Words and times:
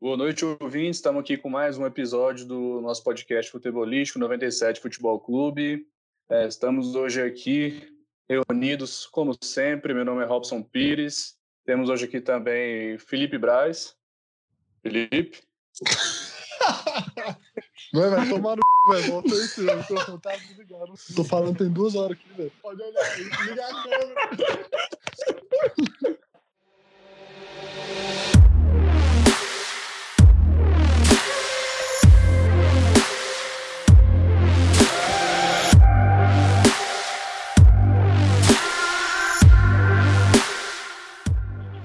Boa 0.00 0.16
noite, 0.16 0.44
ouvintes. 0.44 0.98
Estamos 0.98 1.20
aqui 1.20 1.36
com 1.36 1.50
mais 1.50 1.76
um 1.76 1.84
episódio 1.84 2.46
do 2.46 2.80
nosso 2.80 3.02
podcast 3.02 3.50
futebolístico 3.50 4.20
97 4.20 4.80
Futebol 4.80 5.18
Clube. 5.18 5.84
É, 6.30 6.46
estamos 6.46 6.94
hoje 6.94 7.20
aqui 7.20 7.82
reunidos, 8.28 9.06
como 9.06 9.36
sempre. 9.42 9.92
Meu 9.92 10.04
nome 10.04 10.22
é 10.22 10.24
Robson 10.24 10.62
Pires. 10.62 11.36
Temos 11.66 11.90
hoje 11.90 12.04
aqui 12.04 12.20
também 12.20 12.96
Felipe 12.96 13.36
Braz. 13.38 13.96
Felipe. 14.82 15.42
Vai, 17.92 18.10
vai 18.10 18.28
tomar 18.28 18.56
no 18.56 18.92
velho. 18.92 19.12
Volta 19.12 19.34
aí. 19.34 19.40
O 19.40 19.76
microfone 19.78 20.20
tá 20.20 20.36
desligado. 20.36 20.92
Tô 21.16 21.24
falando 21.24 21.56
tem 21.56 21.70
duas 21.70 21.94
horas 21.94 22.18
aqui, 22.18 22.28
velho. 22.34 22.52
Pode 22.60 22.82
olhar 22.82 23.02
aí, 23.02 23.24
liga 23.46 23.64
a 23.64 23.82
câmera. 23.82 24.18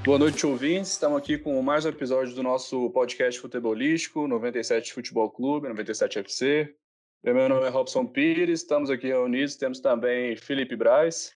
Boa 0.05 0.19
noite, 0.19 0.45
ouvintes. 0.45 0.91
Estamos 0.91 1.17
aqui 1.17 1.37
com 1.37 1.61
mais 1.61 1.85
um 1.85 1.89
episódio 1.89 2.35
do 2.35 2.43
nosso 2.43 2.89
podcast 2.89 3.39
futebolístico, 3.39 4.27
97 4.27 4.91
Futebol 4.91 5.31
Clube, 5.31 5.69
97 5.69 6.19
FC. 6.19 6.75
Meu 7.23 7.47
nome 7.47 7.65
é 7.65 7.69
Robson 7.69 8.05
Pires, 8.05 8.59
estamos 8.59 8.89
aqui 8.89 9.07
reunidos. 9.07 9.55
Temos 9.55 9.79
também 9.79 10.35
Felipe 10.35 10.75
Braz. 10.75 11.33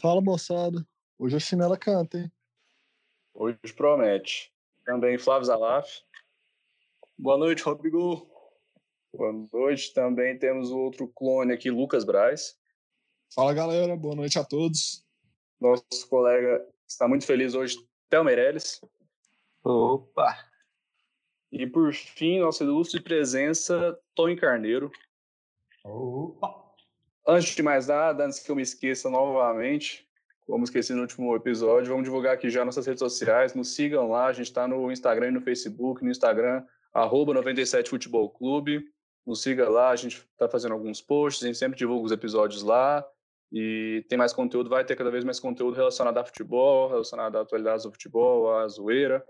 Fala, 0.00 0.20
moçada. 0.20 0.84
Hoje 1.16 1.36
a 1.36 1.38
chinela 1.38 1.78
canta, 1.78 2.18
hein? 2.18 2.32
Hoje 3.32 3.56
promete. 3.76 4.52
Também 4.84 5.16
Flávio 5.16 5.46
Zalaf. 5.46 5.88
Boa 7.16 7.38
noite, 7.38 7.62
Rodrigo. 7.62 8.28
Boa 9.14 9.32
noite. 9.52 9.94
Também 9.94 10.36
temos 10.36 10.72
o 10.72 10.78
outro 10.78 11.06
clone 11.06 11.52
aqui, 11.52 11.70
Lucas 11.70 12.04
Braz. 12.04 12.58
Fala, 13.32 13.54
galera. 13.54 13.96
Boa 13.96 14.16
noite 14.16 14.40
a 14.40 14.44
todos. 14.44 15.06
Nosso 15.60 16.08
colega 16.08 16.66
está 16.84 17.06
muito 17.06 17.24
feliz 17.24 17.54
hoje 17.54 17.76
Théo 18.12 18.22
Meirelles. 18.22 18.78
Opa! 19.64 20.36
E 21.50 21.66
por 21.66 21.94
fim, 21.94 22.40
nossa 22.40 22.62
ilustre 22.62 23.00
presença, 23.00 23.98
Tony 24.14 24.36
Carneiro. 24.36 24.92
Opa! 25.82 26.54
Antes 27.26 27.54
de 27.54 27.62
mais 27.62 27.86
nada, 27.86 28.26
antes 28.26 28.40
que 28.40 28.50
eu 28.50 28.54
me 28.54 28.60
esqueça 28.60 29.08
novamente, 29.08 30.06
como 30.46 30.62
esqueci 30.62 30.92
no 30.92 31.00
último 31.00 31.34
episódio, 31.34 31.88
vamos 31.88 32.04
divulgar 32.04 32.34
aqui 32.34 32.50
já 32.50 32.66
nossas 32.66 32.86
redes 32.86 33.00
sociais. 33.00 33.54
Nos 33.54 33.74
sigam 33.74 34.10
lá, 34.10 34.26
a 34.26 34.32
gente 34.34 34.48
está 34.48 34.68
no 34.68 34.92
Instagram 34.92 35.28
e 35.28 35.30
no 35.30 35.40
Facebook. 35.40 36.04
No 36.04 36.10
Instagram, 36.10 36.66
arroba 36.92 37.32
97 37.32 37.88
Futebol 37.88 38.28
Clube. 38.28 38.84
Nos 39.24 39.40
siga 39.40 39.70
lá, 39.70 39.88
a 39.88 39.96
gente 39.96 40.18
está 40.18 40.46
fazendo 40.50 40.74
alguns 40.74 41.00
posts, 41.00 41.42
a 41.44 41.46
gente 41.46 41.56
sempre 41.56 41.78
divulga 41.78 42.04
os 42.04 42.12
episódios 42.12 42.62
lá 42.62 43.02
e 43.52 44.02
tem 44.08 44.16
mais 44.16 44.32
conteúdo, 44.32 44.70
vai 44.70 44.82
ter 44.82 44.96
cada 44.96 45.10
vez 45.10 45.24
mais 45.24 45.38
conteúdo 45.38 45.76
relacionado 45.76 46.16
a 46.16 46.24
futebol, 46.24 46.88
relacionado 46.88 47.36
à 47.36 47.42
atualidade 47.42 47.82
do 47.82 47.92
futebol, 47.92 48.50
à 48.54 48.66
zoeira. 48.66 49.22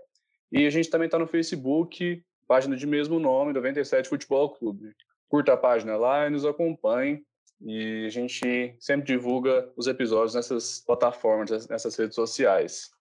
E 0.49 0.65
a 0.65 0.69
gente 0.69 0.89
também 0.89 1.07
está 1.07 1.19
no 1.19 1.27
Facebook, 1.27 2.23
página 2.47 2.77
de 2.77 2.87
mesmo 2.87 3.19
nome, 3.19 3.51
97 3.51 4.07
Futebol 4.07 4.49
Clube. 4.51 4.95
Curta 5.27 5.53
a 5.53 5.57
página 5.57 5.97
lá 5.97 6.25
e 6.25 6.29
nos 6.29 6.45
acompanhe. 6.45 7.21
E 7.59 8.05
a 8.05 8.09
gente 8.09 8.75
sempre 8.79 9.07
divulga 9.07 9.69
os 9.75 9.87
episódios 9.87 10.35
nessas 10.35 10.81
plataformas, 10.85 11.67
nessas 11.67 11.95
redes 11.95 12.15
sociais. 12.15 12.91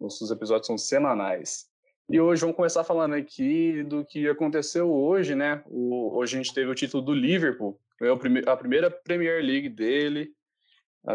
Nossos 0.00 0.32
episódios 0.32 0.66
são 0.66 0.76
semanais. 0.76 1.66
E 2.08 2.20
hoje 2.20 2.40
vamos 2.40 2.56
começar 2.56 2.82
falando 2.82 3.14
aqui 3.14 3.84
do 3.84 4.04
que 4.04 4.28
aconteceu 4.28 4.92
hoje, 4.92 5.36
né? 5.36 5.62
O, 5.66 6.16
hoje 6.16 6.36
a 6.36 6.42
gente 6.42 6.52
teve 6.52 6.70
o 6.70 6.74
título 6.74 7.02
do 7.02 7.14
Liverpool, 7.14 7.78
a 8.46 8.56
primeira 8.56 8.90
Premier 8.90 9.42
League 9.44 9.68
dele, 9.68 10.32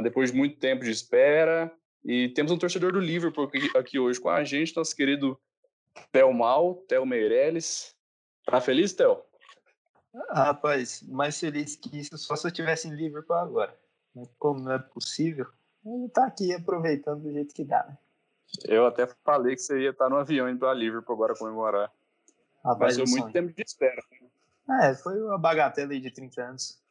depois 0.01 0.31
de 0.31 0.37
muito 0.37 0.57
tempo 0.57 0.83
de 0.83 0.91
espera. 0.91 1.71
E 2.03 2.29
temos 2.29 2.51
um 2.51 2.57
torcedor 2.57 2.93
do 2.93 2.99
Liverpool 2.99 3.45
aqui, 3.45 3.69
aqui 3.77 3.99
hoje 3.99 4.19
com 4.19 4.29
a 4.29 4.43
gente, 4.43 4.75
nosso 4.75 4.95
querido 4.95 5.39
Theo 6.11 6.33
Mal, 6.33 6.75
Theo 6.87 7.05
Meirelles. 7.05 7.95
Tá 8.45 8.61
feliz, 8.61 8.93
Theo? 8.93 9.21
Ah, 10.29 10.45
rapaz, 10.45 11.03
mais 11.03 11.39
feliz 11.39 11.75
que 11.75 11.99
isso 11.99 12.17
só 12.17 12.35
se 12.35 12.47
eu 12.47 12.51
tivesse 12.51 12.87
em 12.87 12.95
Liverpool 12.95 13.35
agora. 13.35 13.77
Como 14.39 14.61
não 14.61 14.71
é 14.71 14.79
possível, 14.79 15.45
ele 15.85 16.09
tá 16.09 16.25
aqui 16.25 16.53
aproveitando 16.53 17.23
do 17.23 17.31
jeito 17.31 17.53
que 17.53 17.63
dá, 17.63 17.85
né? 17.87 17.97
Eu 18.65 18.87
até 18.87 19.05
falei 19.23 19.55
que 19.55 19.61
você 19.61 19.81
ia 19.81 19.89
estar 19.89 20.09
no 20.09 20.15
avião 20.15 20.49
indo 20.49 20.59
para 20.59 20.73
Liverpool 20.73 21.13
agora 21.13 21.35
comemorar. 21.35 21.91
Rapaz, 22.63 22.97
Mas 22.97 23.09
foi 23.09 23.19
muito 23.19 23.33
tempo 23.33 23.53
de 23.53 23.61
espera. 23.61 24.01
É, 24.81 24.95
foi 24.95 25.21
uma 25.21 25.37
bagatela 25.37 25.91
aí 25.91 25.99
de 25.99 26.09
30 26.09 26.41
anos 26.41 26.81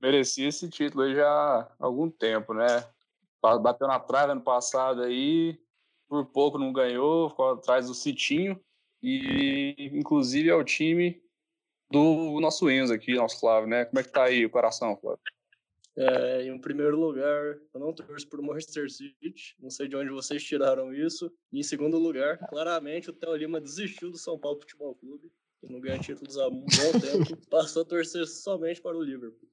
merecia 0.00 0.48
esse 0.48 0.68
título 0.68 1.04
aí 1.04 1.14
já 1.14 1.28
há 1.28 1.74
algum 1.78 2.10
tempo, 2.10 2.54
né? 2.54 2.66
Bateu 3.42 3.86
na 3.86 3.98
trave 3.98 4.32
ano 4.32 4.42
passado 4.42 5.02
aí, 5.02 5.58
por 6.08 6.26
pouco 6.26 6.58
não 6.58 6.72
ganhou, 6.72 7.30
ficou 7.30 7.52
atrás 7.52 7.86
do 7.86 7.94
Citinho, 7.94 8.60
e 9.02 9.90
inclusive 9.92 10.48
é 10.48 10.54
o 10.54 10.64
time 10.64 11.22
do 11.90 12.40
nosso 12.40 12.70
Enzo 12.70 12.92
aqui, 12.92 13.14
nosso 13.14 13.40
Flávio, 13.40 13.68
né? 13.68 13.84
Como 13.84 13.98
é 14.00 14.02
que 14.02 14.12
tá 14.12 14.24
aí 14.24 14.44
o 14.44 14.50
coração, 14.50 14.96
Flávio? 14.96 15.20
É, 15.96 16.46
em 16.46 16.58
primeiro 16.58 16.98
lugar, 16.98 17.58
eu 17.74 17.80
não 17.80 17.92
torço 17.92 18.28
por 18.28 18.40
Manchester 18.40 18.88
City, 18.90 19.56
não 19.58 19.70
sei 19.70 19.88
de 19.88 19.96
onde 19.96 20.10
vocês 20.10 20.42
tiraram 20.42 20.94
isso. 20.94 21.32
E 21.52 21.58
em 21.58 21.62
segundo 21.62 21.98
lugar, 21.98 22.38
claramente 22.48 23.10
o 23.10 23.12
Theo 23.12 23.34
Lima 23.36 23.60
desistiu 23.60 24.10
do 24.10 24.16
São 24.16 24.38
Paulo 24.38 24.60
Futebol 24.60 24.94
Clube, 24.94 25.30
que 25.60 25.70
não 25.70 25.80
ganha 25.80 25.98
títulos 25.98 26.38
há 26.38 26.46
um 26.46 26.60
bom 26.60 27.00
tempo, 27.00 27.36
passou 27.50 27.82
a 27.82 27.84
torcer 27.84 28.26
somente 28.26 28.80
para 28.80 28.96
o 28.96 29.02
Liverpool. 29.02 29.49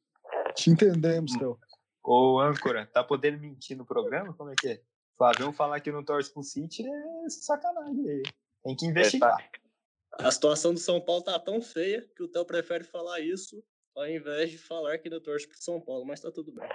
Te 0.56 0.70
entendemos, 0.70 1.34
Theo. 1.34 1.60
Ô, 2.04 2.40
âncora, 2.40 2.86
tá 2.86 3.04
podendo 3.04 3.40
mentir 3.40 3.76
no 3.76 3.86
programa? 3.86 4.34
Como 4.34 4.50
é 4.50 4.56
que 4.58 4.68
é? 4.70 4.82
Flavião 5.18 5.52
falar 5.52 5.80
que 5.80 5.92
não 5.92 6.04
torce 6.04 6.32
pro 6.32 6.44
City 6.44 6.88
é 6.88 7.30
sacanagem 7.30 8.10
aí. 8.10 8.24
Tem 8.64 8.76
que 8.76 8.86
investigar. 8.86 9.38
É, 9.40 10.18
tá. 10.18 10.28
A 10.28 10.32
situação 10.32 10.74
do 10.74 10.80
São 10.80 11.02
Paulo 11.02 11.24
tá 11.24 11.38
tão 11.40 11.62
feia 11.62 12.08
que 12.16 12.24
o 12.24 12.28
Theo 12.28 12.46
prefere 12.46 12.84
falar 12.84 13.20
isso 13.20 13.64
ao 13.96 14.08
invés 14.08 14.52
de 14.52 14.58
falar 14.58 14.98
que 15.00 15.10
não 15.10 15.20
torce 15.20 15.48
pro 15.48 15.58
São 15.58 15.82
Paulo, 15.82 16.06
mas 16.06 16.22
tá 16.22 16.32
tudo 16.32 16.52
bem. 16.52 16.70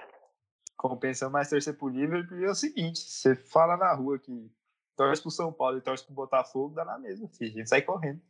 Compensa 0.76 1.30
mais 1.30 1.48
torcer 1.48 1.78
pro 1.78 1.88
Liverpool 1.88 2.44
é 2.44 2.50
o 2.50 2.54
seguinte, 2.54 2.98
você 2.98 3.36
fala 3.36 3.76
na 3.76 3.94
rua 3.94 4.18
que 4.18 4.50
torce 4.96 5.22
pro 5.22 5.30
São 5.30 5.52
Paulo 5.52 5.78
e 5.78 5.80
torce 5.80 6.04
pro 6.04 6.14
Botafogo, 6.14 6.74
dá 6.74 6.84
na 6.84 6.98
mesma, 6.98 7.28
filho. 7.28 7.52
A 7.52 7.58
gente 7.58 7.68
sai 7.68 7.82
correndo. 7.82 8.20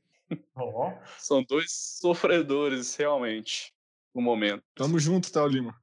Oh. 0.55 0.93
São 1.19 1.43
dois 1.43 1.73
sofredores, 1.73 2.95
realmente 2.97 3.75
no 4.15 4.23
momento. 4.23 4.63
Tamo 4.75 4.99
junto, 4.99 5.33
Théo 5.33 5.47
Lima. 5.47 5.75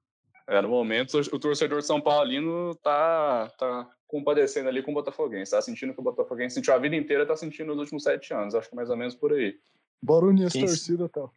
É, 0.48 0.62
no 0.62 0.70
momento, 0.70 1.20
o 1.20 1.40
torcedor 1.40 1.80
de 1.80 1.86
São 1.86 2.02
Paulino 2.02 2.74
tá, 2.76 3.52
tá 3.58 3.88
compadecendo 4.08 4.68
ali 4.68 4.82
com 4.82 4.90
o 4.92 4.94
Botafoguense. 4.96 5.52
Tá 5.52 5.62
sentindo 5.62 5.94
que 5.94 6.00
o 6.00 6.04
Botafoguense 6.04 6.56
sentiu 6.56 6.74
a 6.74 6.80
vida 6.80 6.96
inteira, 6.96 7.26
tá 7.26 7.36
sentindo 7.36 7.68
nos 7.68 7.78
últimos 7.78 8.04
sete 8.04 8.34
anos. 8.34 8.56
Acho 8.56 8.70
que 8.70 8.76
mais 8.76 8.90
ou 8.90 8.98
menos 8.98 9.14
por 9.14 9.32
aí. 9.32 9.56
Bora 10.02 10.26
unir 10.26 10.46
as 10.46 10.54
torcidas, 10.54 11.12
Théo. 11.12 11.32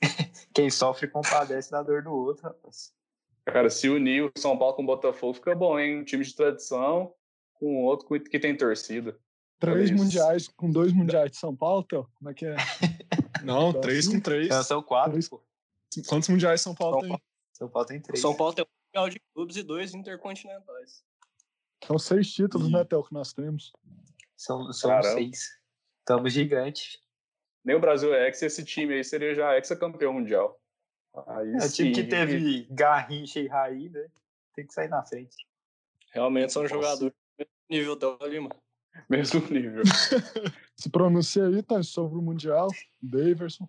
Quem 0.52 0.68
sofre 0.68 1.06
compadece 1.06 1.70
da 1.70 1.82
dor 1.82 2.02
do 2.02 2.12
outro, 2.12 2.44
rapaz. 2.44 2.92
Cara, 3.44 3.70
se 3.70 3.88
unir 3.88 4.24
o 4.24 4.32
São 4.36 4.58
Paulo 4.58 4.74
com 4.74 4.82
o 4.82 4.86
Botafogo 4.86 5.34
fica 5.34 5.54
bom, 5.54 5.78
hein? 5.78 5.98
Um 5.98 6.04
time 6.04 6.24
de 6.24 6.34
tradição 6.34 7.12
com 7.54 7.84
outro 7.84 8.08
que 8.20 8.38
tem 8.38 8.56
torcida. 8.56 9.16
Três 9.60 9.90
mundiais 9.90 10.48
com 10.48 10.70
dois 10.70 10.92
mundiais 10.92 11.30
de 11.30 11.36
São 11.36 11.54
Paulo, 11.54 11.84
Théo? 11.84 12.08
Como 12.14 12.30
é 12.30 12.34
que 12.34 12.46
é? 12.46 12.56
Não, 13.44 13.72
três 13.72 14.08
com 14.08 14.18
três. 14.18 14.48
são 14.66 14.82
quatro, 14.82 15.12
três. 15.12 15.28
pô. 15.28 15.40
Quantos 16.08 16.28
mundiais 16.28 16.60
São 16.60 16.74
Paulo 16.74 17.00
São 17.00 17.08
tem? 17.08 17.20
São 17.52 17.68
Paulo 17.68 17.88
tem 17.88 18.00
três. 18.00 18.20
São 18.20 18.36
Paulo 18.36 18.54
tem 18.54 18.64
um 18.64 18.68
mundial 18.86 19.10
de 19.10 19.20
clubes 19.34 19.56
e 19.56 19.62
dois 19.62 19.94
intercontinentais. 19.94 21.04
São 21.84 21.98
seis 21.98 22.32
títulos, 22.32 22.68
e... 22.68 22.72
né, 22.72 22.84
Theo, 22.84 23.02
que 23.02 23.12
nós 23.12 23.32
temos. 23.32 23.72
São, 24.36 24.72
são 24.72 25.02
seis. 25.02 25.58
Estamos 26.00 26.32
gigantes. 26.32 26.98
Nem 27.64 27.76
o 27.76 27.80
Brasil 27.80 28.14
é 28.14 28.26
ex, 28.26 28.42
esse 28.42 28.64
time 28.64 28.94
aí 28.94 29.04
seria 29.04 29.34
já 29.34 29.54
ex-campeão 29.56 30.14
mundial. 30.14 30.58
Aí, 31.26 31.52
é 31.54 31.66
o 31.66 31.72
time 31.72 31.92
que 31.92 32.04
teve 32.04 32.66
Garrincha 32.70 33.40
e 33.40 33.48
Raí, 33.48 33.88
né? 33.88 34.06
Tem 34.54 34.66
que 34.66 34.72
sair 34.72 34.88
na 34.88 35.04
frente. 35.04 35.46
Realmente 36.12 36.52
são 36.52 36.66
jogadores 36.66 37.14
nível 37.68 37.96
Theo 37.96 38.18
Lima. 38.26 38.50
Mesmo 39.08 39.40
nível. 39.48 39.82
Se 40.76 40.90
pronuncia 40.90 41.46
aí, 41.46 41.62
tá? 41.62 41.82
Sobre 41.82 42.18
o 42.18 42.22
Mundial, 42.22 42.68
Daverson. 43.00 43.68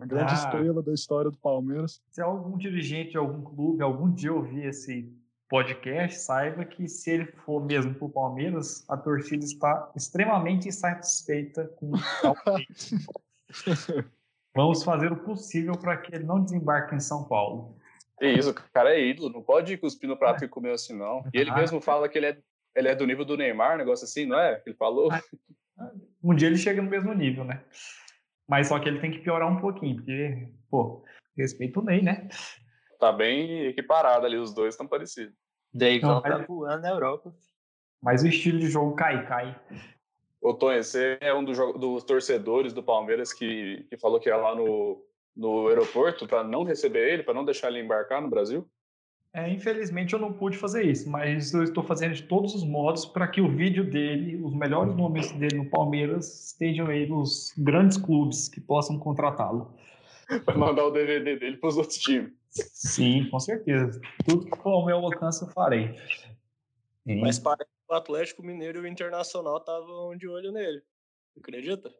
A 0.00 0.06
grande 0.06 0.32
ah, 0.32 0.34
estrela 0.34 0.82
da 0.82 0.92
história 0.92 1.30
do 1.30 1.38
Palmeiras. 1.38 2.00
Se 2.10 2.20
algum 2.20 2.56
dirigente 2.56 3.12
de 3.12 3.18
algum 3.18 3.42
clube 3.42 3.82
algum 3.82 4.10
dia 4.10 4.32
ouvir 4.32 4.66
esse 4.66 5.12
podcast, 5.48 6.18
saiba 6.18 6.64
que 6.64 6.88
se 6.88 7.10
ele 7.10 7.26
for 7.26 7.64
mesmo 7.64 7.94
para 7.94 8.06
o 8.06 8.10
Palmeiras, 8.10 8.84
a 8.88 8.96
torcida 8.96 9.44
está 9.44 9.92
extremamente 9.94 10.66
insatisfeita 10.66 11.66
com 11.76 11.90
o 11.90 11.92
Vamos 14.54 14.82
fazer 14.82 15.12
o 15.12 15.16
possível 15.16 15.76
para 15.76 15.96
que 15.96 16.14
ele 16.14 16.24
não 16.24 16.42
desembarque 16.42 16.94
em 16.94 17.00
São 17.00 17.24
Paulo. 17.24 17.76
É 18.20 18.32
isso, 18.32 18.50
o 18.50 18.54
cara 18.54 18.94
é 18.94 19.04
ídolo, 19.04 19.30
não 19.30 19.42
pode 19.42 19.76
cuspir 19.76 20.08
no 20.08 20.16
prato 20.16 20.40
que 20.40 20.48
comeu 20.48 20.72
assim, 20.72 20.96
não. 20.96 21.24
E 21.34 21.38
ele 21.38 21.50
ah, 21.50 21.56
mesmo 21.56 21.80
fala 21.80 22.08
que 22.08 22.18
ele 22.18 22.26
é, 22.26 22.38
ele 22.74 22.88
é 22.88 22.94
do 22.94 23.06
nível 23.06 23.24
do 23.24 23.36
Neymar, 23.36 23.74
um 23.74 23.78
negócio 23.78 24.04
assim, 24.04 24.26
não 24.26 24.38
é? 24.38 24.62
Ele 24.64 24.76
falou. 24.76 25.10
Ah, 25.12 25.20
um 26.22 26.34
dia 26.34 26.48
ele 26.48 26.56
chega 26.56 26.80
no 26.80 26.88
mesmo 26.88 27.12
nível, 27.12 27.44
né? 27.44 27.62
Mas 28.48 28.68
só 28.68 28.78
que 28.78 28.88
ele 28.88 29.00
tem 29.00 29.10
que 29.10 29.20
piorar 29.20 29.50
um 29.50 29.60
pouquinho, 29.60 29.96
porque, 29.96 30.48
pô, 30.70 31.04
respeito 31.36 31.80
o 31.80 31.84
Ney, 31.84 32.02
né? 32.02 32.28
Tá 32.98 33.12
bem 33.12 33.66
equiparado 33.66 34.26
ali, 34.26 34.36
os 34.36 34.54
dois 34.54 34.74
estão 34.74 34.86
parecidos. 34.86 35.34
Davidson 35.72 36.06
Não, 36.06 36.22
tá 36.22 36.38
voando 36.38 36.82
na 36.82 36.90
Europa. 36.90 37.34
Mas 38.02 38.22
o 38.22 38.28
estilo 38.28 38.58
de 38.58 38.68
jogo 38.68 38.94
cai, 38.94 39.26
cai. 39.26 39.58
Ô, 40.40 40.52
Tony, 40.52 40.82
você 40.82 41.18
é 41.20 41.32
um 41.32 41.44
dos, 41.44 41.56
dos 41.78 42.04
torcedores 42.04 42.72
do 42.72 42.82
Palmeiras 42.82 43.32
que, 43.32 43.86
que 43.88 43.96
falou 43.96 44.18
que 44.18 44.28
ia 44.28 44.36
lá 44.36 44.54
no, 44.54 45.04
no 45.36 45.68
aeroporto 45.68 46.26
para 46.26 46.42
não 46.42 46.64
receber 46.64 47.12
ele, 47.12 47.22
para 47.22 47.34
não 47.34 47.44
deixar 47.44 47.68
ele 47.68 47.80
embarcar 47.80 48.20
no 48.20 48.28
Brasil? 48.28 48.68
É, 49.34 49.48
infelizmente 49.48 50.12
eu 50.12 50.18
não 50.18 50.30
pude 50.30 50.58
fazer 50.58 50.84
isso, 50.84 51.08
mas 51.08 51.54
eu 51.54 51.62
estou 51.62 51.82
fazendo 51.82 52.14
de 52.14 52.22
todos 52.24 52.54
os 52.54 52.64
modos 52.64 53.06
para 53.06 53.26
que 53.26 53.40
o 53.40 53.48
vídeo 53.48 53.82
dele, 53.82 54.36
os 54.36 54.54
melhores 54.54 54.94
momentos 54.94 55.32
dele 55.32 55.56
no 55.56 55.70
Palmeiras, 55.70 56.48
estejam 56.48 56.88
aí 56.88 57.06
nos 57.06 57.54
grandes 57.56 57.96
clubes 57.96 58.48
que 58.48 58.60
possam 58.60 58.98
contratá-lo. 58.98 59.74
Vai 60.44 60.56
mandar 60.56 60.84
o 60.84 60.90
DVD 60.90 61.36
dele 61.36 61.56
para 61.56 61.68
os 61.70 61.78
outros 61.78 61.96
times. 61.96 62.30
Sim, 62.50 63.26
com 63.30 63.40
certeza. 63.40 63.98
Tudo 64.26 64.44
que 64.44 64.56
for 64.58 64.70
ao 64.70 64.84
meu 64.84 64.98
alcance 64.98 65.42
eu 65.42 65.48
farei. 65.48 65.96
Sim. 67.06 67.20
Mas 67.20 67.38
parece 67.38 67.70
que 67.70 67.92
o 67.92 67.94
Atlético 67.94 68.42
Mineiro 68.42 68.80
e 68.80 68.82
o 68.82 68.86
Internacional 68.86 69.56
estavam 69.56 70.14
de 70.14 70.28
olho 70.28 70.52
nele. 70.52 70.82
Acredita? 71.38 71.90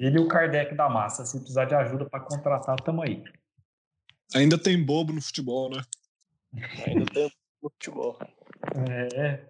Ele 0.00 0.16
e 0.16 0.20
o 0.20 0.26
Kardec 0.26 0.74
da 0.74 0.88
massa, 0.88 1.24
se 1.24 1.38
precisar 1.38 1.66
de 1.66 1.74
ajuda 1.76 2.06
para 2.06 2.20
contratar, 2.20 2.80
tamo 2.80 3.02
aí. 3.02 3.22
Ainda 4.34 4.58
tem 4.58 4.82
bobo 4.82 5.12
no 5.12 5.22
futebol, 5.22 5.70
né? 5.70 5.82
Ainda 6.86 7.06
tem 7.06 7.32
futebol. 7.60 8.18
É. 9.14 9.48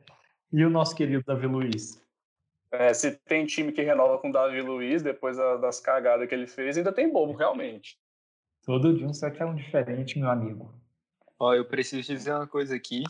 E 0.52 0.64
o 0.64 0.70
nosso 0.70 0.94
querido 0.94 1.24
Davi 1.24 1.46
Luiz? 1.46 2.02
É, 2.72 2.92
se 2.94 3.12
tem 3.12 3.46
time 3.46 3.72
que 3.72 3.82
renova 3.82 4.18
com 4.18 4.30
o 4.30 4.32
Davi 4.32 4.60
Luiz, 4.60 5.02
depois 5.02 5.36
da- 5.36 5.56
das 5.56 5.80
cagadas 5.80 6.28
que 6.28 6.34
ele 6.34 6.46
fez, 6.46 6.76
ainda 6.76 6.92
tem 6.92 7.10
bobo, 7.10 7.32
realmente. 7.32 7.98
Todo 8.64 8.96
dia 8.96 9.06
um 9.06 9.12
7 9.12 9.40
é 9.42 9.46
um 9.46 9.54
diferente, 9.54 10.18
meu 10.18 10.28
amigo. 10.30 10.72
Ó, 11.38 11.54
eu 11.54 11.64
preciso 11.64 12.02
te 12.06 12.12
dizer 12.14 12.32
uma 12.32 12.46
coisa 12.46 12.76
aqui, 12.76 13.02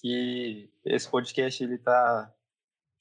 que 0.00 0.70
esse 0.84 1.10
podcast 1.10 1.62
ele 1.64 1.78
tá 1.78 2.32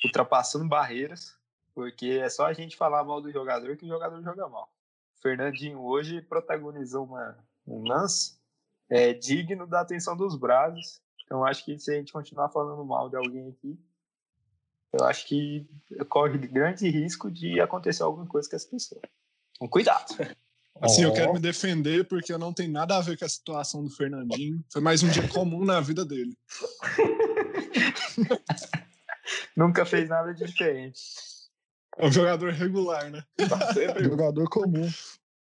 ultrapassando 0.03 0.67
barreiras, 0.67 1.37
porque 1.73 2.19
é 2.23 2.29
só 2.29 2.45
a 2.45 2.53
gente 2.53 2.77
falar 2.77 3.03
mal 3.03 3.21
do 3.21 3.31
jogador 3.31 3.75
que 3.77 3.85
o 3.85 3.89
jogador 3.89 4.21
joga 4.23 4.47
mal. 4.47 4.71
O 5.17 5.21
Fernandinho 5.21 5.81
hoje 5.81 6.21
protagonizou 6.21 7.05
uma, 7.05 7.37
um 7.67 7.83
lance 7.87 8.38
é, 8.89 9.13
digno 9.13 9.67
da 9.67 9.81
atenção 9.81 10.15
dos 10.15 10.35
bravos. 10.35 11.01
Então 11.25 11.45
acho 11.45 11.63
que 11.63 11.77
se 11.77 11.91
a 11.91 11.95
gente 11.95 12.11
continuar 12.11 12.49
falando 12.49 12.83
mal 12.83 13.09
de 13.09 13.15
alguém 13.15 13.49
aqui, 13.49 13.79
eu 14.91 15.05
acho 15.05 15.27
que 15.27 15.67
corre 16.09 16.37
grande 16.39 16.89
risco 16.89 17.29
de 17.29 17.61
acontecer 17.61 18.03
alguma 18.03 18.25
coisa 18.25 18.49
com 18.49 18.55
essa 18.55 18.67
pessoa. 18.67 19.01
Então, 19.55 19.67
cuidado. 19.67 20.07
Assim, 20.81 21.03
eu 21.03 21.11
quero 21.11 21.33
me 21.33 21.39
defender 21.39 22.07
porque 22.07 22.31
eu 22.31 22.39
não 22.39 22.53
tenho 22.53 22.71
nada 22.71 22.95
a 22.95 23.01
ver 23.01 23.17
com 23.17 23.25
a 23.25 23.29
situação 23.29 23.83
do 23.83 23.89
Fernandinho. 23.89 24.63
Foi 24.71 24.81
mais 24.81 25.03
um 25.03 25.09
dia 25.09 25.27
comum 25.27 25.65
na 25.65 25.81
vida 25.81 26.05
dele. 26.05 26.37
Nunca 29.57 29.85
fez 29.85 30.07
nada 30.07 30.33
de 30.33 30.45
diferente. 30.45 31.01
É 31.97 32.07
um 32.07 32.11
jogador 32.11 32.53
regular, 32.53 33.11
né? 33.11 33.21
Sempre 33.73 34.05
Jogador 34.07 34.49
comum. 34.49 34.89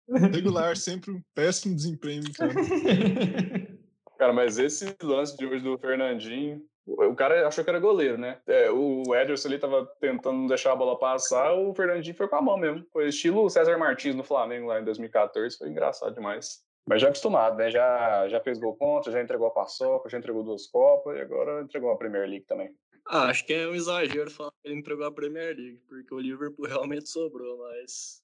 Regular, 0.09 0.77
sempre 0.77 1.11
um 1.11 1.23
péssimo 1.35 1.75
desempenho, 1.75 2.25
cara. 2.33 2.55
Cara, 4.19 4.33
mas 4.33 4.59
esse 4.59 4.97
lance 5.01 5.37
de 5.37 5.47
hoje 5.47 5.63
do 5.63 5.79
Fernandinho, 5.79 6.61
o 6.85 7.15
cara 7.15 7.47
achou 7.47 7.63
que 7.63 7.71
era 7.71 7.79
goleiro, 7.79 8.19
né? 8.19 8.41
É, 8.49 8.69
o 8.69 9.15
Ederson 9.15 9.47
ali 9.47 9.59
tava 9.59 9.87
tentando 10.01 10.39
não 10.39 10.47
deixar 10.49 10.73
a 10.73 10.77
bola 10.77 10.99
passar, 10.99 11.53
o 11.53 11.73
Fernandinho 11.73 12.17
foi 12.17 12.27
com 12.27 12.35
a 12.35 12.43
mão 12.43 12.57
mesmo. 12.57 12.85
Foi 12.93 13.09
estilo 13.09 13.49
César 13.49 13.79
Martins 13.79 14.17
no 14.17 14.25
Flamengo 14.25 14.67
lá 14.67 14.81
em 14.81 14.85
2014, 14.85 15.57
foi 15.57 15.69
engraçado 15.69 16.15
demais. 16.15 16.65
Mas 16.85 17.01
já 17.01 17.09
acostumado, 17.09 17.57
né? 17.57 17.71
Já, 17.71 18.29
já 18.29 18.41
fez 18.41 18.59
gol 18.59 18.75
contra, 18.75 19.13
já 19.13 19.23
entregou 19.23 19.47
a 19.47 19.53
paçoca, 19.53 20.09
já 20.09 20.19
entregou 20.19 20.43
duas 20.43 20.67
copas 20.67 21.17
e 21.17 21.21
agora 21.21 21.63
entregou 21.63 21.93
a 21.93 21.97
Premier 21.97 22.29
League 22.29 22.47
também. 22.47 22.75
Ah, 23.07 23.27
acho 23.27 23.47
que 23.47 23.55
é 23.55 23.69
um 23.69 23.75
exagero 23.75 24.31
falar 24.31 24.51
que 24.63 24.69
ele 24.69 24.81
entregou 24.81 25.07
a 25.07 25.13
Premier 25.13 25.55
League, 25.55 25.81
porque 25.89 26.13
o 26.13 26.19
Liverpool 26.19 26.67
realmente 26.67 27.09
sobrou, 27.09 27.59
mas 27.59 28.23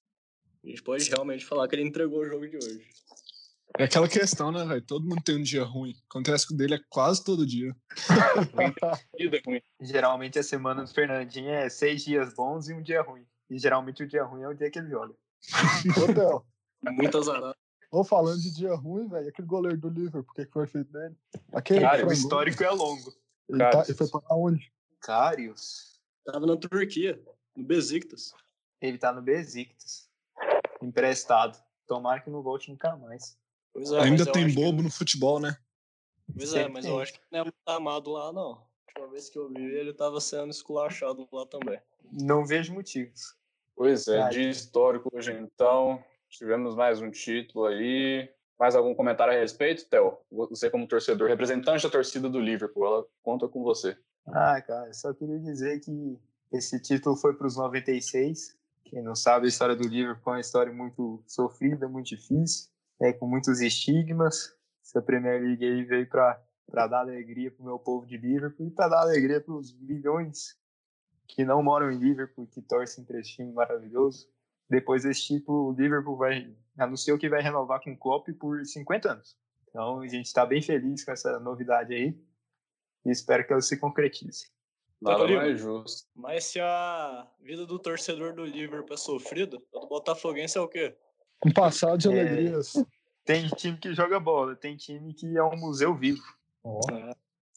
a 0.65 0.69
gente 0.69 0.83
pode 0.83 1.07
realmente 1.09 1.45
falar 1.45 1.67
que 1.67 1.75
ele 1.75 1.87
entregou 1.87 2.19
o 2.21 2.25
jogo 2.25 2.47
de 2.47 2.57
hoje. 2.57 2.87
É 3.77 3.83
aquela 3.83 4.07
questão, 4.07 4.51
né, 4.51 4.65
velho? 4.65 4.81
Todo 4.81 5.05
mundo 5.05 5.21
tem 5.21 5.35
um 5.37 5.43
dia 5.43 5.63
ruim. 5.63 5.93
Acontece 6.09 6.47
que 6.47 6.53
o 6.53 6.57
dele 6.57 6.75
é 6.75 6.79
quase 6.89 7.23
todo 7.23 7.45
dia. 7.45 7.75
Geralmente 9.81 10.39
a 10.39 10.43
semana 10.43 10.83
do 10.83 10.93
Fernandinho 10.93 11.49
é 11.49 11.69
seis 11.69 12.03
dias 12.03 12.33
bons 12.33 12.69
e 12.69 12.73
um 12.73 12.81
dia 12.81 13.01
ruim. 13.01 13.25
E 13.49 13.59
geralmente 13.59 14.01
o 14.01 14.07
dia 14.07 14.23
ruim 14.23 14.43
é 14.43 14.47
o 14.47 14.53
dia 14.53 14.71
que 14.71 14.79
ele 14.79 14.89
joga. 14.89 15.13
É 16.85 16.91
muito 16.91 17.17
azarado. 17.17 17.55
Ô, 17.91 18.03
falando 18.03 18.39
de 18.39 18.53
dia 18.53 18.75
ruim, 18.75 19.07
velho, 19.07 19.27
aquele 19.27 19.47
goleiro 19.47 19.77
do 19.77 19.89
Liverpool, 19.89 20.21
o 20.29 20.33
que 20.33 20.45
foi 20.45 20.67
feito 20.67 20.91
dele? 20.91 21.15
Aquele 21.51 21.79
Cara, 21.79 21.95
O 21.95 21.99
frango, 22.01 22.13
histórico 22.13 22.63
é 22.63 22.69
longo. 22.69 23.11
ele, 23.49 23.57
tá, 23.57 23.83
ele 23.87 23.97
foi 23.97 24.07
pra 24.07 24.35
onde? 24.35 24.71
Cários. 25.01 25.99
Tava 26.23 26.45
na 26.45 26.57
Turquia, 26.57 27.19
no 27.55 27.63
Besiktas. 27.63 28.33
Ele 28.79 28.99
tá 28.99 29.11
no 29.11 29.21
Besiktas. 29.21 30.04
Emprestado. 30.81 31.57
Tomara 31.87 32.21
que 32.21 32.29
não 32.29 32.41
volte 32.41 32.69
nunca 32.71 32.95
mais. 32.95 33.37
Pois 33.73 33.91
é, 33.91 33.99
Ainda 34.01 34.25
tem 34.31 34.45
acho 34.45 34.55
que- 34.55 34.61
bobo 34.61 34.81
no 34.81 34.89
futebol, 34.91 35.39
né? 35.39 35.57
Pois 36.35 36.53
é, 36.53 36.67
mas 36.67 36.85
tem. 36.85 36.93
eu 36.93 36.99
acho 36.99 37.13
que 37.13 37.19
não 37.31 37.39
é 37.39 37.43
muito 37.43 37.55
amado 37.67 38.11
lá, 38.11 38.31
não. 38.33 38.53
A 38.53 38.99
última 39.01 39.07
vez 39.11 39.29
que 39.29 39.37
eu 39.37 39.49
vi, 39.49 39.63
ele 39.63 39.93
tava 39.93 40.19
sendo 40.19 40.49
esculachado 40.49 41.27
lá 41.31 41.45
também. 41.45 41.79
Não 42.11 42.45
vejo 42.45 42.73
motivos. 42.73 43.35
Pois 43.75 44.07
é, 44.07 44.29
de 44.29 44.49
histórico 44.49 45.09
hoje 45.13 45.33
então. 45.33 46.03
Tivemos 46.29 46.75
mais 46.75 47.01
um 47.01 47.11
título 47.11 47.65
aí. 47.65 48.29
Mais 48.57 48.73
algum 48.75 48.95
comentário 48.95 49.33
a 49.33 49.35
respeito, 49.35 49.85
Theo? 49.89 50.17
Você 50.31 50.69
como 50.69 50.87
torcedor, 50.87 51.27
representante 51.27 51.83
da 51.83 51.89
torcida 51.89 52.29
do 52.29 52.39
Liverpool, 52.39 52.85
ela 52.87 53.05
conta 53.21 53.47
com 53.49 53.61
você. 53.63 53.97
Ah, 54.27 54.61
cara, 54.61 54.91
só 54.93 55.13
queria 55.13 55.37
dizer 55.39 55.81
que 55.81 56.17
esse 56.53 56.81
título 56.81 57.17
foi 57.17 57.35
para 57.35 57.45
os 57.47 57.57
96. 57.57 58.54
Quem 58.85 59.01
não 59.01 59.15
sabe, 59.15 59.45
a 59.45 59.49
história 59.49 59.75
do 59.75 59.87
Liverpool 59.87 60.33
é 60.33 60.35
uma 60.37 60.41
história 60.41 60.71
muito 60.71 61.23
sofrida, 61.27 61.87
muito 61.87 62.07
difícil, 62.07 62.69
é, 63.01 63.11
com 63.11 63.27
muitos 63.27 63.59
estigmas. 63.59 64.55
Essa 64.83 65.01
Premier 65.01 65.41
League 65.41 65.65
aí 65.65 65.83
veio 65.83 66.07
para 66.07 66.39
dar 66.87 66.99
alegria 66.99 67.51
para 67.51 67.63
o 67.63 67.65
meu 67.65 67.79
povo 67.79 68.05
de 68.05 68.17
Liverpool 68.17 68.67
e 68.67 68.71
para 68.71 68.89
dar 68.89 69.01
alegria 69.01 69.41
para 69.41 69.55
os 69.55 69.75
milhões 69.79 70.55
que 71.27 71.43
não 71.43 71.63
moram 71.63 71.91
em 71.91 71.97
Liverpool, 71.97 72.47
que 72.47 72.61
torcem 72.61 73.03
para 73.03 73.19
esse 73.19 73.31
time 73.31 73.51
maravilhoso. 73.51 74.29
Depois 74.69 75.03
desse 75.03 75.21
título, 75.23 75.69
o 75.69 75.73
Liverpool 75.73 76.15
vai, 76.15 76.55
anunciou 76.77 77.17
que 77.17 77.27
vai 77.27 77.41
renovar 77.41 77.81
com 77.83 77.91
o 77.91 77.97
Klopp 77.97 78.27
por 78.39 78.63
50 78.63 79.11
anos. 79.11 79.35
Então, 79.67 80.01
a 80.01 80.07
gente 80.07 80.27
está 80.27 80.45
bem 80.45 80.61
feliz 80.61 81.03
com 81.03 81.11
essa 81.11 81.39
novidade 81.39 81.93
aí 81.93 82.17
e 83.03 83.11
espero 83.11 83.45
que 83.45 83.51
ela 83.51 83.61
se 83.61 83.77
concretize. 83.77 84.54
Nada 85.01 85.27
mais 85.27 85.59
justo. 85.59 86.07
Mas 86.15 86.45
se 86.45 86.59
a 86.59 87.27
vida 87.41 87.65
do 87.65 87.77
torcedor 87.77 88.33
do 88.33 88.45
Liverpool 88.45 88.93
é 88.93 88.97
sofrida, 88.97 89.57
a 89.75 89.79
do 89.79 89.87
Botafoguense 89.87 90.57
é 90.57 90.61
o 90.61 90.67
quê? 90.67 90.95
Um 91.45 91.51
passado 91.51 91.97
de 91.97 92.07
É. 92.07 92.11
alegrias. 92.11 92.73
Tem 93.25 93.47
time 93.49 93.77
que 93.77 93.93
joga 93.93 94.19
bola, 94.19 94.55
tem 94.55 94.75
time 94.77 95.13
que 95.13 95.35
é 95.37 95.43
um 95.43 95.57
museu 95.57 95.93
vivo. 95.95 96.23
Ó, 96.63 96.79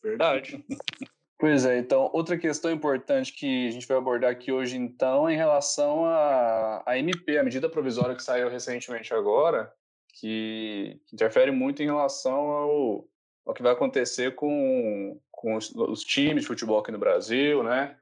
Verdade. 0.02 0.64
Pois 1.40 1.64
é, 1.64 1.78
então, 1.78 2.10
outra 2.12 2.36
questão 2.36 2.68
importante 2.72 3.32
que 3.32 3.68
a 3.68 3.70
gente 3.70 3.86
vai 3.86 3.96
abordar 3.96 4.28
aqui 4.28 4.50
hoje, 4.50 4.76
então, 4.76 5.28
é 5.28 5.34
em 5.34 5.36
relação 5.36 6.04
à 6.04 6.82
à 6.84 6.98
MP, 6.98 7.38
a 7.38 7.44
medida 7.44 7.68
provisória 7.70 8.16
que 8.16 8.24
saiu 8.24 8.48
recentemente 8.48 9.14
agora, 9.14 9.72
que 10.14 11.00
interfere 11.12 11.52
muito 11.52 11.80
em 11.80 11.86
relação 11.86 12.34
ao, 12.34 13.08
ao 13.46 13.54
que 13.54 13.62
vai 13.62 13.70
acontecer 13.70 14.34
com, 14.34 15.16
com 15.38 15.54
os, 15.54 15.70
os 15.74 16.02
times 16.02 16.42
de 16.42 16.48
futebol 16.48 16.80
aqui 16.80 16.90
no 16.90 16.98
Brasil, 16.98 17.62
né? 17.62 17.96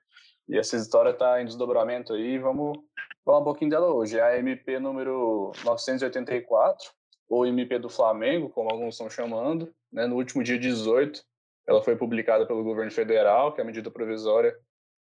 E 0.48 0.56
essa 0.56 0.76
história 0.76 1.10
está 1.10 1.40
em 1.40 1.44
desdobramento 1.44 2.14
aí, 2.14 2.38
vamos 2.38 2.78
falar 3.24 3.40
um 3.40 3.44
pouquinho 3.44 3.70
dela 3.70 3.92
hoje. 3.92 4.18
É 4.18 4.22
a 4.22 4.38
MP 4.38 4.78
número 4.78 5.52
984, 5.64 6.90
ou 7.28 7.46
MP 7.46 7.78
do 7.78 7.90
Flamengo, 7.90 8.48
como 8.48 8.70
alguns 8.70 8.94
estão 8.94 9.10
chamando, 9.10 9.72
né? 9.92 10.06
no 10.06 10.16
último 10.16 10.42
dia 10.42 10.58
18, 10.58 11.22
ela 11.66 11.82
foi 11.82 11.96
publicada 11.96 12.46
pelo 12.46 12.64
governo 12.64 12.90
federal, 12.90 13.52
que 13.52 13.60
é 13.60 13.64
a 13.64 13.66
medida 13.66 13.90
provisória 13.90 14.56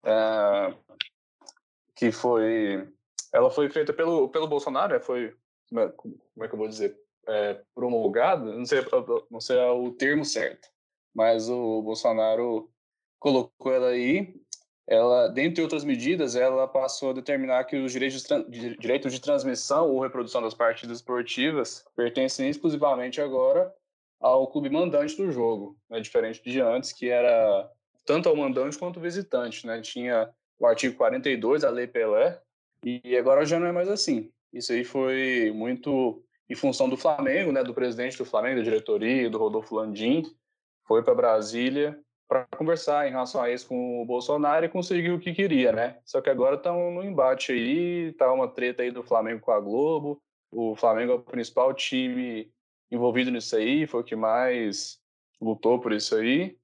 ah, 0.04 0.74
que 1.96 2.12
foi, 2.12 2.88
ela 3.32 3.50
foi 3.50 3.68
feita 3.68 3.92
pelo 3.92 4.28
pelo 4.28 4.46
Bolsonaro, 4.46 4.94
né? 4.94 5.00
foi 5.00 5.34
como 5.68 5.80
é, 5.80 5.88
como 5.88 6.44
é 6.44 6.48
que 6.48 6.54
eu 6.54 6.58
vou 6.58 6.68
dizer, 6.68 6.96
é, 7.26 7.60
promulgada, 7.74 8.44
não 8.44 8.66
sei 8.66 8.84
não 9.30 9.40
sei 9.40 9.58
o 9.58 9.90
termo 9.92 10.24
certo, 10.24 10.68
mas 11.14 11.48
o 11.48 11.82
Bolsonaro 11.82 12.70
colocou 13.18 13.72
ela 13.72 13.88
aí. 13.88 14.34
Ela, 14.86 15.28
dentre 15.28 15.62
outras 15.62 15.82
medidas, 15.82 16.36
ela 16.36 16.68
passou 16.68 17.10
a 17.10 17.14
determinar 17.14 17.64
que 17.64 17.76
os 17.76 17.92
direitos 17.92 18.22
de, 18.48 18.76
direitos 18.76 19.12
de 19.12 19.20
transmissão 19.20 19.90
ou 19.90 20.00
reprodução 20.00 20.42
das 20.42 20.52
partidas 20.52 20.98
esportivas 20.98 21.84
pertencem 21.96 22.50
exclusivamente 22.50 23.20
agora 23.20 23.72
ao 24.20 24.46
clube 24.48 24.68
mandante 24.68 25.16
do 25.16 25.30
jogo, 25.30 25.78
né? 25.88 26.00
diferente 26.00 26.42
de 26.42 26.60
antes, 26.60 26.92
que 26.92 27.08
era 27.08 27.70
tanto 28.04 28.28
ao 28.28 28.36
mandante 28.36 28.78
quanto 28.78 28.98
ao 28.98 29.02
visitante. 29.02 29.66
Né? 29.66 29.80
Tinha 29.80 30.30
o 30.58 30.66
artigo 30.66 30.96
42, 30.96 31.64
a 31.64 31.70
Lei 31.70 31.86
Pelé, 31.86 32.40
E 32.84 33.16
agora 33.16 33.46
já 33.46 33.58
não 33.58 33.66
é 33.66 33.72
mais 33.72 33.88
assim. 33.88 34.30
Isso 34.52 34.72
aí 34.72 34.84
foi 34.84 35.50
muito 35.54 36.22
em 36.48 36.54
função 36.54 36.88
do 36.88 36.96
Flamengo, 36.96 37.50
né, 37.52 37.64
do 37.64 37.74
presidente 37.74 38.18
do 38.18 38.24
Flamengo, 38.24 38.58
da 38.58 38.62
diretoria, 38.62 39.30
do 39.30 39.38
Rodolfo 39.38 39.74
Landim, 39.74 40.22
foi 40.86 41.02
para 41.02 41.14
Brasília 41.14 41.98
para 42.28 42.46
conversar 42.56 43.06
em 43.06 43.10
relação 43.10 43.42
a 43.42 43.50
isso 43.50 43.68
com 43.68 44.02
o 44.02 44.06
Bolsonaro 44.06 44.64
e 44.64 44.68
conseguir 44.68 45.10
o 45.10 45.20
que 45.20 45.34
queria, 45.34 45.72
né? 45.72 45.98
Só 46.04 46.20
que 46.20 46.30
agora 46.30 46.56
estão 46.56 46.90
no 46.90 47.04
embate 47.04 47.52
aí, 47.52 48.12
tá 48.14 48.32
uma 48.32 48.48
treta 48.48 48.82
aí 48.82 48.90
do 48.90 49.02
Flamengo 49.02 49.40
com 49.40 49.52
a 49.52 49.60
Globo. 49.60 50.20
O 50.50 50.74
Flamengo 50.74 51.12
é 51.12 51.14
o 51.16 51.20
principal 51.20 51.72
time 51.74 52.50
envolvido 52.90 53.30
nisso 53.30 53.56
aí, 53.56 53.86
foi 53.86 54.00
o 54.00 54.04
que 54.04 54.16
mais 54.16 54.98
lutou 55.40 55.78
por 55.80 55.92
isso 55.92 56.16
aí. 56.16 56.56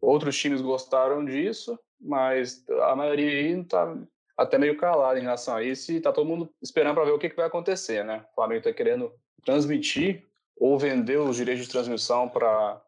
Outros 0.00 0.38
times 0.38 0.60
gostaram 0.60 1.24
disso, 1.24 1.78
mas 2.00 2.64
a 2.82 2.94
maioria 2.94 3.30
aí 3.30 3.64
tá 3.64 3.96
até 4.36 4.56
meio 4.56 4.76
calada 4.76 5.18
em 5.18 5.22
relação 5.22 5.56
a 5.56 5.62
isso 5.62 5.92
e 5.92 6.00
tá 6.00 6.12
todo 6.12 6.26
mundo 6.26 6.50
esperando 6.62 6.94
para 6.94 7.04
ver 7.04 7.12
o 7.12 7.18
que, 7.18 7.28
que 7.28 7.36
vai 7.36 7.46
acontecer, 7.46 8.04
né? 8.04 8.24
O 8.32 8.34
Flamengo 8.36 8.60
está 8.60 8.72
querendo 8.72 9.12
transmitir 9.44 10.26
ou 10.56 10.78
vender 10.78 11.18
os 11.18 11.36
direitos 11.36 11.66
de 11.66 11.70
transmissão 11.70 12.28
para 12.28 12.80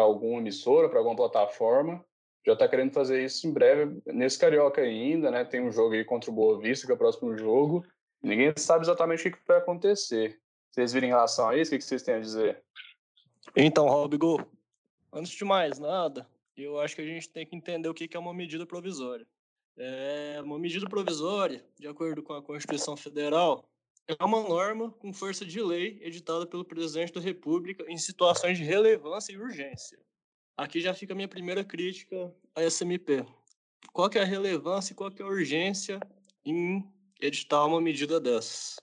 alguma 0.00 0.40
emissora, 0.40 0.88
para 0.88 0.98
alguma 0.98 1.16
plataforma. 1.16 2.04
Já 2.46 2.54
está 2.54 2.68
querendo 2.68 2.92
fazer 2.92 3.24
isso 3.24 3.46
em 3.46 3.52
breve, 3.52 4.00
nesse 4.06 4.38
Carioca 4.38 4.80
ainda, 4.80 5.30
né? 5.30 5.44
Tem 5.44 5.60
um 5.60 5.70
jogo 5.70 5.94
aí 5.94 6.04
contra 6.04 6.30
o 6.30 6.34
Boa 6.34 6.58
Vista, 6.58 6.86
que 6.86 6.92
é 6.92 6.94
o 6.94 6.98
próximo 6.98 7.36
jogo. 7.36 7.84
Ninguém 8.22 8.52
sabe 8.56 8.84
exatamente 8.84 9.28
o 9.28 9.32
que 9.32 9.38
vai 9.46 9.58
acontecer. 9.58 10.40
Vocês 10.70 10.92
viram 10.92 11.08
em 11.08 11.10
relação 11.10 11.48
a 11.48 11.56
isso, 11.56 11.74
o 11.74 11.78
que 11.78 11.84
vocês 11.84 12.02
têm 12.02 12.14
a 12.14 12.20
dizer? 12.20 12.62
Então, 13.56 13.88
Robigo, 13.88 14.46
antes 15.12 15.32
de 15.32 15.44
mais 15.44 15.78
nada, 15.78 16.26
eu 16.56 16.78
acho 16.78 16.94
que 16.94 17.02
a 17.02 17.06
gente 17.06 17.28
tem 17.28 17.44
que 17.44 17.56
entender 17.56 17.88
o 17.88 17.94
que 17.94 18.16
é 18.16 18.20
uma 18.20 18.32
medida 18.32 18.64
provisória. 18.64 19.26
É 19.76 20.40
uma 20.42 20.58
medida 20.58 20.86
provisória, 20.88 21.64
de 21.78 21.88
acordo 21.88 22.22
com 22.22 22.34
a 22.34 22.42
Constituição 22.42 22.96
Federal, 22.96 23.64
é 24.08 24.24
uma 24.24 24.42
norma 24.42 24.90
com 24.90 25.12
força 25.12 25.44
de 25.44 25.62
lei 25.62 26.00
editada 26.02 26.46
pelo 26.46 26.64
presidente 26.64 27.12
da 27.12 27.20
República 27.20 27.84
em 27.88 27.96
situações 27.96 28.58
de 28.58 28.64
relevância 28.64 29.32
e 29.32 29.38
urgência. 29.38 29.98
Aqui 30.56 30.80
já 30.80 30.92
fica 30.92 31.12
a 31.12 31.16
minha 31.16 31.28
primeira 31.28 31.64
crítica 31.64 32.34
à 32.54 32.62
SMP. 32.62 33.24
Qual 33.92 34.10
que 34.10 34.18
é 34.18 34.22
a 34.22 34.26
relevância 34.26 34.92
e 34.92 34.96
qual 34.96 35.10
que 35.10 35.22
é 35.22 35.24
a 35.24 35.28
urgência 35.28 35.98
em 36.44 36.84
editar 37.20 37.64
uma 37.64 37.80
medida 37.80 38.20
dessas? 38.20 38.76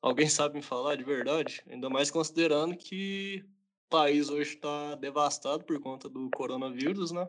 Alguém 0.00 0.28
sabe 0.28 0.54
me 0.54 0.62
falar 0.62 0.96
de 0.96 1.04
verdade? 1.04 1.62
Ainda 1.68 1.90
mais 1.90 2.10
considerando 2.10 2.76
que 2.76 3.44
o 3.86 3.88
país 3.90 4.28
hoje 4.28 4.54
está 4.54 4.94
devastado 4.94 5.64
por 5.64 5.80
conta 5.80 6.08
do 6.08 6.30
coronavírus, 6.30 7.10
né? 7.10 7.28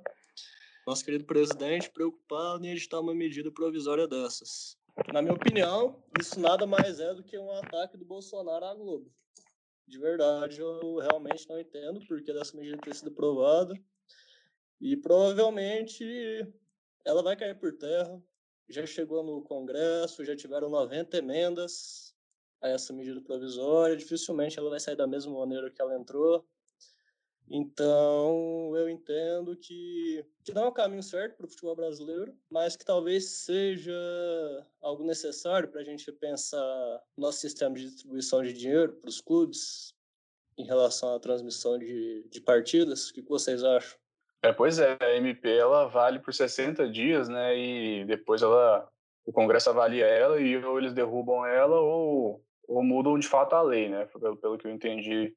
Nosso 0.85 1.03
querido 1.03 1.25
presidente 1.25 1.89
preocupado 1.89 2.65
em 2.65 2.69
editar 2.69 2.99
uma 2.99 3.15
medida 3.15 3.51
provisória 3.51 4.07
dessas. 4.07 4.77
Na 5.13 5.21
minha 5.21 5.33
opinião, 5.33 6.03
isso 6.19 6.39
nada 6.39 6.65
mais 6.65 6.99
é 6.99 7.13
do 7.13 7.23
que 7.23 7.37
um 7.37 7.51
ataque 7.51 7.97
do 7.97 8.05
Bolsonaro 8.05 8.65
à 8.65 8.73
Globo. 8.73 9.11
De 9.87 9.97
verdade, 9.97 10.59
eu 10.59 10.97
realmente 10.97 11.47
não 11.47 11.59
entendo 11.59 12.05
porque 12.07 12.33
dessa 12.33 12.57
medida 12.57 12.77
ter 12.77 12.93
sido 12.93 13.09
aprovada. 13.09 13.73
E 14.81 14.97
provavelmente 14.97 16.03
ela 17.05 17.23
vai 17.23 17.37
cair 17.37 17.57
por 17.57 17.71
terra. 17.77 18.21
Já 18.67 18.85
chegou 18.85 19.23
no 19.23 19.41
Congresso, 19.41 20.25
já 20.25 20.35
tiveram 20.35 20.69
90 20.69 21.17
emendas 21.17 22.13
a 22.61 22.67
essa 22.67 22.91
medida 22.91 23.21
provisória. 23.21 23.95
Dificilmente 23.95 24.59
ela 24.59 24.69
vai 24.69 24.79
sair 24.79 24.97
da 24.97 25.07
mesma 25.07 25.31
maneira 25.39 25.71
que 25.71 25.81
ela 25.81 25.95
entrou. 25.95 26.45
Então, 27.49 28.73
eu 28.75 28.89
entendo 28.89 29.55
que, 29.55 30.25
que 30.43 30.53
não 30.53 30.65
é 30.65 30.67
o 30.67 30.71
caminho 30.71 31.01
certo 31.01 31.37
para 31.37 31.45
o 31.45 31.49
futebol 31.49 31.75
brasileiro, 31.75 32.35
mas 32.49 32.75
que 32.75 32.83
talvez 32.83 33.25
seja 33.25 33.93
algo 34.81 35.05
necessário 35.05 35.69
para 35.69 35.79
a 35.79 35.83
gente 35.83 36.11
pensar 36.11 37.01
nosso 37.17 37.39
sistema 37.39 37.73
de 37.75 37.85
distribuição 37.85 38.43
de 38.43 38.51
dinheiro 38.51 38.93
para 38.93 39.09
os 39.09 39.21
clubes 39.21 39.93
em 40.57 40.65
relação 40.65 41.15
à 41.15 41.19
transmissão 41.19 41.77
de, 41.77 42.27
de 42.29 42.41
partidas. 42.41 43.09
O 43.09 43.13
que 43.13 43.21
vocês 43.21 43.63
acham? 43.63 43.97
É, 44.41 44.51
pois 44.51 44.77
é, 44.79 44.97
a 44.99 45.15
MP 45.15 45.49
ela 45.49 45.87
vale 45.87 46.19
por 46.19 46.33
60 46.33 46.89
dias, 46.89 47.29
né? 47.29 47.57
E 47.57 48.05
depois 48.05 48.41
ela, 48.41 48.89
o 49.25 49.31
Congresso 49.31 49.69
avalia 49.69 50.05
ela 50.05 50.39
e 50.39 50.57
ou 50.63 50.77
eles 50.77 50.93
derrubam 50.93 51.45
ela 51.45 51.79
ou, 51.79 52.43
ou 52.67 52.83
mudam 52.83 53.17
de 53.17 53.27
fato 53.27 53.53
a 53.53 53.61
lei, 53.61 53.87
né? 53.87 54.05
Pelo, 54.05 54.35
pelo 54.35 54.57
que 54.57 54.67
eu 54.67 54.71
entendi 54.71 55.33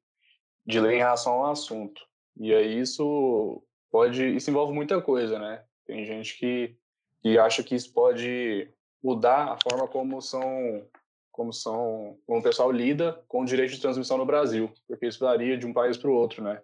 de 0.66 0.80
lei 0.80 0.96
em 0.96 0.98
relação 0.98 1.32
ao 1.34 1.52
assunto. 1.52 2.00
E 2.38 2.54
aí 2.54 2.80
isso 2.80 3.62
pode, 3.90 4.24
isso 4.36 4.50
envolve 4.50 4.72
muita 4.72 5.00
coisa, 5.00 5.38
né? 5.38 5.64
Tem 5.86 6.04
gente 6.04 6.38
que, 6.38 6.76
que 7.22 7.38
acha 7.38 7.62
que 7.62 7.74
isso 7.74 7.92
pode 7.92 8.70
mudar 9.02 9.52
a 9.52 9.56
forma 9.56 9.88
como 9.88 10.20
são 10.20 10.86
como 11.30 11.52
são 11.52 12.18
como 12.26 12.40
o 12.40 12.42
pessoal 12.42 12.70
lida 12.70 13.24
com 13.26 13.42
o 13.42 13.46
direito 13.46 13.72
de 13.72 13.80
transmissão 13.80 14.18
no 14.18 14.26
Brasil, 14.26 14.70
porque 14.86 15.06
isso 15.06 15.24
varia 15.24 15.56
de 15.56 15.66
um 15.66 15.72
país 15.72 15.96
para 15.96 16.10
o 16.10 16.14
outro, 16.14 16.42
né? 16.42 16.60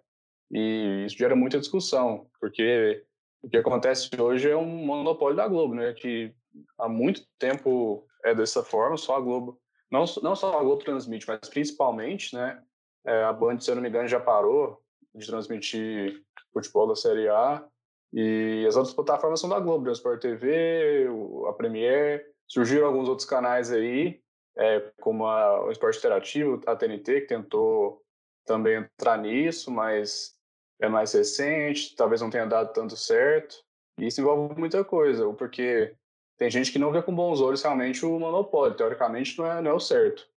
E 0.51 1.05
isso 1.05 1.17
gera 1.17 1.35
muita 1.35 1.59
discussão, 1.59 2.27
porque 2.39 3.03
o 3.41 3.49
que 3.49 3.57
acontece 3.57 4.09
hoje 4.19 4.49
é 4.49 4.55
um 4.55 4.65
monopólio 4.65 5.35
da 5.35 5.47
Globo, 5.47 5.73
né? 5.73 5.93
Que 5.93 6.33
há 6.77 6.87
muito 6.87 7.25
tempo 7.39 8.05
é 8.23 8.35
dessa 8.35 8.63
forma, 8.63 8.97
só 8.97 9.17
a 9.17 9.21
Globo, 9.21 9.59
não, 9.91 10.05
não 10.21 10.35
só 10.35 10.59
a 10.59 10.63
Globo 10.63 10.83
transmite, 10.83 11.27
mas 11.27 11.49
principalmente, 11.49 12.35
né? 12.35 12.61
É, 13.07 13.23
a 13.23 13.31
Band, 13.31 13.59
se 13.59 13.71
eu 13.71 13.75
não 13.75 13.81
me 13.81 13.87
engano, 13.87 14.07
já 14.07 14.19
parou 14.19 14.81
de 15.15 15.25
transmitir 15.25 16.21
futebol 16.53 16.87
da 16.87 16.95
Série 16.95 17.29
A. 17.29 17.65
E 18.13 18.65
as 18.67 18.75
outras 18.75 18.93
plataformas 18.93 19.39
são 19.39 19.49
da 19.49 19.59
Globo, 19.59 19.85
né? 19.85 19.93
Sport 19.93 20.21
TV, 20.21 21.07
a 21.49 21.53
Premiere. 21.53 22.23
Surgiram 22.47 22.87
alguns 22.87 23.07
outros 23.09 23.27
canais 23.27 23.71
aí, 23.71 24.21
é, 24.57 24.91
como 25.01 25.25
a, 25.25 25.65
o 25.65 25.71
Esporte 25.71 25.97
Interativo, 25.97 26.61
a 26.65 26.75
TNT, 26.75 27.21
que 27.21 27.27
tentou 27.27 28.01
também 28.45 28.77
entrar 28.77 29.17
nisso, 29.17 29.69
mas 29.69 30.33
é 30.79 30.87
mais 30.87 31.11
recente, 31.13 31.95
talvez 31.95 32.21
não 32.21 32.29
tenha 32.29 32.45
dado 32.45 32.71
tanto 32.71 32.95
certo. 32.95 33.57
E 33.99 34.07
isso 34.07 34.21
envolve 34.21 34.57
muita 34.57 34.83
coisa, 34.85 35.31
porque 35.33 35.93
tem 36.37 36.49
gente 36.49 36.71
que 36.71 36.79
não 36.79 36.91
vê 36.91 37.01
com 37.01 37.13
bons 37.13 37.41
olhos 37.41 37.61
realmente 37.61 38.05
o 38.05 38.19
monopólio. 38.19 38.75
Teoricamente, 38.75 39.37
não 39.37 39.45
é, 39.45 39.61
não 39.61 39.71
é 39.71 39.73
o 39.73 39.79
certo. 39.79 40.27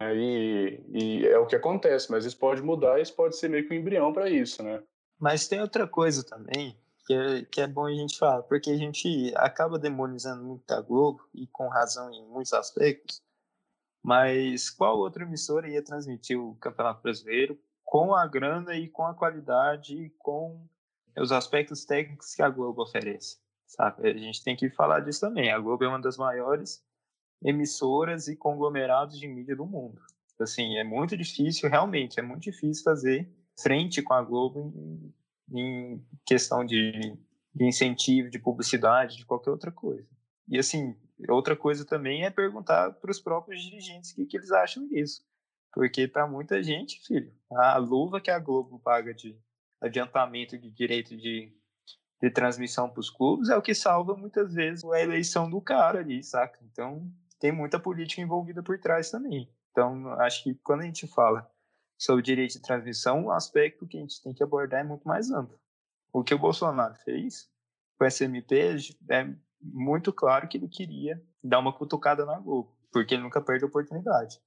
E, 0.00 0.80
e, 0.88 1.26
é 1.26 1.38
o 1.38 1.46
que 1.46 1.56
acontece, 1.56 2.10
mas 2.10 2.24
isso 2.24 2.38
pode 2.38 2.62
mudar, 2.62 3.00
isso 3.00 3.14
pode 3.14 3.36
ser 3.36 3.48
meio 3.48 3.66
que 3.66 3.72
um 3.72 3.78
embrião 3.78 4.12
para 4.12 4.28
isso, 4.28 4.62
né? 4.62 4.82
Mas 5.18 5.48
tem 5.48 5.60
outra 5.60 5.86
coisa 5.86 6.22
também 6.22 6.76
que 7.06 7.14
é, 7.14 7.44
que 7.44 7.60
é 7.60 7.66
bom 7.66 7.86
a 7.86 7.92
gente 7.92 8.18
falar, 8.18 8.42
porque 8.42 8.70
a 8.70 8.76
gente 8.76 9.32
acaba 9.36 9.78
demonizando 9.78 10.44
muito 10.44 10.70
a 10.72 10.80
Globo, 10.80 11.22
e 11.32 11.46
com 11.46 11.68
razão 11.68 12.10
em 12.12 12.26
muitos 12.26 12.52
aspectos, 12.52 13.22
mas 14.02 14.68
qual 14.70 14.98
outra 14.98 15.22
emissora 15.22 15.68
ia 15.68 15.82
transmitir 15.82 16.38
o 16.38 16.56
Campeonato 16.56 17.02
Brasileiro 17.02 17.58
com 17.84 18.14
a 18.14 18.26
grana 18.26 18.74
e 18.74 18.88
com 18.88 19.06
a 19.06 19.14
qualidade 19.14 19.96
e 19.96 20.10
com 20.10 20.66
os 21.16 21.30
aspectos 21.30 21.84
técnicos 21.84 22.34
que 22.34 22.42
a 22.42 22.48
Globo 22.48 22.82
oferece? 22.82 23.38
Sabe? 23.66 24.08
A 24.08 24.16
gente 24.16 24.42
tem 24.44 24.56
que 24.56 24.70
falar 24.70 25.00
disso 25.00 25.20
também. 25.20 25.50
A 25.50 25.58
Globo 25.58 25.84
é 25.84 25.88
uma 25.88 26.00
das 26.00 26.16
maiores 26.16 26.84
emissoras 27.46 28.26
e 28.26 28.36
conglomerados 28.36 29.18
de 29.18 29.28
mídia 29.28 29.54
do 29.54 29.64
mundo. 29.64 30.02
Assim, 30.40 30.76
é 30.76 30.84
muito 30.84 31.16
difícil, 31.16 31.70
realmente, 31.70 32.18
é 32.18 32.22
muito 32.22 32.42
difícil 32.42 32.82
fazer 32.82 33.30
frente 33.58 34.02
com 34.02 34.12
a 34.12 34.22
Globo 34.22 34.72
em, 34.74 35.14
em 35.58 36.06
questão 36.26 36.64
de, 36.64 37.16
de 37.54 37.64
incentivo, 37.64 38.28
de 38.28 38.38
publicidade, 38.38 39.16
de 39.16 39.24
qualquer 39.24 39.50
outra 39.50 39.70
coisa. 39.70 40.06
E, 40.48 40.58
assim, 40.58 40.94
outra 41.28 41.56
coisa 41.56 41.84
também 41.84 42.24
é 42.24 42.30
perguntar 42.30 42.92
para 42.94 43.10
os 43.10 43.20
próprios 43.20 43.62
dirigentes 43.62 44.10
o 44.10 44.16
que, 44.16 44.26
que 44.26 44.36
eles 44.36 44.50
acham 44.50 44.86
disso. 44.88 45.22
Porque, 45.72 46.08
para 46.08 46.26
muita 46.26 46.62
gente, 46.62 47.00
filho, 47.06 47.32
a 47.50 47.76
luva 47.76 48.20
que 48.20 48.30
a 48.30 48.38
Globo 48.38 48.80
paga 48.80 49.14
de 49.14 49.38
adiantamento 49.80 50.58
de 50.58 50.70
direito 50.70 51.16
de, 51.16 51.52
de 52.20 52.30
transmissão 52.30 52.90
para 52.90 53.00
os 53.00 53.10
clubes 53.10 53.48
é 53.48 53.56
o 53.56 53.62
que 53.62 53.74
salva 53.74 54.16
muitas 54.16 54.52
vezes 54.52 54.84
a 54.84 55.00
eleição 55.00 55.48
do 55.48 55.60
cara 55.60 56.00
ali, 56.00 56.22
saca? 56.22 56.58
Então, 56.64 57.10
tem 57.38 57.52
muita 57.52 57.78
política 57.78 58.20
envolvida 58.20 58.62
por 58.62 58.78
trás 58.78 59.10
também. 59.10 59.50
Então, 59.70 60.08
acho 60.20 60.42
que 60.42 60.54
quando 60.56 60.80
a 60.80 60.84
gente 60.84 61.06
fala 61.06 61.50
sobre 61.98 62.22
direito 62.22 62.52
de 62.52 62.62
transmissão, 62.62 63.26
o 63.26 63.30
aspecto 63.30 63.86
que 63.86 63.96
a 63.96 64.00
gente 64.00 64.22
tem 64.22 64.32
que 64.32 64.42
abordar 64.42 64.80
é 64.80 64.84
muito 64.84 65.06
mais 65.06 65.30
amplo. 65.30 65.58
O 66.12 66.24
que 66.24 66.34
o 66.34 66.38
Bolsonaro 66.38 66.94
fez 67.04 67.48
com 67.98 68.04
o 68.04 68.10
SMP 68.10 68.46
é 69.10 69.34
muito 69.60 70.12
claro 70.12 70.48
que 70.48 70.56
ele 70.56 70.68
queria 70.68 71.22
dar 71.42 71.58
uma 71.58 71.76
cutucada 71.76 72.24
na 72.24 72.38
Globo, 72.38 72.74
porque 72.92 73.14
ele 73.14 73.22
nunca 73.22 73.40
perde 73.40 73.64
a 73.64 73.68
oportunidade. 73.68 74.40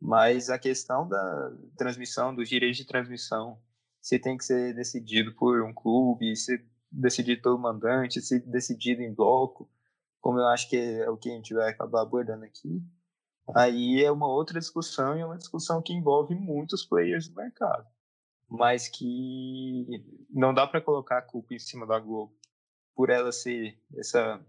Mas 0.00 0.50
a 0.50 0.58
questão 0.58 1.08
da 1.08 1.52
transmissão, 1.76 2.34
dos 2.34 2.48
direitos 2.48 2.78
de 2.78 2.86
transmissão, 2.86 3.60
se 4.00 4.18
tem 4.18 4.36
que 4.36 4.44
ser 4.44 4.74
decidido 4.74 5.32
por 5.34 5.62
um 5.62 5.72
clube, 5.72 6.34
se 6.34 6.64
decidido 6.90 7.40
pelo 7.40 7.58
mandante, 7.58 8.20
se 8.20 8.40
decidido 8.40 9.00
em 9.00 9.14
bloco, 9.14 9.70
como 10.22 10.38
eu 10.38 10.46
acho 10.46 10.70
que 10.70 10.76
é 10.76 11.10
o 11.10 11.16
que 11.16 11.28
a 11.28 11.34
gente 11.34 11.52
vai 11.52 11.68
acabar 11.68 12.00
abordando 12.00 12.44
aqui, 12.44 12.80
aí 13.54 14.02
é 14.02 14.10
uma 14.10 14.28
outra 14.28 14.58
discussão 14.58 15.16
e 15.16 15.20
é 15.20 15.26
uma 15.26 15.36
discussão 15.36 15.82
que 15.82 15.92
envolve 15.92 16.34
muitos 16.34 16.86
players 16.86 17.28
do 17.28 17.34
mercado, 17.34 17.86
mas 18.48 18.88
que 18.88 19.84
não 20.30 20.54
dá 20.54 20.66
para 20.66 20.80
colocar 20.80 21.18
a 21.18 21.22
culpa 21.22 21.52
em 21.54 21.58
cima 21.58 21.86
da 21.86 21.98
Globo 21.98 22.32
por 22.94 23.10
ela 23.10 23.32
ser 23.32 23.76
essa 23.96 24.40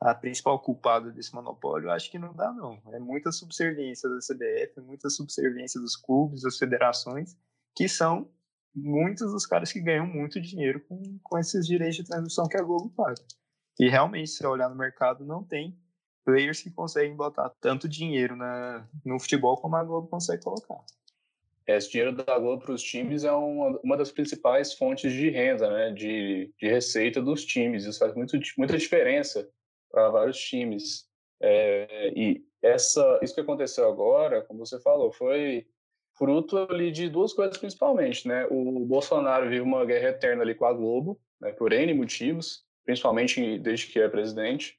a 0.00 0.14
principal 0.14 0.60
culpada 0.60 1.10
desse 1.10 1.32
monopólio, 1.34 1.90
acho 1.90 2.10
que 2.10 2.18
não 2.18 2.34
dá, 2.34 2.52
não. 2.52 2.78
É 2.92 2.98
muita 2.98 3.32
subserviência 3.32 4.06
da 4.10 4.18
CBF, 4.18 4.80
muita 4.82 5.08
subserviência 5.08 5.80
dos 5.80 5.96
clubes, 5.96 6.42
das 6.42 6.58
federações, 6.58 7.38
que 7.74 7.88
são 7.88 8.28
muitos 8.74 9.32
dos 9.32 9.46
caras 9.46 9.72
que 9.72 9.80
ganham 9.80 10.06
muito 10.06 10.40
dinheiro 10.42 10.80
com, 10.86 11.18
com 11.22 11.38
esses 11.38 11.66
direitos 11.66 11.96
de 11.96 12.04
transmissão 12.04 12.46
que 12.46 12.56
a 12.56 12.62
Globo 12.62 12.90
paga. 12.90 13.22
E 13.78 13.88
realmente, 13.88 14.30
se 14.30 14.46
olhar 14.46 14.68
no 14.68 14.76
mercado, 14.76 15.24
não 15.24 15.42
tem 15.42 15.76
players 16.24 16.62
que 16.62 16.70
conseguem 16.70 17.14
botar 17.14 17.50
tanto 17.60 17.88
dinheiro 17.88 18.34
na, 18.36 18.88
no 19.04 19.20
futebol 19.20 19.56
como 19.56 19.76
a 19.76 19.84
Globo 19.84 20.08
consegue 20.08 20.42
colocar. 20.42 20.80
Esse 21.66 21.90
dinheiro 21.90 22.14
da 22.14 22.38
Globo 22.38 22.64
para 22.64 22.74
os 22.74 22.82
times 22.82 23.24
é 23.24 23.32
uma, 23.32 23.78
uma 23.82 23.96
das 23.96 24.12
principais 24.12 24.74
fontes 24.74 25.12
de 25.12 25.30
renda, 25.30 25.70
né, 25.70 25.90
de, 25.92 26.52
de 26.58 26.68
receita 26.68 27.22
dos 27.22 27.44
times. 27.44 27.84
Isso 27.84 27.98
faz 27.98 28.14
muito, 28.14 28.38
muita 28.58 28.76
diferença 28.76 29.48
para 29.90 30.10
vários 30.10 30.38
times. 30.38 31.06
É, 31.40 32.12
e 32.14 32.44
essa, 32.62 33.18
isso 33.22 33.34
que 33.34 33.40
aconteceu 33.40 33.88
agora, 33.88 34.42
como 34.42 34.64
você 34.64 34.80
falou, 34.80 35.10
foi 35.12 35.66
fruto 36.16 36.58
ali 36.70 36.92
de 36.92 37.08
duas 37.08 37.32
coisas 37.32 37.56
principalmente, 37.56 38.28
né? 38.28 38.46
O 38.50 38.84
Bolsonaro 38.86 39.48
vive 39.48 39.60
uma 39.60 39.84
guerra 39.84 40.10
eterna 40.10 40.42
ali 40.42 40.54
com 40.54 40.64
a 40.64 40.72
Globo, 40.72 41.20
né, 41.40 41.52
por 41.52 41.72
N 41.72 41.92
motivos, 41.94 42.64
principalmente 42.84 43.58
desde 43.58 43.86
que 43.86 44.00
é 44.00 44.08
presidente. 44.08 44.78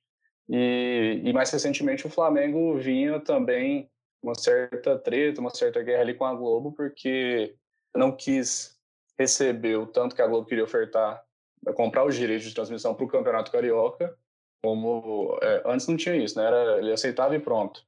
E, 0.49 1.21
e 1.23 1.33
mais 1.33 1.49
recentemente 1.49 2.05
o 2.05 2.09
Flamengo 2.09 2.77
vinha 2.77 3.19
também 3.19 3.89
uma 4.21 4.35
certa 4.35 4.97
treta, 4.97 5.41
uma 5.41 5.49
certa 5.49 5.81
guerra 5.81 6.01
ali 6.01 6.13
com 6.13 6.25
a 6.25 6.33
Globo, 6.33 6.71
porque 6.71 7.55
não 7.95 8.11
quis 8.11 8.75
receber 9.17 9.77
o 9.77 9.87
tanto 9.87 10.15
que 10.15 10.21
a 10.21 10.27
Globo 10.27 10.47
queria 10.47 10.63
ofertar, 10.63 11.23
comprar 11.75 12.05
os 12.05 12.15
direitos 12.15 12.45
de 12.47 12.53
transmissão 12.53 12.93
para 12.93 13.05
o 13.05 13.09
Campeonato 13.09 13.51
Carioca, 13.51 14.15
como 14.61 15.37
é, 15.41 15.61
antes 15.65 15.87
não 15.87 15.95
tinha 15.95 16.15
isso, 16.15 16.37
né? 16.39 16.47
Era, 16.47 16.79
ele 16.79 16.91
aceitava 16.91 17.35
e 17.35 17.39
pronto. 17.39 17.85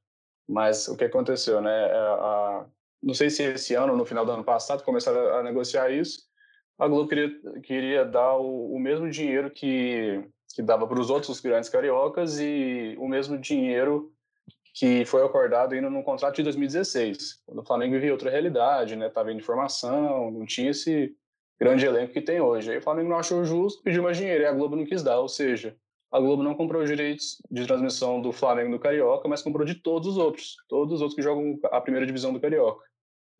Mas 0.48 0.88
o 0.88 0.96
que 0.96 1.04
aconteceu, 1.04 1.60
né? 1.60 1.70
A, 1.70 1.88
é, 1.88 1.98
a, 1.98 2.66
não 3.02 3.14
sei 3.14 3.30
se 3.30 3.42
esse 3.42 3.74
ano, 3.74 3.96
no 3.96 4.04
final 4.04 4.24
do 4.24 4.32
ano 4.32 4.44
passado, 4.44 4.84
começaram 4.84 5.36
a 5.36 5.42
negociar 5.42 5.90
isso. 5.90 6.27
A 6.78 6.86
Globo 6.86 7.08
queria, 7.08 7.30
queria 7.62 8.04
dar 8.04 8.36
o, 8.36 8.72
o 8.74 8.78
mesmo 8.78 9.10
dinheiro 9.10 9.50
que, 9.50 10.24
que 10.54 10.62
dava 10.62 10.86
para 10.86 11.00
os 11.00 11.10
outros 11.10 11.40
grandes 11.40 11.68
cariocas 11.68 12.38
e 12.38 12.94
o 12.98 13.08
mesmo 13.08 13.36
dinheiro 13.36 14.12
que 14.72 15.04
foi 15.04 15.24
acordado 15.24 15.74
ainda 15.74 15.90
no 15.90 16.04
contrato 16.04 16.36
de 16.36 16.44
2016, 16.44 17.42
quando 17.44 17.58
o 17.58 17.66
Flamengo 17.66 17.94
vivia 17.94 18.12
outra 18.12 18.30
realidade, 18.30 18.94
né? 18.94 19.08
Tava 19.08 19.32
em 19.32 19.40
formação, 19.40 20.30
não 20.30 20.46
tinha 20.46 20.70
esse 20.70 21.12
grande 21.60 21.84
elenco 21.84 22.12
que 22.12 22.22
tem 22.22 22.40
hoje. 22.40 22.70
Aí 22.70 22.78
o 22.78 22.82
Flamengo 22.82 23.08
não 23.08 23.18
achou 23.18 23.44
justo, 23.44 23.82
pediu 23.82 24.04
mais 24.04 24.16
dinheiro 24.16 24.44
e 24.44 24.46
a 24.46 24.52
Globo 24.52 24.76
não 24.76 24.86
quis 24.86 25.02
dar, 25.02 25.18
ou 25.18 25.28
seja, 25.28 25.76
a 26.12 26.20
Globo 26.20 26.44
não 26.44 26.54
comprou 26.54 26.82
os 26.82 26.88
direitos 26.88 27.42
de 27.50 27.66
transmissão 27.66 28.22
do 28.22 28.30
Flamengo 28.30 28.70
do 28.70 28.78
Carioca, 28.78 29.28
mas 29.28 29.42
comprou 29.42 29.66
de 29.66 29.74
todos 29.74 30.06
os 30.08 30.16
outros, 30.16 30.56
todos 30.68 30.94
os 30.94 31.00
outros 31.00 31.16
que 31.16 31.22
jogam 31.22 31.58
a 31.64 31.80
primeira 31.80 32.06
divisão 32.06 32.32
do 32.32 32.40
Carioca. 32.40 32.84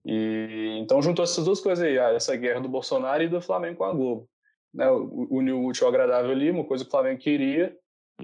E 0.05 0.79
então 0.81 1.03
juntou 1.03 1.23
essas 1.23 1.45
duas 1.45 1.61
coisas 1.61 1.85
aí, 1.85 1.97
essa 1.97 2.37
guerra 2.37 2.61
do 2.61 2.69
Bolsonaro 2.69 3.23
e 3.23 3.29
do 3.29 3.41
Flamengo 3.41 3.79
com 3.79 3.85
a 3.85 3.93
Globo. 3.93 4.29
Né, 4.73 4.89
uniu 4.91 5.61
o 5.61 5.67
útil 5.67 5.87
ao 5.87 5.93
agradável 5.93 6.31
ali, 6.31 6.51
uma 6.51 6.65
coisa 6.65 6.85
que 6.85 6.89
o 6.89 6.91
Flamengo 6.91 7.21
queria, 7.21 7.77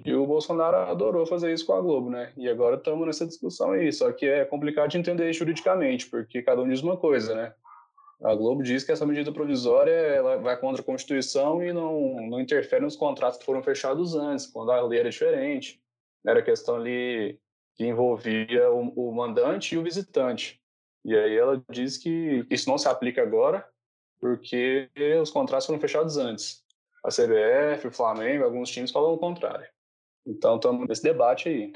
e 0.04 0.12
o 0.12 0.26
Bolsonaro 0.26 0.76
adorou 0.76 1.24
fazer 1.26 1.52
isso 1.52 1.64
com 1.64 1.72
a 1.72 1.80
Globo, 1.80 2.10
né? 2.10 2.32
E 2.36 2.48
agora 2.48 2.76
estamos 2.76 3.06
nessa 3.06 3.26
discussão 3.26 3.72
aí, 3.72 3.92
só 3.92 4.10
que 4.12 4.26
é 4.26 4.44
complicado 4.44 4.90
de 4.90 4.98
entender 4.98 5.32
juridicamente, 5.32 6.08
porque 6.10 6.42
cada 6.42 6.60
um 6.60 6.68
diz 6.68 6.82
uma 6.82 6.96
coisa, 6.96 7.34
né? 7.34 7.54
A 8.22 8.34
Globo 8.34 8.62
diz 8.62 8.82
que 8.82 8.90
essa 8.90 9.06
medida 9.06 9.32
provisória 9.32 9.92
ela 9.92 10.36
vai 10.38 10.58
contra 10.58 10.82
a 10.82 10.84
Constituição 10.84 11.62
e 11.62 11.72
não, 11.72 12.28
não 12.28 12.40
interfere 12.40 12.82
nos 12.82 12.96
contratos 12.96 13.38
que 13.38 13.44
foram 13.44 13.62
fechados 13.62 14.14
antes, 14.14 14.46
quando 14.46 14.72
a 14.72 14.80
lei 14.82 15.00
era 15.00 15.10
diferente. 15.10 15.80
Era 16.26 16.42
questão 16.42 16.76
ali 16.76 17.38
que 17.74 17.84
envolvia 17.84 18.70
o, 18.70 19.10
o 19.10 19.14
mandante 19.14 19.74
e 19.74 19.78
o 19.78 19.82
visitante. 19.82 20.60
E 21.04 21.14
aí 21.14 21.37
ela 21.37 21.62
diz 21.70 21.99
que 21.99 22.46
isso 22.50 22.68
não 22.68 22.78
se 22.78 22.88
aplica 22.88 23.23
agora, 23.23 23.68
porque 24.18 24.88
os 25.20 25.31
contratos 25.31 25.66
foram 25.66 25.81
fechados 25.81 26.16
antes. 26.16 26.64
A 27.05 27.09
CBF, 27.09 27.88
o 27.88 27.92
Flamengo, 27.92 28.44
alguns 28.44 28.70
times 28.70 28.90
falam 28.90 29.12
o 29.12 29.18
contrário. 29.18 29.68
Então 30.26 30.57
estamos 30.57 30.88
nesse 30.88 31.02
debate 31.02 31.48
aí. 31.48 31.72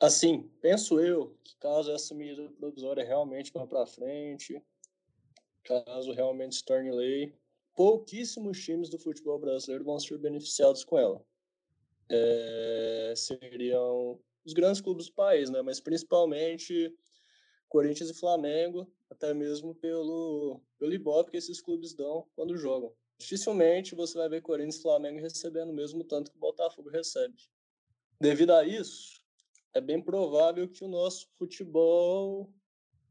Assim, 0.00 0.50
penso 0.60 0.98
eu 0.98 1.36
que 1.44 1.56
caso 1.58 1.92
essa 1.92 2.14
medida 2.14 2.50
provisória 2.58 3.04
realmente 3.04 3.52
vá 3.52 3.66
para 3.66 3.86
frente, 3.86 4.60
caso 5.62 6.12
realmente 6.12 6.56
se 6.56 6.64
torne 6.64 6.90
lei, 6.90 7.34
pouquíssimos 7.76 8.58
times 8.64 8.88
do 8.88 8.98
futebol 8.98 9.38
brasileiro 9.38 9.84
vão 9.84 10.00
ser 10.00 10.18
beneficiados 10.18 10.82
com 10.82 10.98
ela. 10.98 11.22
É, 12.10 13.14
seriam 13.16 14.18
os 14.44 14.52
grandes 14.52 14.80
clubes 14.80 15.06
do 15.06 15.12
país, 15.12 15.50
né? 15.50 15.62
Mas 15.62 15.78
principalmente 15.78 16.92
Corinthians 17.72 18.10
e 18.10 18.14
Flamengo, 18.14 18.86
até 19.08 19.32
mesmo 19.32 19.74
pelo, 19.74 20.60
pelo 20.78 20.92
Ibope 20.92 21.30
que 21.30 21.38
esses 21.38 21.58
clubes 21.58 21.94
dão 21.94 22.28
quando 22.36 22.54
jogam. 22.54 22.92
Dificilmente 23.18 23.94
você 23.94 24.18
vai 24.18 24.28
ver 24.28 24.42
Corinthians 24.42 24.76
e 24.76 24.82
Flamengo 24.82 25.18
recebendo 25.18 25.70
o 25.70 25.74
mesmo 25.74 26.04
tanto 26.04 26.30
que 26.30 26.36
o 26.36 26.40
Botafogo 26.40 26.90
recebe. 26.90 27.34
Devido 28.20 28.52
a 28.52 28.62
isso, 28.62 29.24
é 29.72 29.80
bem 29.80 30.02
provável 30.02 30.68
que 30.68 30.84
o 30.84 30.88
nosso 30.88 31.26
futebol 31.38 32.52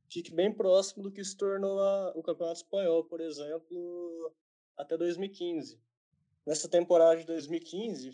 fique 0.07 0.31
bem 0.31 0.53
próximo 0.53 1.01
do 1.01 1.11
que 1.11 1.23
se 1.23 1.35
tornou 1.35 1.79
a, 1.79 2.11
o 2.15 2.21
Campeonato 2.21 2.57
Espanhol, 2.57 3.03
por 3.03 3.19
exemplo, 3.19 4.31
até 4.77 4.95
2015. 4.95 5.81
Nessa 6.45 6.69
temporada 6.69 7.19
de 7.19 7.25
2015, 7.25 8.11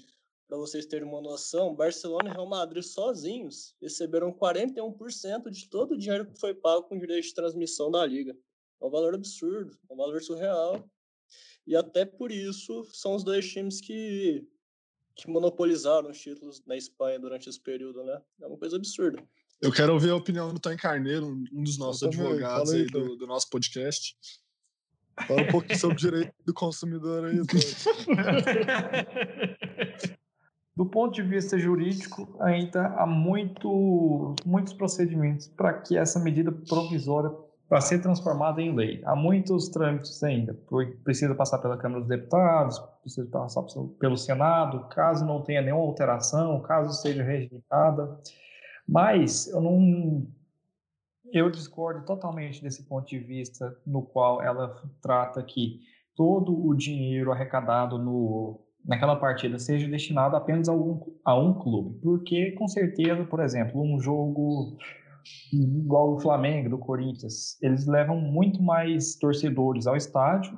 para 0.47 0.57
vocês 0.57 0.85
terem 0.85 1.07
uma 1.07 1.21
noção, 1.21 1.75
Barcelona 1.75 2.29
e 2.29 2.33
Real 2.33 2.47
Madrid 2.47 2.83
sozinhos 2.83 3.75
receberam 3.81 4.31
41% 4.31 5.49
de 5.49 5.69
todo 5.69 5.93
o 5.93 5.97
dinheiro 5.97 6.25
que 6.25 6.39
foi 6.39 6.55
pago 6.55 6.83
com 6.83 6.97
direito 6.97 7.25
de 7.25 7.33
transmissão 7.33 7.91
da 7.91 8.05
liga. 8.05 8.33
É 8.81 8.85
um 8.85 8.89
valor 8.89 9.13
absurdo, 9.13 9.77
é 9.89 9.93
um 9.93 9.97
valor 9.97 10.21
surreal. 10.21 10.89
E 11.65 11.75
até 11.75 12.05
por 12.05 12.31
isso 12.31 12.85
são 12.93 13.15
os 13.15 13.25
dois 13.25 13.51
times 13.51 13.81
que, 13.81 14.47
que 15.15 15.29
monopolizaram 15.29 16.09
os 16.09 16.19
títulos 16.19 16.63
na 16.65 16.77
Espanha 16.77 17.19
durante 17.19 17.49
esse 17.49 17.59
período, 17.59 18.05
né? 18.05 18.21
É 18.41 18.47
uma 18.47 18.57
coisa 18.57 18.77
absurda. 18.77 19.21
Eu 19.61 19.71
quero 19.71 19.91
ouvir 19.91 20.11
a 20.11 20.15
opinião 20.15 20.53
do 20.53 20.59
Tony 20.59 20.77
Carneiro, 20.77 21.27
um 21.51 21.63
dos 21.63 21.77
nossos 21.77 22.03
advogados 22.03 22.71
aí, 22.71 22.81
aí 22.81 22.87
do, 22.87 23.17
do, 23.17 23.27
nosso 23.27 23.49
podcast. 23.49 24.15
Fala 25.27 25.41
um 25.41 25.47
pouquinho 25.47 25.79
sobre 25.79 25.95
o 25.95 25.99
direito 25.99 26.33
do 26.45 26.53
consumidor 26.53 27.25
aí. 27.25 27.35
do 30.77 30.85
ponto 30.85 31.15
de 31.15 31.23
vista 31.23 31.57
jurídico, 31.57 32.37
ainda 32.39 32.89
há 32.89 33.07
muito, 33.07 34.35
muitos 34.45 34.73
procedimentos 34.73 35.47
para 35.47 35.73
que 35.73 35.97
essa 35.97 36.19
medida 36.19 36.51
provisória 36.51 37.31
para 37.67 37.81
ser 37.81 37.99
transformada 37.99 38.61
em 38.61 38.75
lei. 38.75 39.01
Há 39.03 39.15
muitos 39.15 39.69
trâmites 39.69 40.21
ainda, 40.21 40.53
precisa 41.03 41.33
passar 41.33 41.57
pela 41.57 41.77
Câmara 41.77 42.01
dos 42.01 42.07
Deputados, 42.07 42.77
precisa 43.01 43.27
passar 43.27 43.63
pelo 43.97 44.15
Senado, 44.15 44.87
caso 44.89 45.25
não 45.25 45.41
tenha 45.41 45.63
nenhuma 45.63 45.81
alteração, 45.81 46.61
caso 46.61 46.93
seja 47.01 47.23
rejeitada. 47.23 48.21
Mas 48.87 49.47
eu 49.47 49.59
não. 49.59 50.27
Eu 51.33 51.49
discordo 51.49 52.05
totalmente 52.05 52.61
desse 52.61 52.87
ponto 52.87 53.07
de 53.07 53.17
vista 53.17 53.75
no 53.83 54.03
qual 54.03 54.43
ela 54.43 54.79
trata 55.01 55.41
que 55.41 55.81
todo 56.15 56.67
o 56.67 56.75
dinheiro 56.75 57.31
arrecadado 57.31 57.97
no, 57.97 58.61
naquela 58.87 59.15
partida 59.17 59.59
seja 59.59 59.87
destinado 59.87 60.35
apenas 60.35 60.69
a 60.69 60.73
um, 60.73 60.99
a 61.25 61.37
um 61.37 61.53
clube. 61.53 61.99
Porque, 62.01 62.51
com 62.51 62.67
certeza, 62.67 63.23
por 63.25 63.41
exemplo, 63.41 63.81
um 63.81 63.99
jogo 63.99 64.77
igual 65.51 66.13
o 66.13 66.19
Flamengo, 66.19 66.69
do 66.69 66.77
Corinthians, 66.77 67.61
eles 67.61 67.85
levam 67.85 68.19
muito 68.19 68.63
mais 68.63 69.15
torcedores 69.15 69.85
ao 69.85 69.97
estádio 69.97 70.57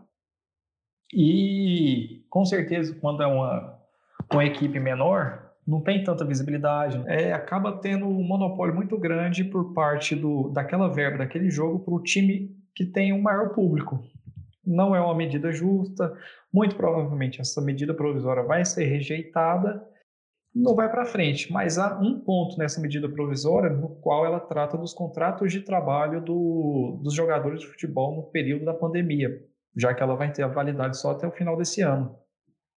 e, 1.11 2.23
com 2.29 2.45
certeza, 2.45 2.95
quando 3.01 3.23
é 3.23 3.27
uma, 3.27 3.79
uma 4.31 4.45
equipe 4.45 4.79
menor, 4.79 5.49
não 5.65 5.81
tem 5.81 6.03
tanta 6.03 6.23
visibilidade, 6.23 6.97
né? 6.99 7.29
é, 7.29 7.33
acaba 7.33 7.77
tendo 7.77 8.07
um 8.07 8.23
monopólio 8.23 8.75
muito 8.75 8.97
grande 8.97 9.43
por 9.43 9.73
parte 9.73 10.15
do, 10.15 10.49
daquela 10.49 10.87
verba, 10.87 11.19
daquele 11.19 11.49
jogo, 11.49 11.79
para 11.79 11.93
o 11.93 12.03
time 12.03 12.55
que 12.75 12.85
tem 12.85 13.11
um 13.11 13.21
maior 13.21 13.49
público. 13.49 14.03
Não 14.65 14.95
é 14.95 15.01
uma 15.01 15.15
medida 15.15 15.51
justa, 15.51 16.15
muito 16.53 16.75
provavelmente 16.75 17.39
essa 17.41 17.61
medida 17.61 17.93
provisória 17.93 18.43
vai 18.43 18.65
ser 18.65 18.85
rejeitada, 18.85 19.83
não 20.53 20.75
vai 20.75 20.89
para 20.89 21.05
frente, 21.05 21.51
mas 21.51 21.77
há 21.77 21.97
um 21.99 22.19
ponto 22.19 22.57
nessa 22.57 22.81
medida 22.81 23.07
provisória 23.07 23.69
no 23.69 23.89
qual 24.01 24.25
ela 24.25 24.39
trata 24.39 24.77
dos 24.77 24.93
contratos 24.93 25.51
de 25.51 25.61
trabalho 25.61 26.21
do, 26.21 26.99
dos 27.03 27.13
jogadores 27.13 27.61
de 27.61 27.67
futebol 27.67 28.15
no 28.15 28.23
período 28.23 28.65
da 28.65 28.73
pandemia, 28.73 29.29
já 29.77 29.93
que 29.93 30.01
ela 30.01 30.15
vai 30.15 30.31
ter 30.31 30.43
a 30.43 30.47
validade 30.47 30.97
só 30.97 31.11
até 31.11 31.27
o 31.27 31.31
final 31.31 31.55
desse 31.55 31.81
ano. 31.81 32.17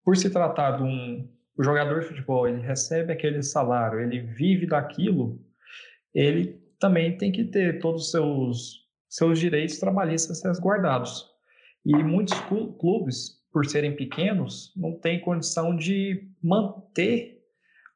Por 0.04 0.16
se 0.16 0.30
tratar 0.30 0.76
de 0.76 0.82
um, 0.82 1.28
o 1.56 1.62
jogador 1.62 2.00
de 2.00 2.06
futebol 2.06 2.46
ele 2.46 2.60
recebe 2.60 3.12
aquele 3.12 3.42
salário, 3.42 4.00
ele 4.00 4.20
vive 4.20 4.66
daquilo, 4.66 5.40
ele 6.14 6.60
também 6.78 7.16
tem 7.16 7.32
que 7.32 7.44
ter 7.44 7.78
todos 7.80 8.04
os 8.04 8.10
seus, 8.10 8.88
seus 9.08 9.38
direitos 9.38 9.78
trabalhistas 9.78 10.44
resguardados. 10.44 11.31
E 11.84 11.94
muitos 12.02 12.38
clubes, 12.78 13.40
por 13.52 13.66
serem 13.66 13.96
pequenos, 13.96 14.72
não 14.76 14.98
têm 14.98 15.20
condição 15.20 15.74
de 15.76 16.28
manter 16.42 17.42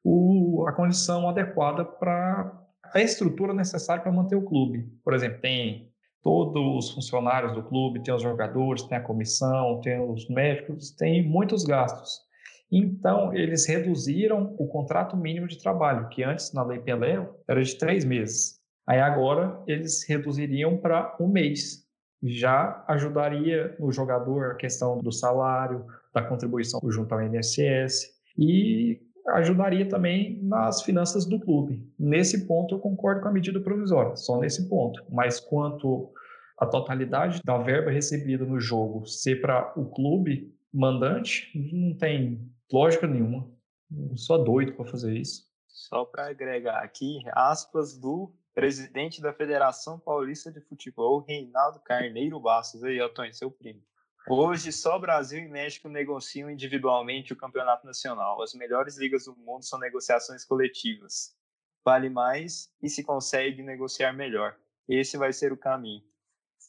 o, 0.05 0.67
a 0.69 0.73
condição 0.73 1.29
adequada 1.29 1.85
para 1.85 2.63
a 2.95 3.01
estrutura 3.01 3.53
necessária 3.53 4.03
para 4.03 4.13
manter 4.13 4.37
o 4.37 4.45
clube. 4.45 4.89
Por 5.05 5.15
exemplo, 5.15 5.41
tem 5.41 5.91
todos 6.23 6.87
os 6.87 6.93
funcionários 6.93 7.53
do 7.53 7.63
clube, 7.63 8.03
tem 8.03 8.13
os 8.13 8.23
jogadores, 8.23 8.83
tem 8.83 8.99
a 8.99 9.01
comissão, 9.01 9.81
tem 9.81 10.01
os 10.01 10.29
médicos, 10.29 10.91
tem 10.91 11.27
muitos 11.27 11.65
gastos. 11.65 12.27
Então, 12.71 13.33
eles 13.33 13.67
reduziram 13.67 14.55
o 14.59 14.67
contrato 14.67 15.17
mínimo 15.17 15.47
de 15.47 15.59
trabalho, 15.59 16.09
que 16.09 16.25
antes, 16.25 16.53
na 16.53 16.65
Lei 16.65 16.81
Pelé, 16.81 17.25
era 17.49 17.63
de 17.63 17.77
três 17.77 18.05
meses. 18.05 18.61
Aí 18.87 18.99
agora, 18.99 19.63
eles 19.67 20.05
reduziriam 20.09 20.77
para 20.77 21.17
um 21.21 21.29
mês. 21.29 21.86
Já 22.27 22.85
ajudaria 22.89 23.77
no 23.79 23.93
jogador 23.93 24.53
a 24.53 24.55
questão 24.55 24.99
do 24.99 25.13
salário, 25.13 25.87
da 26.13 26.23
contribuição 26.23 26.81
junto 26.89 27.15
ao 27.15 27.23
INSS 27.23 28.15
e 28.39 29.01
ajudaria 29.29 29.89
também 29.89 30.41
nas 30.43 30.83
finanças 30.83 31.27
do 31.27 31.41
clube. 31.41 31.85
Nesse 31.99 32.47
ponto, 32.47 32.75
eu 32.75 32.79
concordo 32.79 33.21
com 33.23 33.29
a 33.29 33.33
medida 33.33 33.61
provisória, 33.61 34.17
só 34.17 34.39
nesse 34.39 34.69
ponto. 34.69 35.03
Mas 35.11 35.41
quanto 35.41 36.13
a 36.59 36.67
totalidade 36.67 37.41
da 37.45 37.59
verba 37.59 37.91
recebida 37.91 38.45
no 38.45 38.61
jogo 38.61 39.07
ser 39.07 39.41
para 39.41 39.73
o 39.79 39.87
clube 39.87 40.55
mandante, 40.73 41.51
não 41.55 41.97
tem 41.97 42.51
lógica 42.73 43.07
nenhuma. 43.07 43.49
Eu 43.91 44.17
sou 44.17 44.43
doido 44.43 44.73
para 44.73 44.87
fazer 44.87 45.17
isso. 45.17 45.45
Só 45.67 46.05
para 46.05 46.29
agregar 46.29 46.83
aqui, 46.83 47.21
aspas 47.33 47.99
do 47.99 48.33
presidente 48.57 49.21
da 49.21 49.35
Federação 49.35 49.99
Paulista 49.99 50.51
de 50.51 50.63
Futebol, 50.63 51.21
Reinaldo 51.21 51.79
Carneiro 51.81 52.41
Bastos. 52.41 52.83
Aí, 52.83 52.99
Otônio, 53.03 53.35
seu 53.35 53.51
primo. 53.51 53.83
Hoje, 54.27 54.73
só 54.73 54.99
Brasil 54.99 55.41
e 55.41 55.47
México 55.49 55.91
negociam 55.91 56.51
individualmente 56.51 57.35
o 57.35 57.37
campeonato 57.37 57.87
nacional. 57.87 58.43
As 58.43 58.55
melhores 58.55 58.97
ligas 58.97 59.27
do 59.27 59.37
mundo 59.37 59.63
são 59.63 59.79
negociações 59.79 60.43
coletivas. 60.43 61.37
Vale 61.85 62.09
mais 62.09 62.73
e 62.83 62.89
se 62.89 63.05
consegue 63.05 63.63
negociar 63.63 64.15
melhor. 64.15 64.57
Esse 64.89 65.19
vai 65.19 65.35
ser 65.35 65.53
o 65.53 65.57
caminho. 65.59 66.03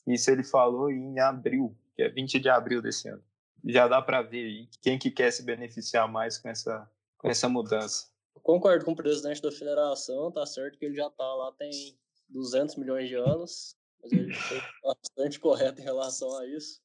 Isso 0.05 0.29
ele 0.29 0.43
falou 0.43 0.91
em 0.91 1.17
abril, 1.21 1.73
que 1.95 2.03
é 2.03 2.09
20 2.09 2.37
de 2.37 2.49
abril 2.49 2.81
desse 2.81 3.07
ano. 3.07 3.23
Já 3.63 3.87
dá 3.87 4.01
para 4.01 4.21
ver 4.21 4.45
aí 4.45 4.69
quem 4.81 4.99
que 4.99 5.09
quer 5.09 5.31
se 5.31 5.41
beneficiar 5.41 6.05
mais 6.11 6.37
com 6.37 6.49
essa, 6.49 6.91
com 7.17 7.29
essa 7.29 7.47
mudança. 7.47 8.11
Concordo 8.47 8.85
com 8.85 8.93
o 8.93 8.95
presidente 8.95 9.41
da 9.41 9.51
federação, 9.51 10.31
tá 10.31 10.45
certo 10.45 10.79
que 10.79 10.85
ele 10.85 10.95
já 10.95 11.09
tá 11.09 11.35
lá 11.35 11.51
tem 11.59 11.69
200 12.29 12.77
milhões 12.77 13.09
de 13.09 13.15
anos, 13.15 13.75
mas 14.01 14.09
ele 14.13 14.33
foi 14.33 14.57
bastante 14.81 15.37
correto 15.37 15.81
em 15.81 15.83
relação 15.83 16.33
a 16.37 16.47
isso. 16.47 16.79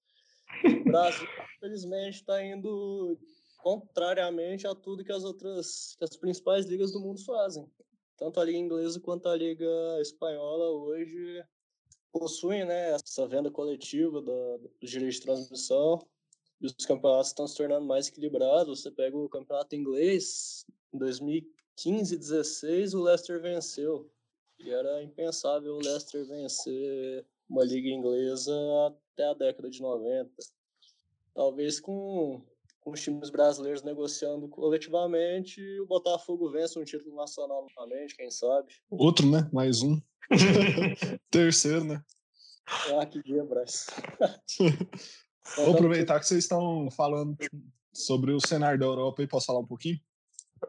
O 0.64 0.85
Brasil, 0.90 1.25
infelizmente, 1.55 2.16
está 2.16 2.44
indo 2.44 3.16
contrariamente 3.59 4.66
a 4.66 4.75
tudo 4.75 5.05
que 5.05 5.12
as 5.12 5.22
outras, 5.22 5.94
que 5.96 6.03
as 6.03 6.16
principais 6.16 6.66
ligas 6.66 6.90
do 6.90 6.98
mundo 6.98 7.25
fazem. 7.25 7.64
Tanto 8.16 8.40
a 8.40 8.44
liga 8.44 8.59
inglesa 8.59 8.98
quanto 8.98 9.29
a 9.29 9.37
liga 9.37 10.01
espanhola 10.01 10.68
hoje 10.68 11.44
possuem, 12.11 12.64
né, 12.64 12.90
essa 12.90 13.29
venda 13.29 13.53
coletiva 13.53 14.20
da, 14.20 14.57
dos 14.81 14.90
direitos 14.90 15.14
de 15.14 15.22
transmissão 15.22 16.05
e 16.61 16.66
os 16.66 16.75
campeonatos 16.85 17.29
estão 17.29 17.46
se 17.46 17.57
tornando 17.57 17.87
mais 17.87 18.09
equilibrados. 18.09 18.83
Você 18.83 18.90
pega 18.90 19.16
o 19.16 19.29
campeonato 19.29 19.77
inglês, 19.77 20.66
em 20.93 20.99
2015 20.99 22.17
16 22.17 22.95
o 22.95 23.03
Leicester 23.03 23.41
venceu. 23.41 24.11
E 24.59 24.71
era 24.71 25.03
impensável 25.03 25.75
o 25.75 25.83
Leicester 25.83 26.25
vencer 26.27 27.27
uma 27.49 27.65
liga 27.65 27.89
inglesa 27.89 28.53
até 28.87 29.29
a 29.29 29.35
década 29.35 29.69
de 29.69 29.81
90. 29.81 30.31
Talvez 31.35 31.81
com, 31.81 32.45
com 32.81 32.91
os 32.91 33.01
times 33.01 33.31
brasileiros 33.31 33.83
negociando 33.83 34.49
coletivamente, 34.49 35.61
o 35.81 35.87
Botafogo 35.87 36.51
vence 36.51 36.79
um 36.79 36.85
título 36.85 37.17
nacional 37.17 37.67
novamente, 37.69 38.17
quem 38.17 38.31
sabe. 38.31 38.75
Outro, 38.91 39.29
né? 39.31 39.49
Mais 39.53 39.83
um. 39.83 40.01
Terceiro, 41.31 41.85
né? 41.85 42.03
Ah, 42.97 43.05
que 43.05 43.23
dia, 43.23 43.45
Braz. 43.45 43.87
Vou 45.57 45.75
aproveitar 45.75 46.21
que 46.21 46.27
vocês 46.27 46.45
estão 46.45 46.91
falando 46.91 47.37
sobre 47.93 48.33
o 48.33 48.41
cenário 48.41 48.79
da 48.79 48.87
Europa 48.87 49.23
e 49.23 49.27
posso 49.27 49.47
falar 49.47 49.61
um 49.61 49.67
pouquinho? 49.67 50.01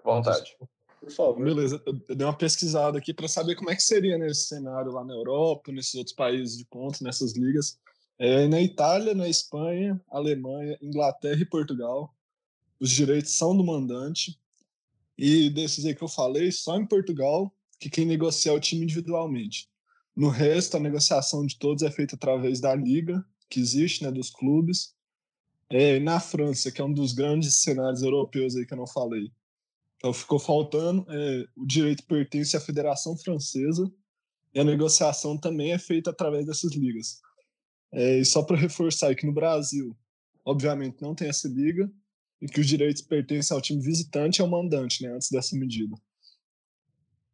Vontade. 0.03 0.55
Por 0.99 1.11
favor. 1.11 1.43
Beleza, 1.43 1.81
eu 1.85 1.93
dei 2.15 2.25
uma 2.25 2.37
pesquisada 2.37 2.97
aqui 2.97 3.13
para 3.13 3.27
saber 3.27 3.55
como 3.55 3.69
é 3.69 3.75
que 3.75 3.83
seria 3.83 4.17
nesse 4.17 4.47
cenário 4.47 4.91
lá 4.91 5.03
na 5.03 5.13
Europa, 5.13 5.71
nesses 5.71 5.95
outros 5.95 6.15
países 6.15 6.57
de 6.57 6.65
ponto, 6.65 7.03
nessas 7.03 7.33
ligas. 7.33 7.77
É, 8.17 8.47
na 8.47 8.61
Itália, 8.61 9.13
na 9.13 9.27
Espanha, 9.27 9.99
Alemanha, 10.09 10.77
Inglaterra 10.81 11.41
e 11.41 11.45
Portugal, 11.45 12.15
os 12.79 12.89
direitos 12.89 13.31
são 13.31 13.55
do 13.55 13.65
mandante. 13.65 14.39
E 15.17 15.49
desses 15.49 15.85
aí 15.85 15.93
que 15.93 16.03
eu 16.03 16.07
falei, 16.07 16.51
só 16.51 16.77
em 16.77 16.85
Portugal 16.85 17.53
que 17.79 17.89
quem 17.89 18.05
negocia 18.05 18.51
é 18.51 18.55
o 18.55 18.59
time 18.59 18.83
individualmente. 18.83 19.69
No 20.15 20.29
resto, 20.29 20.77
a 20.77 20.79
negociação 20.79 21.45
de 21.45 21.57
todos 21.57 21.83
é 21.83 21.91
feita 21.91 22.15
através 22.15 22.61
da 22.61 22.73
liga 22.73 23.23
que 23.49 23.59
existe, 23.59 24.03
né, 24.03 24.11
dos 24.11 24.29
clubes. 24.29 24.95
É, 25.69 25.99
na 25.99 26.19
França, 26.19 26.71
que 26.71 26.79
é 26.79 26.83
um 26.83 26.93
dos 26.93 27.13
grandes 27.13 27.55
cenários 27.55 28.03
europeus 28.03 28.55
aí 28.55 28.65
que 28.65 28.73
eu 28.73 28.77
não 28.77 28.87
falei, 28.87 29.31
então 30.03 30.11
ficou 30.11 30.37
faltando, 30.37 31.05
é, 31.07 31.45
o 31.55 31.65
direito 31.65 32.03
pertence 32.03 32.57
à 32.57 32.59
Federação 32.59 33.15
Francesa 33.15 33.89
e 34.53 34.59
a 34.59 34.63
negociação 34.63 35.37
também 35.37 35.71
é 35.71 35.79
feita 35.79 36.09
através 36.09 36.45
dessas 36.45 36.75
ligas. 36.75 37.21
É, 37.89 38.17
e 38.19 38.25
só 38.25 38.43
para 38.43 38.57
reforçar 38.57 39.15
que 39.15 39.25
no 39.25 39.31
Brasil, 39.31 39.95
obviamente, 40.43 41.01
não 41.01 41.15
tem 41.15 41.29
essa 41.29 41.47
liga 41.47 41.89
e 42.41 42.47
que 42.47 42.59
os 42.59 42.67
direitos 42.67 43.01
pertencem 43.01 43.55
ao 43.55 43.61
time 43.61 43.81
visitante 43.81 44.39
e 44.39 44.41
ao 44.41 44.49
mandante, 44.49 45.01
né, 45.01 45.13
antes 45.15 45.29
dessa 45.31 45.55
medida. 45.55 45.95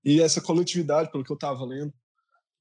E 0.05 0.21
essa 0.21 0.39
coletividade, 0.39 1.11
pelo 1.11 1.23
que 1.23 1.31
eu 1.31 1.37
estava 1.37 1.65
lendo, 1.65 1.91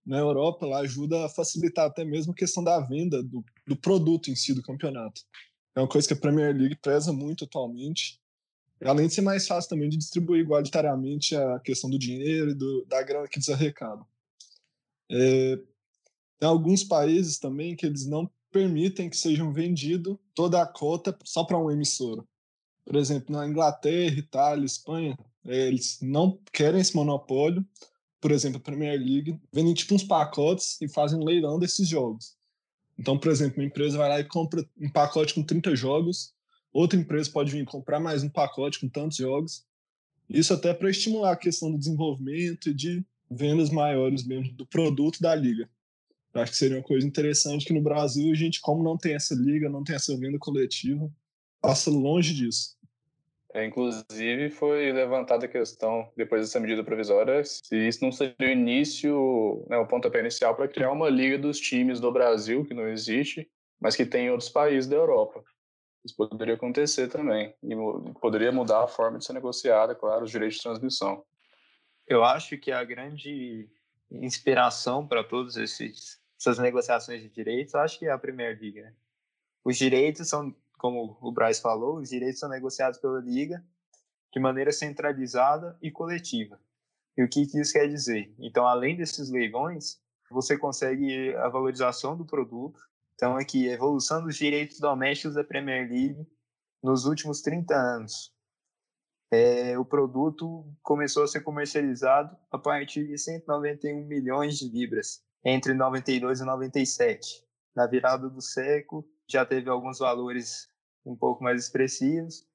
na 0.06 0.16
Europa, 0.16 0.64
ela 0.64 0.78
ajuda 0.78 1.26
a 1.26 1.28
facilitar 1.28 1.84
até 1.84 2.02
mesmo 2.02 2.32
a 2.32 2.34
questão 2.34 2.64
da 2.64 2.80
venda 2.80 3.22
do, 3.22 3.44
do 3.66 3.76
produto 3.76 4.30
em 4.30 4.34
si 4.34 4.54
do 4.54 4.62
campeonato. 4.62 5.20
É 5.76 5.80
uma 5.80 5.88
coisa 5.88 6.08
que 6.08 6.14
a 6.14 6.18
Premier 6.18 6.56
League 6.56 6.78
preza 6.80 7.12
muito 7.12 7.44
atualmente 7.44 8.18
Além 8.84 9.08
de 9.08 9.14
ser 9.14 9.22
mais 9.22 9.46
fácil 9.46 9.70
também 9.70 9.88
de 9.88 9.96
distribuir 9.96 10.42
igualitariamente 10.42 11.34
a 11.34 11.58
questão 11.58 11.90
do 11.90 11.98
dinheiro 11.98 12.50
e 12.50 12.54
do, 12.54 12.84
da 12.86 13.02
grana 13.02 13.26
que 13.26 13.38
desarrecada. 13.38 14.02
É, 15.10 15.56
tem 16.38 16.48
alguns 16.48 16.84
países 16.84 17.38
também 17.38 17.74
que 17.74 17.84
eles 17.84 18.06
não 18.06 18.30
permitem 18.52 19.10
que 19.10 19.16
sejam 19.16 19.52
vendido 19.52 20.18
toda 20.34 20.62
a 20.62 20.66
cota 20.66 21.16
só 21.24 21.44
para 21.44 21.58
uma 21.58 21.72
emissora. 21.72 22.24
Por 22.84 22.96
exemplo, 22.96 23.34
na 23.34 23.46
Inglaterra, 23.46 24.16
Itália, 24.16 24.64
Espanha, 24.64 25.18
é, 25.46 25.66
eles 25.66 25.98
não 26.00 26.38
querem 26.52 26.80
esse 26.80 26.94
monopólio. 26.94 27.66
Por 28.20 28.30
exemplo, 28.30 28.58
a 28.58 28.62
Premier 28.62 28.98
League 28.98 29.38
vendem 29.52 29.74
tipo 29.74 29.94
uns 29.94 30.04
pacotes 30.04 30.80
e 30.80 30.88
fazem 30.88 31.22
leilão 31.22 31.58
desses 31.58 31.88
jogos. 31.88 32.36
Então, 32.98 33.18
por 33.18 33.30
exemplo, 33.30 33.60
uma 33.60 33.66
empresa 33.66 33.98
vai 33.98 34.08
lá 34.08 34.20
e 34.20 34.24
compra 34.24 34.64
um 34.80 34.90
pacote 34.90 35.34
com 35.34 35.42
30 35.42 35.76
jogos 35.76 36.32
outra 36.72 36.98
empresa 36.98 37.30
pode 37.30 37.52
vir 37.52 37.64
comprar 37.64 38.00
mais 38.00 38.22
um 38.22 38.28
pacote 38.28 38.80
com 38.80 38.88
tantos 38.88 39.16
jogos. 39.16 39.64
Isso 40.28 40.52
até 40.52 40.74
para 40.74 40.90
estimular 40.90 41.32
a 41.32 41.36
questão 41.36 41.70
do 41.70 41.78
desenvolvimento 41.78 42.68
e 42.68 42.74
de 42.74 43.04
vendas 43.30 43.70
maiores 43.70 44.26
mesmo 44.26 44.52
do 44.52 44.66
produto 44.66 45.20
da 45.20 45.34
liga. 45.34 45.68
Eu 46.34 46.42
acho 46.42 46.52
que 46.52 46.58
seria 46.58 46.76
uma 46.76 46.82
coisa 46.82 47.06
interessante 47.06 47.64
que 47.64 47.72
no 47.72 47.80
Brasil 47.80 48.30
a 48.30 48.34
gente, 48.34 48.60
como 48.60 48.82
não 48.82 48.96
tem 48.96 49.14
essa 49.14 49.34
liga, 49.34 49.68
não 49.68 49.82
tem 49.82 49.96
essa 49.96 50.16
venda 50.16 50.38
coletiva, 50.38 51.10
passa 51.60 51.90
longe 51.90 52.34
disso. 52.34 52.76
É, 53.54 53.64
inclusive, 53.64 54.50
foi 54.50 54.92
levantada 54.92 55.46
a 55.46 55.48
questão, 55.48 56.10
depois 56.14 56.42
dessa 56.42 56.60
medida 56.60 56.84
provisória, 56.84 57.42
se 57.44 57.88
isso 57.88 58.04
não 58.04 58.12
seria 58.12 58.34
o 58.40 58.44
início, 58.44 59.66
né, 59.70 59.78
o 59.78 59.86
pontapé 59.86 60.20
inicial 60.20 60.54
para 60.54 60.68
criar 60.68 60.92
uma 60.92 61.08
liga 61.08 61.38
dos 61.38 61.58
times 61.58 61.98
do 61.98 62.12
Brasil, 62.12 62.64
que 62.64 62.74
não 62.74 62.86
existe, 62.86 63.48
mas 63.80 63.96
que 63.96 64.04
tem 64.04 64.26
em 64.26 64.30
outros 64.30 64.50
países 64.50 64.88
da 64.88 64.96
Europa. 64.96 65.42
Isso 66.08 66.16
poderia 66.16 66.54
acontecer 66.54 67.08
também. 67.08 67.54
E 67.62 67.74
poderia 68.18 68.50
mudar 68.50 68.82
a 68.82 68.88
forma 68.88 69.18
de 69.18 69.26
ser 69.26 69.34
negociada, 69.34 69.94
claro, 69.94 70.24
os 70.24 70.30
direitos 70.30 70.56
de 70.56 70.62
transmissão. 70.62 71.22
Eu 72.06 72.24
acho 72.24 72.56
que 72.56 72.72
a 72.72 72.82
grande 72.82 73.68
inspiração 74.10 75.06
para 75.06 75.22
todas 75.22 75.58
essas 75.58 76.58
negociações 76.58 77.20
de 77.20 77.28
direitos, 77.28 77.74
acho 77.74 77.98
que 77.98 78.06
é 78.06 78.10
a 78.10 78.18
Premier 78.18 78.58
League. 78.58 78.80
Né? 78.80 78.94
Os 79.62 79.76
direitos 79.76 80.26
são, 80.26 80.54
como 80.78 81.18
o 81.20 81.30
Bryce 81.30 81.60
falou, 81.60 81.98
os 81.98 82.08
direitos 82.08 82.40
são 82.40 82.48
negociados 82.48 82.98
pela 82.98 83.20
Liga 83.20 83.62
de 84.32 84.40
maneira 84.40 84.72
centralizada 84.72 85.76
e 85.82 85.90
coletiva. 85.90 86.58
E 87.18 87.22
o 87.22 87.28
que, 87.28 87.46
que 87.46 87.60
isso 87.60 87.74
quer 87.74 87.86
dizer? 87.86 88.34
Então, 88.38 88.66
além 88.66 88.96
desses 88.96 89.28
leilões, 89.28 90.00
você 90.30 90.56
consegue 90.56 91.34
a 91.36 91.48
valorização 91.50 92.16
do 92.16 92.24
produto 92.24 92.80
então, 93.18 93.36
aqui, 93.36 93.66
evolução 93.66 94.22
dos 94.22 94.36
direitos 94.36 94.78
domésticos 94.78 95.34
da 95.34 95.42
Premier 95.42 95.90
League 95.90 96.24
nos 96.80 97.04
últimos 97.04 97.42
30 97.42 97.74
anos. 97.74 98.32
É, 99.28 99.76
o 99.76 99.84
produto 99.84 100.64
começou 100.84 101.24
a 101.24 101.26
ser 101.26 101.40
comercializado 101.40 102.36
a 102.48 102.56
partir 102.56 103.08
de 103.08 103.18
191 103.18 104.06
milhões 104.06 104.56
de 104.56 104.68
libras 104.68 105.20
entre 105.44 105.74
92 105.74 106.38
e 106.38 106.44
97. 106.44 107.44
Na 107.74 107.88
virada 107.88 108.30
do 108.30 108.40
século, 108.40 109.04
já 109.28 109.44
teve 109.44 109.68
alguns 109.68 109.98
valores 109.98 110.70
um 111.04 111.16
pouco 111.16 111.42
mais 111.42 111.60
expressivos, 111.64 112.46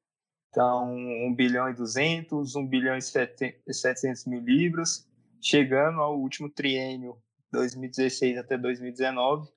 Então, 0.47 0.93
1 0.93 1.35
bilhão 1.35 1.69
e 1.69 1.73
200, 1.73 2.55
1 2.55 2.67
bilhão 2.67 2.95
e 2.95 3.01
700 3.01 4.27
mil 4.27 4.39
libras, 4.39 5.05
chegando 5.41 5.99
ao 5.99 6.17
último 6.17 6.49
triênio, 6.49 7.21
2016 7.51 8.37
até 8.37 8.57
2019, 8.57 9.51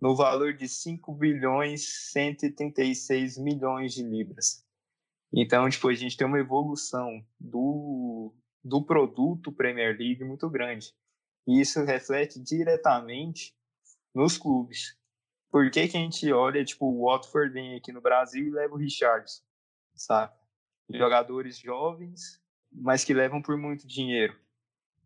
no 0.00 0.14
valor 0.14 0.54
de 0.54 0.68
5 0.68 1.12
bilhões 1.12 2.10
136 2.12 3.38
milhões 3.38 3.92
de 3.92 4.02
libras. 4.02 4.64
Então, 5.32 5.68
tipo, 5.68 5.88
a 5.88 5.94
gente 5.94 6.16
tem 6.16 6.26
uma 6.26 6.38
evolução 6.38 7.24
do, 7.38 8.32
do 8.64 8.82
produto 8.82 9.52
Premier 9.52 9.96
League 9.98 10.24
muito 10.24 10.48
grande. 10.48 10.94
E 11.46 11.60
isso 11.60 11.84
reflete 11.84 12.40
diretamente 12.40 13.54
nos 14.14 14.38
clubes. 14.38 14.96
Por 15.50 15.70
que, 15.70 15.88
que 15.88 15.96
a 15.96 16.00
gente 16.00 16.30
olha, 16.32 16.64
tipo, 16.64 16.86
o 16.86 17.06
Watford 17.06 17.52
vem 17.52 17.76
aqui 17.76 17.92
no 17.92 18.00
Brasil 18.00 18.46
e 18.46 18.50
leva 18.50 18.74
o 18.74 18.78
Richardson, 18.78 19.42
sabe? 19.94 20.32
Jogadores 20.90 21.58
jovens, 21.58 22.40
mas 22.70 23.04
que 23.04 23.14
levam 23.14 23.40
por 23.40 23.56
muito 23.56 23.86
dinheiro. 23.86 24.38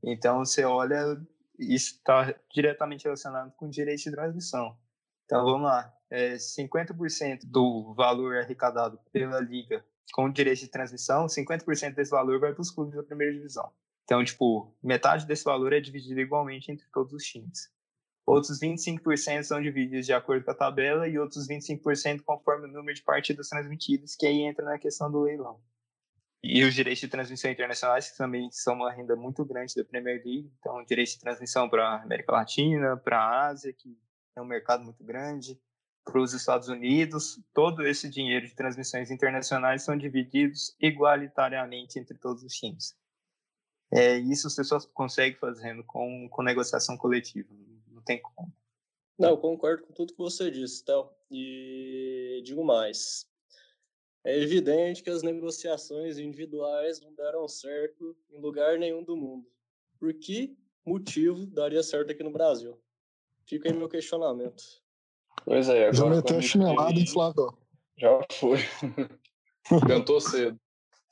Então, 0.02 0.40
você 0.40 0.64
olha, 0.64 1.20
isso 1.59 1.94
está 1.94 2.35
diretamente 2.52 3.05
relacionado 3.05 3.52
com 3.52 3.68
direito 3.68 4.02
de 4.02 4.11
transmissão. 4.11 4.76
Então, 5.33 5.47
vamos 5.47 5.62
lá. 5.62 5.90
É 6.11 6.35
50% 6.35 7.47
do 7.47 7.95
valor 7.95 8.37
arrecadado 8.37 9.01
pela 9.11 9.40
liga 9.40 9.83
com 10.12 10.31
direito 10.31 10.61
de 10.61 10.68
transmissão, 10.68 11.25
50% 11.25 11.95
desse 11.95 12.11
valor 12.11 12.38
vai 12.38 12.53
para 12.53 12.61
os 12.61 12.71
clubes 12.71 12.95
da 12.95 13.03
primeira 13.03 13.33
divisão. 13.33 13.73
Então, 14.05 14.23
tipo, 14.23 14.77
metade 14.83 15.25
desse 15.25 15.42
valor 15.42 15.73
é 15.73 15.81
dividido 15.81 16.21
igualmente 16.21 16.71
entre 16.71 16.87
todos 16.92 17.14
os 17.14 17.25
times. 17.25 17.73
Outros 18.27 18.61
25% 18.61 19.42
são 19.42 19.62
divididos 19.62 20.05
de 20.05 20.12
acordo 20.12 20.45
com 20.45 20.51
a 20.51 20.55
tabela 20.55 21.09
e 21.09 21.18
outros 21.18 21.49
25% 21.49 22.21
conforme 22.21 22.66
o 22.66 22.71
número 22.71 22.95
de 22.95 23.03
partidas 23.03 23.49
transmitidas, 23.49 24.14
que 24.14 24.27
aí 24.27 24.42
entra 24.42 24.66
na 24.66 24.79
questão 24.79 25.11
do 25.11 25.23
leilão. 25.23 25.59
E 26.45 26.62
os 26.62 26.75
direitos 26.75 27.01
de 27.01 27.09
transmissão 27.09 27.51
internacionais, 27.51 28.11
que 28.11 28.18
também 28.18 28.51
são 28.51 28.75
uma 28.75 28.92
renda 28.92 29.16
muito 29.16 29.47
grande 29.47 29.75
da 29.75 29.85
Premier 29.85 30.16
League. 30.23 30.53
Então, 30.59 30.85
direitos 30.85 31.14
de 31.14 31.21
transmissão 31.21 31.71
para 31.71 32.03
América 32.03 32.33
Latina, 32.33 32.99
para 32.99 33.47
Ásia, 33.47 33.73
que 33.73 33.97
é 34.37 34.40
um 34.40 34.47
mercado 34.47 34.85
muito 34.85 35.03
grande, 35.05 35.61
para 36.05 36.21
os 36.21 36.33
Estados 36.33 36.68
Unidos, 36.68 37.40
todo 37.55 37.87
esse 37.87 38.09
dinheiro 38.09 38.47
de 38.47 38.55
transmissões 38.55 39.11
internacionais 39.11 39.83
são 39.83 39.97
divididos 39.97 40.75
igualitariamente 40.81 41.99
entre 41.99 42.18
todos 42.18 42.42
os 42.42 42.53
times. 42.53 42.97
É, 43.92 44.18
isso 44.18 44.51
você 44.51 44.64
só 44.64 44.81
consegue 44.92 45.37
fazendo 45.38 45.85
com, 45.85 46.29
com 46.29 46.42
negociação 46.42 46.97
coletiva, 46.97 47.49
não 47.88 48.03
tem 48.03 48.21
como. 48.21 48.53
Não, 49.18 49.37
concordo 49.37 49.85
com 49.85 49.92
tudo 49.92 50.14
que 50.14 50.18
você 50.18 50.51
disse, 50.51 50.85
Théo. 50.85 51.09
E 51.31 52.42
digo 52.45 52.64
mais. 52.64 53.29
É 54.25 54.37
evidente 54.38 55.03
que 55.03 55.11
as 55.11 55.23
negociações 55.23 56.18
individuais 56.18 57.01
não 57.01 57.12
deram 57.14 57.47
certo 57.47 58.16
em 58.31 58.40
lugar 58.40 58.79
nenhum 58.79 59.05
do 59.05 59.16
mundo. 59.16 59.47
Por 59.99 60.14
que 60.14 60.57
motivo 60.85 61.47
daria 61.47 61.83
certo 61.83 62.11
aqui 62.11 62.23
no 62.23 62.33
Brasil? 62.33 62.81
Fica 63.46 63.68
aí 63.68 63.76
meu 63.76 63.88
questionamento. 63.88 64.62
Pois 65.44 65.68
é, 65.68 65.88
agora. 65.88 65.94
Já 65.94 66.07
meteu 66.07 66.38
a 66.38 66.42
chinelada 66.42 66.92
em 66.92 67.07
Flávio. 67.07 67.52
Já 67.96 68.20
foi. 68.33 68.59
Cantou 69.87 70.20
cedo. 70.20 70.59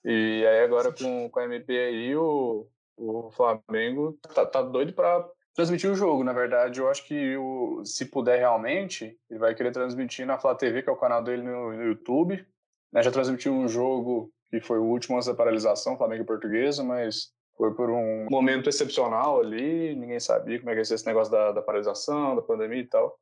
E 0.05 0.45
aí 0.47 0.65
agora 0.65 0.93
com, 0.93 1.29
com 1.29 1.41
a 1.41 1.45
MP 1.45 1.79
aí, 1.79 2.17
o, 2.17 2.67
o 2.97 3.31
Flamengo 3.31 4.19
tá, 4.35 4.47
tá 4.47 4.63
doido 4.63 4.93
para 4.93 5.29
transmitir 5.55 5.91
o 5.91 5.95
jogo. 5.95 6.25
Na 6.25 6.33
verdade, 6.33 6.81
eu 6.81 6.89
acho 6.89 7.07
que 7.07 7.37
o, 7.37 7.83
se 7.85 8.07
puder 8.07 8.39
realmente, 8.39 9.19
ele 9.29 9.39
vai 9.39 9.55
querer 9.55 9.73
transmitir 9.73 10.27
na 10.27 10.39
Flá 10.39 10.55
TV, 10.55 10.83
que 10.83 10.89
é 10.89 10.93
o 10.93 10.97
canal 10.97 11.23
dele 11.23 11.43
no, 11.43 11.73
no 11.73 11.85
YouTube. 11.85 12.45
Né, 12.93 13.03
já 13.03 13.11
transmitiu 13.11 13.53
um 13.53 13.69
jogo 13.69 14.33
que 14.51 14.61
foi 14.61 14.79
o 14.79 14.85
último 14.85 15.17
antes 15.17 15.29
da 15.29 15.35
paralisação, 15.35 15.97
Flamengo 15.97 16.23
e 16.23 16.27
Portuguesa, 16.27 16.83
mas 16.83 17.33
foi 17.61 17.75
por 17.75 17.91
um 17.91 18.27
momento 18.31 18.71
excepcional 18.71 19.39
ali, 19.39 19.95
ninguém 19.95 20.19
sabia 20.19 20.59
como 20.59 20.71
é 20.71 20.73
que 20.73 20.81
ia 20.81 20.85
ser 20.87 20.95
esse 20.95 21.05
negócio 21.05 21.31
da, 21.31 21.53
da 21.53 21.61
paralisação, 21.61 22.35
da 22.35 22.41
pandemia 22.41 22.81
e 22.81 22.87
tal. 22.87 23.19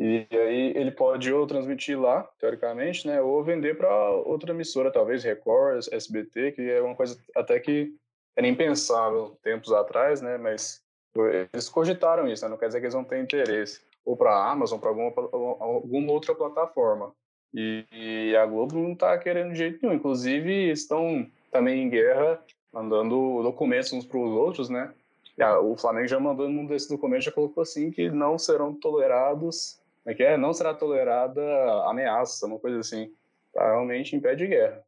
E 0.00 0.26
aí 0.32 0.72
ele 0.74 0.90
pode 0.90 1.32
ou 1.32 1.46
transmitir 1.46 1.98
lá, 1.98 2.28
teoricamente, 2.40 3.06
né, 3.06 3.20
ou 3.22 3.42
vender 3.44 3.78
para 3.78 4.10
outra 4.10 4.50
emissora, 4.52 4.90
talvez 4.90 5.22
Record, 5.22 5.86
SBT, 5.92 6.52
que 6.52 6.68
é 6.68 6.82
uma 6.82 6.96
coisa 6.96 7.20
até 7.36 7.60
que 7.60 7.94
era 8.36 8.48
impensável 8.48 9.38
tempos 9.44 9.72
atrás, 9.72 10.20
né, 10.20 10.36
mas 10.38 10.82
eles 11.52 11.68
cogitaram 11.68 12.26
isso, 12.26 12.44
né, 12.44 12.50
não 12.50 12.58
quer 12.58 12.66
dizer 12.66 12.80
que 12.80 12.86
eles 12.86 12.94
não 12.94 13.04
têm 13.04 13.22
interesse, 13.22 13.80
ou 14.04 14.16
para 14.16 14.32
a 14.32 14.50
Amazon, 14.50 14.80
para 14.80 14.88
alguma, 14.88 15.12
alguma 15.60 16.12
outra 16.12 16.34
plataforma. 16.34 17.12
E, 17.54 17.86
e 17.92 18.36
a 18.36 18.44
Globo 18.44 18.76
não 18.76 18.92
está 18.92 19.16
querendo 19.18 19.52
de 19.52 19.58
jeito 19.58 19.78
nenhum, 19.80 19.94
inclusive 19.94 20.68
estão 20.68 21.30
também 21.52 21.82
em 21.82 21.88
guerra, 21.88 22.44
mandando 22.72 23.42
documentos 23.42 23.92
uns 23.92 24.04
para 24.04 24.18
os 24.18 24.30
outros, 24.30 24.68
né, 24.68 24.92
o 25.62 25.76
Flamengo 25.76 26.08
já 26.08 26.18
mandou 26.18 26.48
um 26.48 26.66
desses 26.66 26.88
documentos, 26.88 27.26
já 27.26 27.32
colocou 27.32 27.62
assim 27.62 27.90
que 27.90 28.10
não 28.10 28.38
serão 28.38 28.74
tolerados 28.74 29.78
é 30.08 30.14
que 30.14 30.22
é? 30.22 30.38
Não 30.38 30.54
será 30.54 30.72
tolerada 30.72 31.42
ameaça, 31.84 32.46
uma 32.46 32.58
coisa 32.58 32.78
assim. 32.80 33.12
Tá 33.52 33.62
realmente 33.66 34.16
em 34.16 34.20
pé 34.20 34.34
de 34.34 34.46
guerra. 34.46 34.82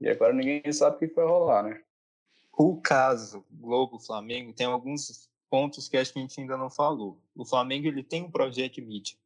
E 0.00 0.08
agora 0.08 0.32
ninguém 0.32 0.72
sabe 0.72 0.96
o 0.96 0.98
que 0.98 1.14
vai 1.14 1.26
rolar, 1.26 1.64
né? 1.64 1.82
O 2.56 2.80
caso 2.80 3.44
Globo-Flamengo 3.50 4.54
tem 4.54 4.66
alguns 4.66 5.28
pontos 5.50 5.86
que 5.86 5.98
acho 5.98 6.14
que 6.14 6.18
a 6.18 6.22
gente 6.22 6.40
ainda 6.40 6.56
não 6.56 6.70
falou. 6.70 7.18
O 7.36 7.44
Flamengo 7.44 7.88
ele 7.88 8.02
tem 8.02 8.22
um 8.22 8.30
projeto 8.30 8.76
de 8.76 8.80
mídia. 8.80 9.18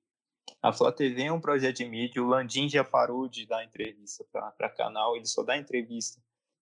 A 0.60 0.72
Flá 0.72 0.90
TV 0.90 1.22
é 1.22 1.32
um 1.32 1.40
projeto 1.40 1.76
de 1.76 1.84
mídia. 1.84 2.20
O 2.20 2.26
Landim 2.26 2.68
já 2.68 2.82
parou 2.82 3.28
de 3.28 3.46
dar 3.46 3.64
entrevista 3.64 4.24
para 4.32 4.68
canal, 4.70 5.14
ele 5.14 5.26
só 5.26 5.44
dá 5.44 5.56
entrevista 5.56 6.20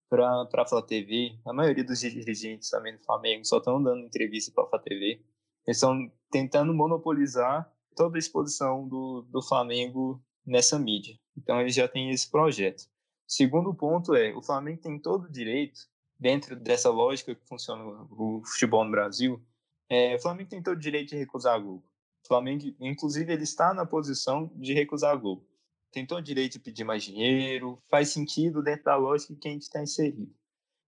para 0.08 0.48
a 0.54 0.66
Flá 0.66 0.82
TV. 0.82 1.38
A 1.44 1.52
maioria 1.52 1.84
dos 1.84 2.00
dirigentes 2.00 2.70
também 2.70 2.96
do 2.96 3.04
Flamengo 3.04 3.44
só 3.44 3.58
estão 3.58 3.82
dando 3.82 4.04
entrevista 4.04 4.52
para 4.52 4.64
a 4.64 4.68
Flá 4.68 4.78
TV. 4.78 5.20
Eles 5.66 5.76
estão 5.76 6.10
tentando 6.30 6.72
monopolizar 6.72 7.70
toda 7.94 8.16
a 8.16 8.18
exposição 8.18 8.86
do, 8.86 9.22
do 9.22 9.42
Flamengo 9.42 10.22
nessa 10.46 10.78
mídia. 10.78 11.18
Então, 11.36 11.60
ele 11.60 11.70
já 11.70 11.88
tem 11.88 12.10
esse 12.10 12.30
projeto. 12.30 12.84
Segundo 13.26 13.74
ponto 13.74 14.14
é, 14.14 14.32
o 14.34 14.42
Flamengo 14.42 14.80
tem 14.80 14.98
todo 14.98 15.24
o 15.24 15.32
direito, 15.32 15.80
dentro 16.18 16.54
dessa 16.54 16.90
lógica 16.90 17.34
que 17.34 17.46
funciona 17.46 17.82
o 18.10 18.42
futebol 18.44 18.84
no 18.84 18.90
Brasil, 18.90 19.42
é, 19.88 20.14
o 20.14 20.20
Flamengo 20.20 20.50
tem 20.50 20.62
todo 20.62 20.76
o 20.76 20.80
direito 20.80 21.10
de 21.10 21.16
recusar 21.16 21.54
a 21.54 21.58
Globo. 21.58 21.84
O 22.24 22.28
Flamengo, 22.28 22.64
inclusive, 22.80 23.32
ele 23.32 23.42
está 23.42 23.74
na 23.74 23.84
posição 23.84 24.50
de 24.54 24.72
recusar 24.72 25.12
a 25.12 25.16
Globo. 25.16 25.46
Tem 25.92 26.06
todo 26.06 26.18
o 26.18 26.22
direito 26.22 26.54
de 26.54 26.60
pedir 26.60 26.84
mais 26.84 27.04
dinheiro, 27.04 27.78
faz 27.88 28.10
sentido 28.10 28.62
dentro 28.62 28.84
da 28.84 28.96
lógica 28.96 29.34
que 29.34 29.48
a 29.48 29.50
gente 29.50 29.62
está 29.62 29.82
inserido. 29.82 30.34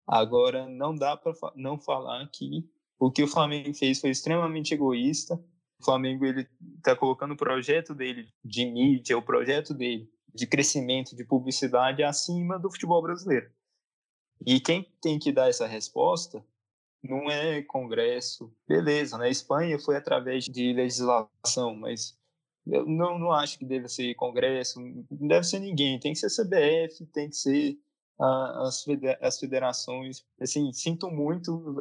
Agora, 0.07 0.67
não 0.69 0.95
dá 0.95 1.17
para 1.17 1.33
não 1.55 1.79
falar 1.79 2.27
que 2.29 2.69
o 2.99 3.11
que 3.11 3.23
o 3.23 3.29
Flamengo 3.29 3.73
fez 3.75 4.01
foi 4.01 4.11
extremamente 4.11 4.75
egoísta 4.75 5.43
o 5.81 5.85
Flamengo 5.85 6.27
ele 6.27 6.49
está 6.77 6.97
colocando 6.97 7.33
o 7.33 7.37
projeto 7.37 7.95
dele 7.95 8.29
de 8.45 8.67
mídia, 8.67 9.17
o 9.17 9.23
projeto 9.23 9.73
dele 9.73 10.11
de 10.35 10.47
crescimento, 10.47 11.17
de 11.17 11.25
publicidade 11.25 12.03
acima 12.03 12.59
do 12.59 12.71
futebol 12.71 13.01
brasileiro. 13.01 13.51
E 14.45 14.61
quem 14.61 14.85
tem 15.01 15.19
que 15.19 15.33
dar 15.33 15.49
essa 15.49 15.67
resposta 15.67 16.45
não 17.03 17.31
é 17.31 17.63
Congresso, 17.63 18.53
beleza, 18.67 19.17
na 19.17 19.25
né? 19.25 19.31
Espanha 19.31 19.79
foi 19.79 19.97
através 19.97 20.45
de 20.45 20.73
legislação, 20.73 21.75
mas 21.77 22.18
eu 22.71 22.87
não, 22.87 23.19
não 23.19 23.33
acho 23.33 23.59
que 23.59 23.65
deve 23.65 23.89
ser 23.89 24.15
Congresso, 24.15 24.81
não 24.81 25.29
deve 25.29 25.45
ser 25.45 25.61
ninguém, 25.61 25.99
tem 25.99 26.13
que 26.13 26.19
ser 26.19 26.29
CBF, 26.29 27.07
tem 27.07 27.29
que 27.29 27.37
ser 27.37 27.79
as, 28.21 28.85
as 29.21 29.39
federações. 29.39 30.25
Assim, 30.41 30.73
sinto 30.73 31.11
muito 31.11 31.77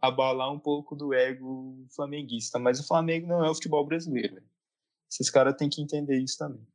abalar 0.00 0.52
um 0.52 0.58
pouco 0.58 0.94
do 0.94 1.14
ego 1.14 1.86
flamenguista, 1.94 2.58
mas 2.58 2.78
o 2.78 2.86
Flamengo 2.86 3.26
não 3.26 3.44
é 3.44 3.50
o 3.50 3.54
futebol 3.54 3.84
brasileiro. 3.84 4.42
Esses 5.10 5.30
caras 5.30 5.54
têm 5.56 5.68
que 5.68 5.80
entender 5.80 6.18
isso 6.18 6.36
também. 6.38 6.66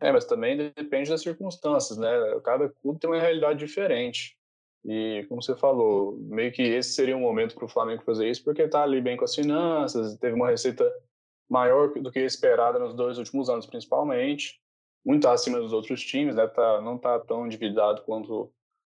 É, 0.00 0.10
mas 0.10 0.24
também 0.24 0.56
depende 0.56 1.10
das 1.10 1.22
circunstâncias, 1.22 1.96
né? 1.96 2.10
Cada 2.44 2.68
clube 2.68 2.98
tem 2.98 3.08
uma 3.08 3.20
realidade 3.20 3.60
diferente. 3.60 4.36
E, 4.84 5.24
como 5.28 5.40
você 5.40 5.54
falou, 5.54 6.18
meio 6.18 6.50
que 6.50 6.60
esse 6.60 6.92
seria 6.94 7.16
um 7.16 7.20
momento 7.20 7.54
para 7.54 7.64
o 7.64 7.68
Flamengo 7.68 8.02
fazer 8.02 8.28
isso, 8.28 8.42
porque 8.42 8.62
está 8.62 8.82
ali 8.82 9.00
bem 9.00 9.16
com 9.16 9.24
as 9.24 9.32
finanças, 9.32 10.16
teve 10.16 10.34
uma 10.34 10.50
receita 10.50 10.84
maior 11.52 11.92
do 11.92 12.10
que 12.10 12.18
esperada 12.20 12.78
nos 12.78 12.94
dois 12.94 13.18
últimos 13.18 13.50
anos, 13.50 13.66
principalmente 13.66 14.58
muito 15.04 15.28
acima 15.28 15.60
dos 15.60 15.72
outros 15.72 16.02
times, 16.02 16.34
né? 16.34 16.46
Tá, 16.46 16.80
não 16.80 16.96
está 16.96 17.18
tão 17.18 17.44
endividado 17.44 18.02
quanto 18.02 18.50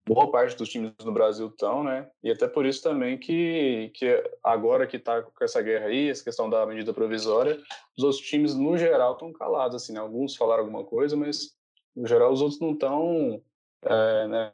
boa 0.09 0.31
parte 0.31 0.57
dos 0.57 0.69
times 0.69 0.93
no 1.05 1.13
Brasil 1.13 1.49
estão, 1.49 1.85
né? 1.85 2.09
E 2.23 2.31
até 2.31 2.49
por 2.49 2.65
isso 2.65 2.83
também 2.83 3.19
que, 3.19 3.91
que 3.95 4.25
agora 4.43 4.87
que 4.87 4.97
está 4.97 5.21
com 5.21 5.45
essa 5.45 5.61
guerra 5.61 5.87
aí, 5.87 6.09
essa 6.09 6.25
questão 6.25 6.49
da 6.49 6.65
medida 6.65 6.95
provisória, 6.95 7.61
os 7.99 8.05
outros 8.05 8.23
times 8.23 8.55
no 8.55 8.79
geral 8.79 9.13
estão 9.13 9.33
calados, 9.33 9.83
assim, 9.83 9.93
né? 9.93 10.01
Alguns 10.01 10.35
falaram 10.35 10.63
alguma 10.63 10.85
coisa, 10.85 11.15
mas 11.15 11.55
no 11.95 12.07
geral 12.07 12.33
os 12.33 12.41
outros 12.41 12.61
não 12.61 12.73
estão 12.73 13.43
é, 13.85 14.29
né, 14.29 14.53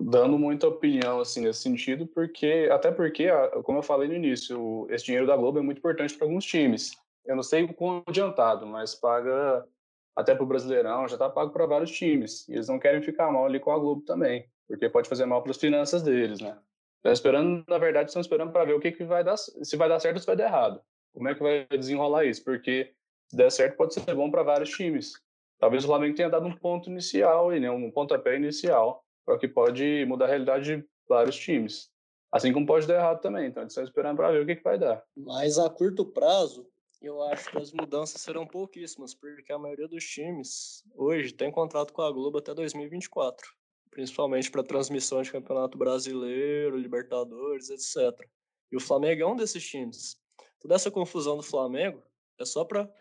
dando 0.00 0.38
muita 0.38 0.68
opinião 0.68 1.20
assim 1.20 1.40
nesse 1.40 1.60
sentido, 1.60 2.06
porque 2.06 2.68
até 2.70 2.90
porque, 2.90 3.28
como 3.62 3.78
eu 3.78 3.82
falei 3.82 4.08
no 4.08 4.14
início, 4.14 4.86
esse 4.90 5.06
dinheiro 5.06 5.26
da 5.26 5.36
Globo 5.36 5.58
é 5.58 5.62
muito 5.62 5.78
importante 5.78 6.14
para 6.14 6.26
alguns 6.26 6.44
times. 6.44 6.92
Eu 7.26 7.36
não 7.36 7.42
sei 7.42 7.64
o 7.64 7.74
quão 7.74 8.02
adiantado, 8.06 8.66
mas 8.66 8.94
paga 8.94 9.66
até 10.14 10.34
para 10.34 10.44
o 10.44 10.46
Brasileirão, 10.46 11.06
já 11.06 11.16
está 11.16 11.28
pago 11.28 11.52
para 11.52 11.66
vários 11.66 11.90
times. 11.90 12.48
E 12.48 12.54
eles 12.54 12.68
não 12.68 12.78
querem 12.78 13.02
ficar 13.02 13.30
mal 13.30 13.44
ali 13.44 13.60
com 13.60 13.70
a 13.70 13.78
Globo 13.78 14.02
também, 14.02 14.48
porque 14.66 14.88
pode 14.88 15.08
fazer 15.08 15.26
mal 15.26 15.42
para 15.42 15.50
as 15.50 15.58
finanças 15.58 16.02
deles, 16.02 16.40
né? 16.40 16.56
Estão 16.96 17.12
esperando, 17.12 17.64
na 17.68 17.78
verdade, 17.78 18.08
estão 18.08 18.20
esperando 18.20 18.50
para 18.50 18.64
ver 18.64 18.74
o 18.74 18.80
que, 18.80 18.90
que 18.90 19.04
vai 19.04 19.22
dar, 19.22 19.36
se 19.36 19.76
vai 19.76 19.88
dar 19.88 20.00
certo 20.00 20.16
ou 20.16 20.20
se 20.20 20.26
vai 20.26 20.36
dar 20.36 20.46
errado. 20.46 20.80
Como 21.12 21.28
é 21.28 21.34
que 21.34 21.42
vai 21.42 21.66
desenrolar 21.66 22.24
isso? 22.24 22.42
Porque 22.42 22.92
se 23.28 23.36
der 23.36 23.50
certo, 23.50 23.76
pode 23.76 23.94
ser 23.94 24.14
bom 24.14 24.30
para 24.30 24.42
vários 24.42 24.70
times. 24.70 25.12
Talvez 25.58 25.84
o 25.84 25.86
Flamengo 25.86 26.14
tenha 26.14 26.28
dado 26.28 26.46
um 26.46 26.56
ponto 26.56 26.90
inicial, 26.90 27.50
né? 27.50 27.70
um 27.70 27.90
pontapé 27.90 28.36
inicial, 28.36 29.04
para 29.24 29.38
que 29.38 29.48
pode 29.48 30.04
mudar 30.06 30.26
a 30.26 30.28
realidade 30.28 30.76
de 30.76 30.88
vários 31.08 31.36
times. 31.36 31.90
Assim 32.30 32.52
como 32.52 32.66
pode 32.66 32.86
dar 32.86 32.96
errado 32.96 33.20
também. 33.20 33.46
Então, 33.46 33.62
eles 33.62 33.72
estão 33.72 33.84
esperando 33.84 34.16
para 34.16 34.30
ver 34.30 34.42
o 34.42 34.46
que, 34.46 34.56
que 34.56 34.64
vai 34.64 34.78
dar. 34.78 35.02
Mas 35.16 35.58
a 35.58 35.70
curto 35.70 36.04
prazo, 36.04 36.68
eu 37.00 37.22
acho 37.22 37.50
que 37.50 37.58
as 37.58 37.72
mudanças 37.72 38.20
serão 38.20 38.46
pouquíssimas, 38.46 39.14
porque 39.14 39.52
a 39.52 39.58
maioria 39.58 39.88
dos 39.88 40.04
times 40.04 40.84
hoje 40.94 41.32
tem 41.32 41.50
contrato 41.50 41.92
com 41.92 42.02
a 42.02 42.10
Globo 42.10 42.38
até 42.38 42.54
2024, 42.54 43.54
principalmente 43.90 44.50
para 44.50 44.62
transmissão 44.62 45.22
de 45.22 45.30
Campeonato 45.30 45.76
Brasileiro, 45.76 46.76
Libertadores, 46.76 47.70
etc. 47.70 48.28
E 48.70 48.76
o 48.76 48.80
Flamengo 48.80 49.22
é 49.22 49.26
um 49.26 49.36
desses 49.36 49.66
times. 49.66 50.20
Toda 50.60 50.74
essa 50.74 50.90
confusão 50.90 51.36
do 51.36 51.42
Flamengo 51.42 52.02
é 52.38 52.44
só 52.44 52.64
para 52.64 52.92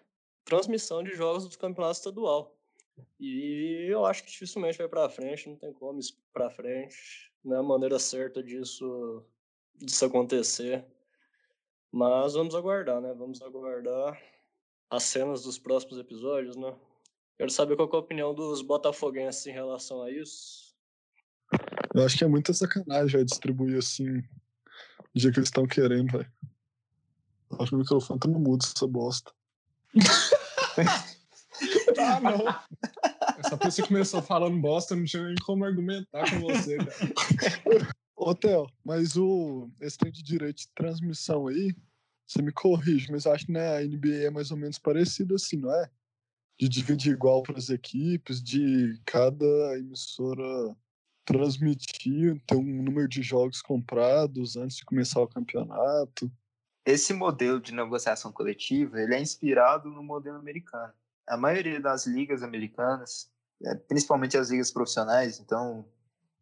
transmissão 0.43 1.03
de 1.03 1.15
jogos 1.15 1.47
do 1.47 1.57
Campeonato 1.57 1.97
Estadual. 1.97 2.55
E 3.19 3.87
eu 3.89 4.05
acho 4.05 4.23
que 4.23 4.31
dificilmente 4.31 4.77
vai 4.77 4.87
para 4.87 5.09
frente, 5.09 5.49
não 5.49 5.57
tem 5.57 5.73
como 5.73 5.99
ir 5.99 6.05
para 6.31 6.51
frente, 6.51 7.31
não 7.43 7.57
é 7.57 7.59
a 7.59 7.63
maneira 7.63 7.99
certa 7.99 8.41
disso 8.41 9.25
disso 9.77 10.05
acontecer. 10.05 10.85
Mas 11.95 12.33
vamos 12.33 12.53
aguardar, 12.53 12.99
né? 12.99 13.13
Vamos 13.17 13.41
aguardar 13.41 14.21
as 14.89 15.03
cenas 15.03 15.43
dos 15.43 15.57
próximos 15.57 15.97
episódios, 15.97 16.57
né? 16.57 16.75
Quero 17.37 17.49
saber 17.49 17.77
qual 17.77 17.89
é 17.89 17.95
a 17.95 17.99
opinião 17.99 18.35
dos 18.35 18.61
botafoguenses 18.61 19.47
em 19.47 19.53
relação 19.53 20.03
a 20.03 20.11
isso. 20.11 20.75
Eu 21.93 22.05
acho 22.05 22.17
que 22.17 22.25
é 22.25 22.27
muita 22.27 22.51
sacanagem 22.51 23.23
distribuir 23.23 23.77
assim 23.77 24.19
do 25.13 25.21
jeito 25.21 25.35
que 25.35 25.39
eles 25.39 25.47
estão 25.47 25.65
querendo, 25.65 26.11
velho. 26.11 26.29
Acho 27.59 27.69
que 27.69 27.75
o 27.75 27.79
microfone 27.79 28.19
tá 28.19 28.27
no 28.27 28.41
mudo 28.41 28.65
essa 28.65 28.85
bosta. 28.85 29.31
ah, 31.97 32.19
não. 32.19 33.39
Essa 33.39 33.57
pessoa 33.57 33.87
começou 33.87 34.21
falando 34.21 34.59
bosta, 34.59 34.97
não 34.97 35.05
tinha 35.05 35.23
nem 35.23 35.35
como 35.45 35.63
argumentar 35.63 36.29
com 36.29 36.41
você, 36.41 36.75
cara. 36.75 37.95
Ô, 38.15 38.33
Theo, 38.33 38.67
mas 38.83 39.17
o, 39.17 39.69
esse 39.81 39.97
tem 39.97 40.11
de 40.11 40.23
direito 40.23 40.59
de 40.59 40.69
transmissão 40.69 41.47
aí, 41.47 41.75
você 42.25 42.41
me 42.41 42.51
corrige, 42.51 43.11
mas 43.11 43.27
acho 43.27 43.45
que 43.45 43.51
né, 43.51 43.77
a 43.77 43.81
NBA 43.85 44.25
é 44.27 44.29
mais 44.29 44.51
ou 44.51 44.57
menos 44.57 44.79
parecido 44.79 45.35
assim, 45.35 45.57
não 45.57 45.71
é? 45.71 45.89
De 46.57 46.69
dividir 46.69 47.13
igual 47.13 47.43
para 47.43 47.57
as 47.57 47.69
equipes, 47.69 48.41
de 48.41 48.99
cada 49.05 49.45
emissora 49.77 50.75
transmitir, 51.25 52.39
ter 52.47 52.55
um 52.55 52.83
número 52.83 53.07
de 53.07 53.21
jogos 53.21 53.61
comprados 53.61 54.55
antes 54.55 54.77
de 54.77 54.85
começar 54.85 55.21
o 55.21 55.27
campeonato. 55.27 56.31
Esse 56.85 57.13
modelo 57.13 57.59
de 57.59 57.73
negociação 57.73 58.31
coletiva, 58.31 59.01
ele 59.01 59.15
é 59.15 59.19
inspirado 59.19 59.89
no 59.89 60.03
modelo 60.03 60.37
americano. 60.37 60.93
A 61.27 61.35
maioria 61.35 61.81
das 61.81 62.05
ligas 62.05 62.43
americanas, 62.43 63.29
é, 63.63 63.73
principalmente 63.75 64.37
as 64.37 64.51
ligas 64.51 64.71
profissionais, 64.71 65.39
então 65.39 65.83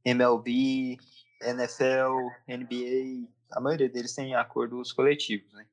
MLB, 0.04 0.98
NFL, 1.50 2.30
NBA, 2.48 3.30
a 3.52 3.60
maioria 3.60 3.90
deles 3.90 4.14
tem 4.14 4.36
acordos 4.36 4.92
coletivos, 4.92 5.52
né? 5.54 5.66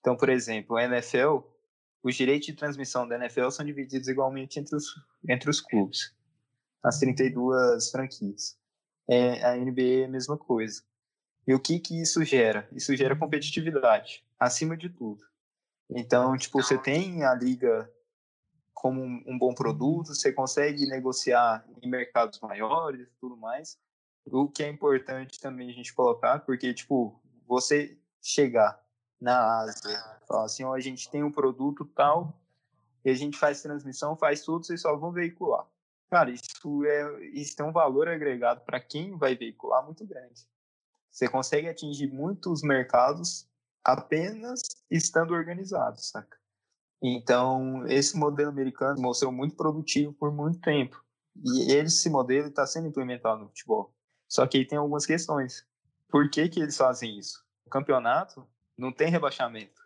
Então, 0.00 0.16
por 0.16 0.28
exemplo, 0.28 0.76
a 0.76 0.84
NFL, 0.84 1.38
os 2.02 2.14
direitos 2.14 2.46
de 2.46 2.54
transmissão 2.54 3.06
da 3.06 3.16
NFL 3.16 3.50
são 3.50 3.64
divididos 3.64 4.08
igualmente 4.08 4.58
entre 4.58 4.76
os, 4.76 4.86
entre 5.28 5.50
os 5.50 5.60
clubes, 5.60 6.14
as 6.82 6.98
32 6.98 7.90
franquias. 7.90 8.58
É, 9.08 9.44
a 9.44 9.56
NBA 9.56 10.02
é 10.02 10.04
a 10.04 10.08
mesma 10.08 10.36
coisa. 10.36 10.82
E 11.46 11.54
o 11.54 11.60
que 11.60 11.78
que 11.80 12.00
isso 12.00 12.22
gera? 12.24 12.68
Isso 12.72 12.94
gera 12.94 13.16
competitividade, 13.16 14.24
acima 14.38 14.76
de 14.76 14.88
tudo. 14.88 15.24
Então, 15.90 16.36
tipo, 16.36 16.62
você 16.62 16.76
tem 16.76 17.24
a 17.24 17.34
liga 17.34 17.90
como 18.74 19.02
um, 19.02 19.24
um 19.26 19.38
bom 19.38 19.54
produto, 19.54 20.14
você 20.14 20.32
consegue 20.32 20.86
negociar 20.86 21.66
em 21.82 21.88
mercados 21.88 22.38
maiores 22.40 23.08
e 23.08 23.18
tudo 23.18 23.36
mais, 23.36 23.78
o 24.32 24.48
que 24.48 24.62
é 24.62 24.68
importante 24.68 25.40
também 25.40 25.70
a 25.70 25.72
gente 25.72 25.94
colocar, 25.94 26.40
porque, 26.40 26.72
tipo, 26.74 27.20
você 27.46 27.98
chegar 28.22 28.80
na 29.20 29.60
Ásia, 29.60 29.98
falar 30.26 30.44
assim, 30.44 30.64
ó, 30.64 30.74
a 30.74 30.80
gente 30.80 31.10
tem 31.10 31.22
um 31.22 31.32
produto 31.32 31.84
tal, 31.84 32.40
e 33.04 33.10
a 33.10 33.14
gente 33.14 33.38
faz 33.38 33.62
transmissão, 33.62 34.16
faz 34.16 34.42
tudo, 34.42 34.64
vocês 34.66 34.80
só 34.80 34.96
vão 34.96 35.12
veicular. 35.12 35.66
Cara, 36.10 36.30
isso, 36.30 36.84
é, 36.84 37.24
isso 37.32 37.56
tem 37.56 37.66
um 37.66 37.72
valor 37.72 38.08
agregado 38.08 38.62
para 38.62 38.80
quem 38.80 39.16
vai 39.16 39.34
veicular 39.34 39.84
muito 39.84 40.06
grande. 40.06 40.46
Você 41.10 41.28
consegue 41.28 41.68
atingir 41.68 42.10
muitos 42.12 42.62
mercados 42.62 43.48
apenas 43.84 44.60
estando 44.90 45.34
organizado, 45.34 46.00
saca? 46.00 46.36
Então, 47.02 47.86
esse 47.86 48.16
modelo 48.16 48.50
americano 48.50 49.00
mostrou 49.00 49.30
muito 49.30 49.56
produtivo 49.56 50.12
por 50.12 50.32
muito 50.32 50.60
tempo. 50.60 51.02
E 51.36 51.72
esse 51.72 52.10
modelo 52.10 52.48
está 52.48 52.66
sendo 52.66 52.88
implementado 52.88 53.40
no 53.40 53.48
futebol. 53.48 53.94
Só 54.28 54.46
que 54.46 54.58
aí 54.58 54.66
tem 54.66 54.78
algumas 54.78 55.06
questões. 55.06 55.66
Por 56.08 56.30
que, 56.30 56.48
que 56.48 56.60
eles 56.60 56.76
fazem 56.76 57.18
isso? 57.18 57.44
O 57.66 57.70
campeonato 57.70 58.46
não 58.76 58.92
tem 58.92 59.10
rebaixamento. 59.10 59.80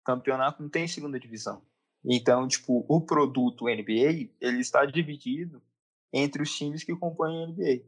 O 0.00 0.04
campeonato 0.04 0.62
não 0.62 0.70
tem 0.70 0.86
segunda 0.88 1.18
divisão. 1.18 1.62
Então, 2.04 2.48
tipo, 2.48 2.84
o 2.88 3.00
produto 3.00 3.66
NBA, 3.66 4.30
ele 4.40 4.60
está 4.60 4.86
dividido 4.86 5.62
entre 6.12 6.42
os 6.42 6.56
times 6.56 6.82
que 6.82 6.96
compõem 6.96 7.44
a 7.44 7.46
NBA. 7.46 7.84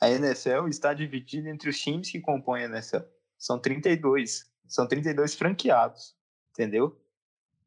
A 0.00 0.10
NFL 0.10 0.68
está 0.68 0.94
dividida 0.94 1.50
entre 1.50 1.68
os 1.68 1.78
times 1.78 2.10
que 2.10 2.20
compõem 2.20 2.62
a 2.62 2.66
NFL. 2.66 3.02
São 3.36 3.58
32. 3.58 4.50
São 4.66 4.86
32 4.86 5.34
franqueados, 5.34 6.16
entendeu? 6.50 6.98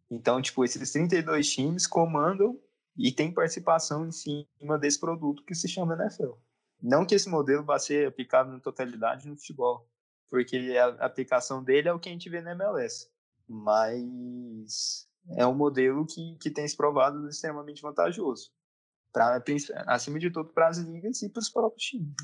Então, 0.09 0.41
tipo, 0.41 0.63
esses 0.63 0.91
32 0.91 1.49
times 1.49 1.87
comandam 1.87 2.59
e 2.97 3.11
têm 3.11 3.33
participação 3.33 4.07
em 4.07 4.11
cima 4.11 4.77
desse 4.79 4.99
produto 4.99 5.43
que 5.43 5.55
se 5.55 5.67
chama 5.67 5.95
NFL. 5.95 6.33
Não 6.81 7.05
que 7.05 7.15
esse 7.15 7.29
modelo 7.29 7.63
vá 7.63 7.77
ser 7.77 8.07
aplicado 8.07 8.51
na 8.51 8.59
totalidade 8.59 9.27
no 9.27 9.37
futebol, 9.37 9.87
porque 10.29 10.75
a 10.77 11.05
aplicação 11.05 11.63
dele 11.63 11.89
é 11.89 11.93
o 11.93 11.99
que 11.99 12.09
a 12.09 12.11
gente 12.11 12.29
vê 12.29 12.41
na 12.41 12.51
MLS. 12.51 13.09
Mas 13.47 15.07
é 15.37 15.45
um 15.45 15.53
modelo 15.53 16.05
que, 16.05 16.37
que 16.39 16.49
tem 16.49 16.67
se 16.67 16.75
provado 16.75 17.27
extremamente 17.27 17.81
vantajoso. 17.81 18.49
Pra, 19.13 19.43
acima 19.87 20.17
de 20.17 20.31
tudo, 20.31 20.53
para 20.53 20.69
as 20.69 20.77
ligas 20.77 21.21
e 21.21 21.29
para 21.29 21.41
os 21.41 21.49
próprios 21.49 21.83
times. 21.83 22.15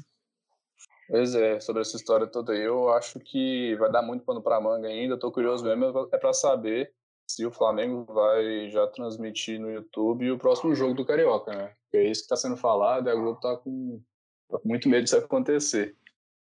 Pois 1.10 1.36
é, 1.36 1.60
sobre 1.60 1.82
essa 1.82 1.96
história 1.96 2.28
toda 2.28 2.54
aí, 2.54 2.62
eu 2.62 2.90
acho 2.90 3.20
que 3.20 3.76
vai 3.76 3.92
dar 3.92 4.02
muito 4.02 4.26
pano 4.26 4.42
para 4.42 4.60
manga 4.60 4.88
ainda. 4.88 5.16
Estou 5.16 5.32
curioso 5.32 5.64
mesmo, 5.64 6.10
é 6.12 6.18
para 6.18 6.34
saber 6.34 6.94
se 7.30 7.46
o 7.46 7.52
Flamengo 7.52 8.06
vai 8.06 8.70
já 8.70 8.88
transmitir 8.88 9.60
no 9.60 9.70
YouTube 9.70 10.32
o 10.32 10.38
próximo 10.38 10.74
jogo 10.74 10.94
do 10.94 11.06
Carioca, 11.06 11.52
né? 11.52 11.76
Porque 11.84 11.98
é 11.98 12.10
isso 12.10 12.22
que 12.22 12.26
está 12.26 12.36
sendo 12.36 12.58
falado 12.58 13.08
e 13.08 13.12
a 13.12 13.16
Globo 13.16 13.38
está 13.38 13.56
com 13.58 14.02
Tô 14.50 14.60
com 14.60 14.68
muito 14.68 14.88
medo 14.88 15.04
disso 15.04 15.18
acontecer. 15.18 15.96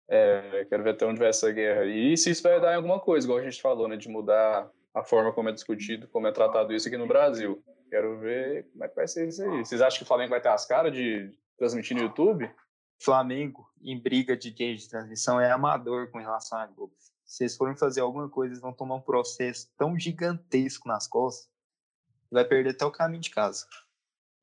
É, 0.08 0.64
quero 0.68 0.84
ver 0.84 0.90
até 0.90 1.04
onde 1.06 1.18
vai 1.18 1.28
essa 1.28 1.50
guerra. 1.50 1.84
E 1.84 2.16
se 2.16 2.30
isso 2.30 2.42
vai 2.42 2.60
dar 2.60 2.72
em 2.72 2.76
alguma 2.76 3.00
coisa, 3.00 3.26
igual 3.26 3.40
a 3.40 3.42
gente 3.42 3.60
falou, 3.60 3.88
né? 3.88 3.96
De 3.96 4.08
mudar 4.08 4.70
a 4.94 5.02
forma 5.02 5.32
como 5.32 5.48
é 5.48 5.52
discutido, 5.52 6.08
como 6.08 6.26
é 6.26 6.32
tratado 6.32 6.72
isso 6.72 6.88
aqui 6.88 6.96
no 6.96 7.06
Brasil. 7.06 7.62
Quero 7.90 8.18
ver 8.18 8.68
como 8.72 8.84
é 8.84 8.88
que 8.88 8.96
vai 8.96 9.08
ser 9.08 9.28
isso 9.28 9.42
aí. 9.42 9.64
Vocês 9.64 9.80
acham 9.80 9.98
que 9.98 10.04
o 10.04 10.06
Flamengo 10.06 10.30
vai 10.30 10.40
ter 10.40 10.48
as 10.48 10.66
caras 10.66 10.92
de 10.92 11.30
transmitir 11.58 11.96
no 11.96 12.02
YouTube? 12.02 12.50
Flamengo, 12.98 13.68
em 13.82 14.00
briga 14.00 14.36
de 14.36 14.50
dias 14.50 14.82
de 14.82 14.88
transmissão, 14.88 15.40
é 15.40 15.50
amador 15.50 16.10
com 16.10 16.18
relação 16.18 16.58
a 16.58 16.66
Globo. 16.66 16.94
Se 17.24 17.42
eles 17.42 17.56
forem 17.56 17.76
fazer 17.76 18.00
alguma 18.00 18.28
coisa, 18.28 18.52
eles 18.52 18.62
vão 18.62 18.72
tomar 18.72 18.94
um 18.94 19.00
processo 19.00 19.68
tão 19.76 19.98
gigantesco 19.98 20.88
nas 20.88 21.06
costas, 21.06 21.50
vai 22.30 22.44
perder 22.44 22.70
até 22.70 22.84
o 22.84 22.90
caminho 22.90 23.20
de 23.20 23.30
casa. 23.30 23.66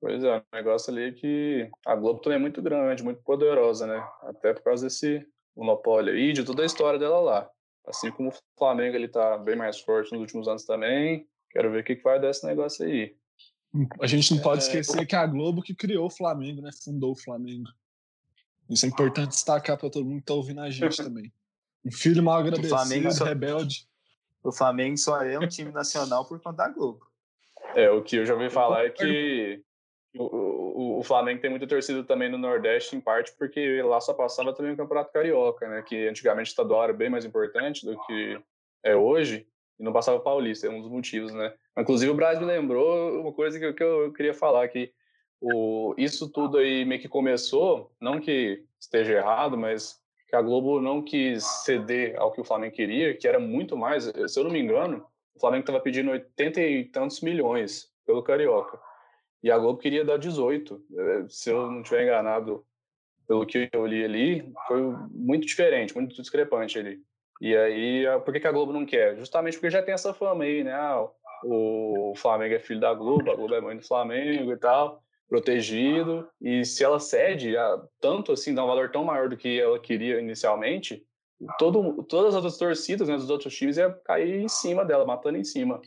Pois 0.03 0.21
é, 0.21 0.37
o 0.37 0.43
negócio 0.53 0.91
ali 0.91 1.03
é 1.03 1.11
que 1.13 1.71
a 1.85 1.95
Globo 1.95 2.19
também 2.19 2.35
é 2.35 2.41
muito 2.41 2.61
grande, 2.61 3.01
muito 3.01 3.23
poderosa, 3.23 3.87
né? 3.87 4.05
Até 4.23 4.53
por 4.53 4.61
causa 4.61 4.85
desse 4.85 5.25
monopólio 5.55 6.13
e 6.17 6.33
de 6.33 6.43
toda 6.43 6.61
a 6.61 6.65
história 6.65 6.99
dela 6.99 7.21
lá. 7.21 7.49
Assim 7.87 8.11
como 8.11 8.27
o 8.27 8.33
Flamengo 8.57 8.97
ele 8.97 9.07
tá 9.07 9.37
bem 9.37 9.55
mais 9.55 9.79
forte 9.79 10.11
nos 10.11 10.19
últimos 10.19 10.45
anos 10.45 10.65
também. 10.65 11.25
Quero 11.51 11.71
ver 11.71 11.79
o 11.79 11.83
que, 11.85 11.95
vai 12.03 12.19
dar 12.19 12.31
esse 12.31 12.45
negócio 12.45 12.85
aí. 12.85 13.15
A 14.01 14.05
gente 14.05 14.35
não 14.35 14.41
pode 14.41 14.63
é... 14.63 14.67
esquecer 14.67 15.05
que 15.05 15.15
é 15.15 15.19
a 15.19 15.25
Globo 15.25 15.61
que 15.61 15.73
criou 15.73 16.07
o 16.07 16.11
Flamengo, 16.13 16.61
né? 16.61 16.71
Fundou 16.83 17.13
o 17.13 17.17
Flamengo. 17.17 17.69
Isso 18.69 18.85
é 18.85 18.89
importante 18.89 19.29
destacar 19.29 19.77
para 19.77 19.89
todo 19.89 20.03
mundo 20.03 20.19
que 20.19 20.25
tá 20.25 20.33
ouvindo 20.33 20.59
a 20.59 20.69
gente 20.69 20.97
também. 21.01 21.31
Um 21.85 21.91
filho 21.93 22.21
mal 22.21 22.39
agradecido, 22.39 22.75
o 22.75 22.77
Flamengo 22.77 23.09
só... 23.09 23.23
rebelde. 23.23 23.87
O 24.43 24.51
Flamengo 24.51 24.97
só 24.97 25.23
é 25.23 25.39
um 25.39 25.47
time 25.47 25.71
nacional 25.71 26.27
por 26.27 26.41
conta 26.41 26.57
da 26.57 26.67
Globo. 26.67 27.07
É, 27.73 27.89
o 27.89 28.03
que 28.03 28.17
eu 28.17 28.25
já 28.25 28.33
ouvi 28.33 28.49
falar 28.49 28.83
é 28.83 28.89
que 28.89 29.63
o, 30.15 30.23
o, 30.23 30.99
o, 30.99 31.03
Flamengo 31.03 31.41
tem 31.41 31.49
muita 31.49 31.67
torcida 31.67 32.03
também 32.03 32.29
no 32.29 32.37
Nordeste, 32.37 32.95
em 32.95 33.01
parte 33.01 33.33
porque 33.37 33.81
lá 33.81 33.99
só 33.99 34.13
passava 34.13 34.53
também 34.53 34.73
o 34.73 34.77
Campeonato 34.77 35.11
Carioca, 35.11 35.67
né? 35.67 35.81
Que 35.81 36.07
antigamente 36.07 36.49
estadual 36.49 36.83
era 36.83 36.93
bem 36.93 37.09
mais 37.09 37.25
importante 37.25 37.85
do 37.85 37.99
que 38.05 38.39
é 38.83 38.95
hoje. 38.95 39.47
e 39.79 39.83
não 39.83 39.91
passava 39.91 40.17
o 40.17 40.21
Paulista, 40.21 40.67
é 40.67 40.69
um 40.69 40.81
dos 40.81 40.91
motivos, 40.91 41.33
né? 41.33 41.53
Inclusive 41.77 42.11
o 42.11 42.15
Brasil 42.15 42.45
me 42.45 42.53
lembrou 42.53 43.21
uma 43.21 43.33
coisa 43.33 43.59
que, 43.59 43.73
que 43.73 43.83
eu 43.83 44.13
queria 44.13 44.33
falar, 44.33 44.67
que 44.67 44.93
o, 45.41 45.95
isso 45.97 46.29
tudo 46.29 46.57
aí 46.57 46.85
meio 46.85 47.01
que 47.01 47.09
começou, 47.09 47.91
não 47.99 48.19
que 48.19 48.63
esteja 48.79 49.13
errado, 49.13 49.57
mas 49.57 49.99
que 50.29 50.35
a 50.35 50.41
Globo 50.41 50.79
não 50.79 51.01
quis 51.01 51.43
ceder 51.63 52.15
ao 52.19 52.31
que 52.31 52.39
o 52.41 52.45
Flamengo 52.45 52.75
queria, 52.75 53.15
que 53.15 53.27
era 53.27 53.39
muito 53.39 53.75
mais, 53.75 54.05
se 54.05 54.39
eu 54.39 54.43
não 54.43 54.51
me 54.51 54.59
engano, 54.59 55.05
o 55.35 55.39
Flamengo 55.39 55.61
estava 55.61 55.79
pedindo 55.79 56.11
80 56.11 56.61
e 56.61 56.85
tantos 56.85 57.21
milhões 57.21 57.91
pelo 58.05 58.23
Carioca. 58.23 58.79
E 59.43 59.51
a 59.51 59.57
Globo 59.57 59.77
queria 59.77 60.05
dar 60.05 60.17
18. 60.17 60.81
Eh, 60.97 61.25
se 61.27 61.49
eu 61.51 61.69
não 61.69 61.81
estiver 61.81 62.03
enganado 62.03 62.65
pelo 63.27 63.45
que 63.45 63.69
eu 63.71 63.85
li 63.85 64.03
ali, 64.03 64.53
foi 64.67 64.81
muito 65.11 65.45
diferente, 65.45 65.93
muito 65.93 66.15
discrepante 66.15 66.79
ali. 66.79 67.01
E 67.41 67.55
aí, 67.55 68.05
por 68.23 68.33
que, 68.33 68.47
a 68.47 68.51
Globo 68.51 68.71
não 68.71 68.85
quer? 68.85 69.17
Justamente 69.17 69.57
porque 69.57 69.69
já 69.69 69.83
tem 69.83 69.93
essa 69.93 70.13
fama 70.13 70.45
aí, 70.45 70.63
né? 70.63 70.71
Ah, 70.73 71.05
o 71.43 72.13
Flamengo 72.15 72.55
é 72.55 72.59
filho 72.59 72.79
da 72.79 72.93
Globo, 72.93 73.29
a 73.29 73.35
Globo 73.35 73.53
é 73.53 73.59
mãe 73.59 73.75
do 73.75 73.85
Flamengo 73.85 74.53
e 74.53 74.57
tal, 74.57 75.03
protegido. 75.27 76.25
E 76.41 76.63
se 76.63 76.83
ela 76.83 76.99
cede 76.99 77.57
a, 77.57 77.81
tanto 77.99 78.31
assim, 78.31 78.55
dá 78.55 78.63
um 78.63 78.67
valor 78.67 78.91
tão 78.91 79.03
maior 79.03 79.27
do 79.27 79.35
que 79.35 79.59
ela 79.59 79.77
queria 79.77 80.21
inicialmente, 80.21 81.05
todo, 81.59 82.03
todas 82.03 82.29
as 82.29 82.35
outras 82.35 82.57
torcidas 82.57 83.09
né, 83.09 83.15
dos 83.15 83.29
outros 83.29 83.53
times 83.53 83.75
ia 83.75 83.89
cair 84.05 84.41
em 84.41 84.47
cima 84.47 84.85
dela, 84.85 85.05
matando 85.05 85.37
em 85.37 85.43
cima 85.43 85.81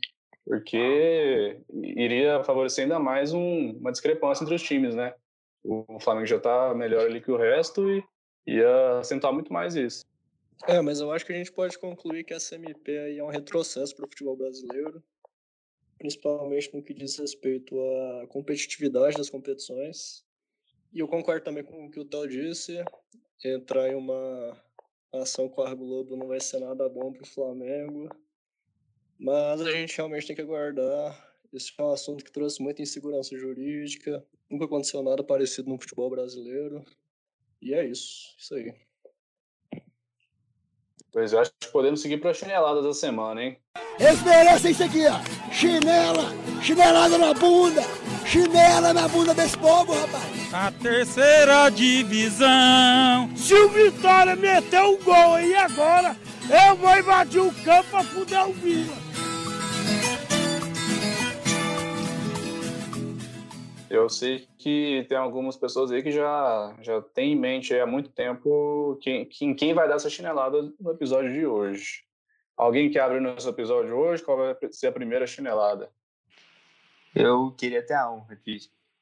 porque 0.46 1.60
iria 1.72 2.42
favorecer 2.44 2.84
ainda 2.84 3.00
mais 3.00 3.32
um, 3.32 3.72
uma 3.72 3.90
discrepância 3.90 4.44
entre 4.44 4.54
os 4.54 4.62
times, 4.62 4.94
né? 4.94 5.12
O 5.64 5.98
Flamengo 5.98 6.26
já 6.26 6.36
está 6.36 6.72
melhor 6.72 7.06
ali 7.06 7.20
que 7.20 7.32
o 7.32 7.36
resto 7.36 7.90
e 7.90 8.04
ia 8.46 8.98
acentuar 9.00 9.32
muito 9.32 9.52
mais 9.52 9.74
isso. 9.74 10.06
É, 10.68 10.80
mas 10.80 11.00
eu 11.00 11.10
acho 11.10 11.26
que 11.26 11.32
a 11.32 11.36
gente 11.36 11.50
pode 11.50 11.76
concluir 11.78 12.22
que 12.22 12.32
a 12.32 12.38
CMP 12.38 12.96
aí 12.96 13.18
é 13.18 13.24
um 13.24 13.28
retrocesso 13.28 13.94
para 13.96 14.06
o 14.06 14.08
futebol 14.08 14.36
brasileiro, 14.36 15.02
principalmente 15.98 16.72
no 16.72 16.82
que 16.82 16.94
diz 16.94 17.18
respeito 17.18 17.76
à 17.80 18.28
competitividade 18.28 19.16
das 19.16 19.28
competições. 19.28 20.24
E 20.92 21.00
eu 21.00 21.08
concordo 21.08 21.44
também 21.44 21.64
com 21.64 21.86
o 21.86 21.90
que 21.90 21.98
o 21.98 22.04
Theo 22.04 22.28
disse, 22.28 22.82
entrar 23.44 23.88
em 23.88 23.96
uma 23.96 24.56
ação 25.12 25.48
com 25.48 25.62
a 25.62 25.74
Globo 25.74 26.16
não 26.16 26.28
vai 26.28 26.40
ser 26.40 26.60
nada 26.60 26.88
bom 26.88 27.12
para 27.12 27.24
o 27.24 27.26
Flamengo. 27.26 28.08
Mas 29.18 29.60
a 29.60 29.70
gente 29.70 29.96
realmente 29.96 30.26
tem 30.26 30.36
que 30.36 30.42
aguardar. 30.42 31.26
Esse 31.52 31.72
é 31.78 31.82
um 31.82 31.92
assunto 31.92 32.24
que 32.24 32.32
trouxe 32.32 32.62
muita 32.62 32.82
insegurança 32.82 33.36
jurídica. 33.36 34.24
Nunca 34.50 34.66
aconteceu 34.66 35.02
nada 35.02 35.22
parecido 35.24 35.70
no 35.70 35.80
futebol 35.80 36.10
brasileiro. 36.10 36.84
E 37.62 37.72
é 37.72 37.84
isso. 37.84 38.34
Isso 38.38 38.54
aí. 38.54 38.74
Pois 41.10 41.32
eu 41.32 41.40
acho 41.40 41.50
que 41.58 41.68
podemos 41.68 42.02
seguir 42.02 42.18
para 42.18 42.30
a 42.30 42.34
chinelada 42.34 42.82
da 42.82 42.92
semana, 42.92 43.42
hein? 43.42 43.58
Eles 43.98 44.22
merecem 44.22 44.72
isso 44.72 44.84
aqui, 44.84 45.06
ó. 45.06 45.18
Chinela, 45.50 46.24
chinelada 46.60 47.16
na 47.16 47.32
bunda, 47.32 47.80
chinela 48.26 48.92
na 48.92 49.08
bunda 49.08 49.32
desse 49.32 49.56
povo, 49.56 49.94
rapaz. 49.94 50.52
A 50.52 50.70
terceira 50.72 51.70
divisão. 51.70 53.34
Se 53.34 53.54
o 53.54 53.70
Vitória 53.70 54.36
meter 54.36 54.82
um 54.82 55.02
gol 55.02 55.34
aí 55.34 55.54
agora, 55.54 56.14
eu 56.50 56.76
vou 56.76 56.96
invadir 56.96 57.40
o 57.40 57.52
campo 57.64 57.90
para 57.90 58.04
fuder 58.04 58.48
o 58.48 58.52
Vila. 58.52 58.96
Eu 63.88 64.08
sei 64.08 64.46
que 64.58 65.06
tem 65.08 65.16
algumas 65.16 65.56
pessoas 65.56 65.90
aí 65.90 66.02
que 66.02 66.10
já, 66.10 66.76
já 66.82 67.00
tem 67.00 67.32
em 67.32 67.36
mente 67.36 67.78
há 67.78 67.86
muito 67.86 68.10
tempo 68.10 68.98
quem, 69.00 69.24
quem, 69.24 69.54
quem 69.54 69.74
vai 69.74 69.88
dar 69.88 69.94
essa 69.94 70.10
chinelada 70.10 70.60
no 70.78 70.90
episódio 70.90 71.32
de 71.32 71.46
hoje. 71.46 72.04
Alguém 72.56 72.90
que 72.90 72.98
abre 72.98 73.20
nosso 73.20 73.48
episódio 73.48 73.94
hoje, 73.94 74.22
qual 74.22 74.38
vai 74.38 74.56
ser 74.72 74.88
a 74.88 74.92
primeira 74.92 75.26
chinelada? 75.26 75.90
Eu 77.14 77.52
queria 77.52 77.84
ter 77.84 77.94
a 77.94 78.10
honra 78.10 78.36
de 78.44 78.58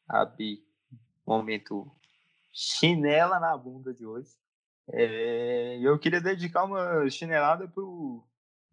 abrir 0.09 0.63
momento 1.27 1.91
chinela 2.53 3.41
na 3.41 3.57
bunda 3.57 3.93
de 3.93 4.05
hoje. 4.05 4.31
É, 4.93 5.79
eu 5.81 5.99
queria 5.99 6.21
dedicar 6.21 6.65
uma 6.65 7.09
chinelada 7.09 7.67
pro 7.69 8.23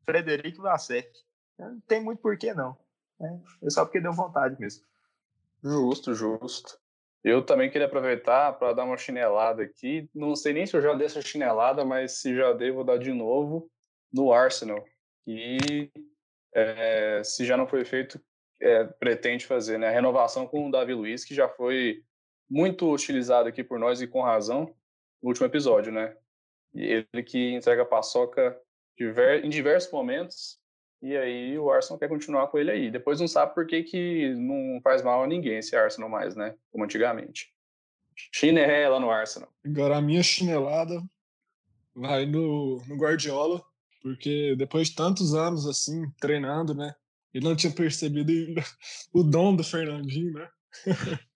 Frederico 0.06 0.62
Vassef. 0.62 1.08
Não 1.58 1.80
tem 1.82 2.04
muito 2.04 2.20
porquê, 2.20 2.54
não. 2.54 2.78
É 3.64 3.70
só 3.70 3.86
porque 3.86 4.02
deu 4.02 4.14
vontade 4.14 4.60
mesmo. 4.60 4.84
Justo, 5.64 6.14
justo. 6.14 6.80
Eu 7.24 7.46
também 7.46 7.70
queria 7.70 7.86
aproveitar 7.86 8.54
para 8.54 8.74
dar 8.74 8.84
uma 8.84 8.98
chinelada 8.98 9.62
aqui. 9.62 10.10
Não 10.14 10.36
sei 10.36 10.54
nem 10.54 10.66
se 10.66 10.76
eu 10.76 10.82
já 10.82 10.94
dei 10.96 11.06
essa 11.06 11.22
chinelada, 11.22 11.86
mas 11.86 12.14
se 12.14 12.36
já 12.36 12.52
dei, 12.52 12.72
vou 12.72 12.84
dar 12.84 12.98
de 12.98 13.14
novo 13.14 13.70
no 14.12 14.34
Arsenal. 14.34 14.84
E 15.28 15.92
é, 16.54 17.22
se 17.24 17.46
já 17.46 17.56
não 17.56 17.68
foi 17.68 17.86
feito, 17.86 18.20
é, 18.60 18.86
pretende 18.86 19.46
fazer 19.46 19.78
né? 19.78 19.90
a 19.90 19.92
renovação 19.92 20.48
com 20.48 20.68
o 20.68 20.72
Davi 20.72 20.96
Luiz, 20.96 21.24
que 21.24 21.36
já 21.36 21.48
foi 21.48 22.04
muito 22.50 22.92
utilizado 22.92 23.48
aqui 23.48 23.64
por 23.64 23.80
nós 23.80 24.02
e 24.02 24.08
com 24.08 24.22
razão 24.22 24.74
no 25.22 25.30
último 25.30 25.46
episódio, 25.46 25.92
né? 25.92 26.16
Ele 26.74 27.24
que 27.26 27.54
entrega 27.54 27.84
a 27.84 27.86
paçoca 27.86 28.60
em 29.44 29.50
diversos 29.50 29.92
momentos 29.92 30.62
e 31.02 31.18
aí 31.18 31.58
o 31.58 31.72
Arsenal 31.72 31.98
quer 31.98 32.08
continuar 32.08 32.48
com 32.48 32.60
ele 32.60 32.70
aí. 32.70 32.92
Depois 32.92 33.20
não 33.20 33.28
sabe 33.28 33.56
por 33.56 33.66
que, 33.66 33.82
que 33.84 34.36
não 34.36 34.80
faz 34.84 35.02
mal 35.02 35.24
a 35.24 35.28
ninguém 35.28 35.58
esse 35.58 35.76
Arsenal 35.76 36.10
mais, 36.10 36.36
né? 36.36 36.56
Como 36.72 36.84
antigamente. 36.84 37.52
Chinela 38.32 39.00
no 39.00 39.10
Arsenal. 39.10 39.52
Agora 39.66 39.98
a 39.98 40.02
minha 40.02 40.22
chinelada 40.22 41.02
vai 41.96 42.26
no, 42.26 42.78
no 42.88 42.96
Guardiola, 42.96 43.64
porque 44.02 44.56
depois 44.58 44.90
de 44.90 44.96
tantos 44.96 45.34
anos 45.34 45.68
assim, 45.68 46.04
treinando, 46.20 46.76
né? 46.76 46.94
Ele 47.34 47.46
não 47.46 47.56
tinha 47.56 47.74
percebido 47.74 48.32
o 49.12 49.24
dom 49.24 49.56
do 49.56 49.64
Fernandinho, 49.64 50.34
né? 50.34 50.50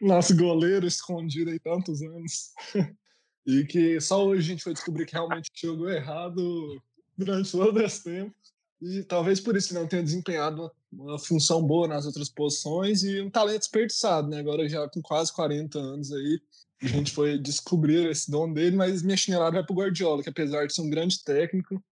Nosso 0.00 0.36
goleiro 0.36 0.86
escondido 0.86 1.50
aí 1.50 1.58
tantos 1.58 2.00
anos. 2.00 2.52
E 3.46 3.64
que 3.64 4.00
só 4.00 4.24
hoje 4.24 4.40
a 4.40 4.52
gente 4.52 4.64
foi 4.64 4.72
descobrir 4.72 5.06
que 5.06 5.12
realmente 5.12 5.50
jogou 5.54 5.90
errado 5.90 6.80
durante 7.16 7.52
todo 7.52 7.80
esse 7.82 8.02
tempo. 8.02 8.34
E 8.80 9.02
talvez 9.02 9.40
por 9.40 9.56
isso 9.56 9.72
não 9.72 9.86
tenha 9.86 10.02
desempenhado 10.02 10.70
uma, 10.92 11.18
função 11.18 11.62
boa 11.62 11.88
nas 11.88 12.06
outras 12.06 12.28
posições 12.28 13.02
e 13.02 13.20
um 13.20 13.30
talento 13.30 13.60
desperdiçado, 13.60 14.28
né? 14.28 14.40
Agora 14.40 14.68
já 14.68 14.88
com 14.88 15.00
quase 15.00 15.32
40 15.32 15.78
anos 15.78 16.12
aí, 16.12 16.40
a 16.82 16.86
gente 16.86 17.12
foi 17.12 17.38
descobrir 17.38 18.10
esse 18.10 18.30
dom 18.30 18.52
dele, 18.52 18.76
mas 18.76 19.02
minha 19.02 19.16
chinelada 19.16 19.52
vai 19.52 19.64
pro 19.64 19.74
Guardiola, 19.74 20.22
que 20.22 20.28
apesar 20.28 20.66
de 20.66 20.74
ser 20.74 20.82
um 20.82 20.90
grande 20.90 21.22
técnico, 21.24 21.82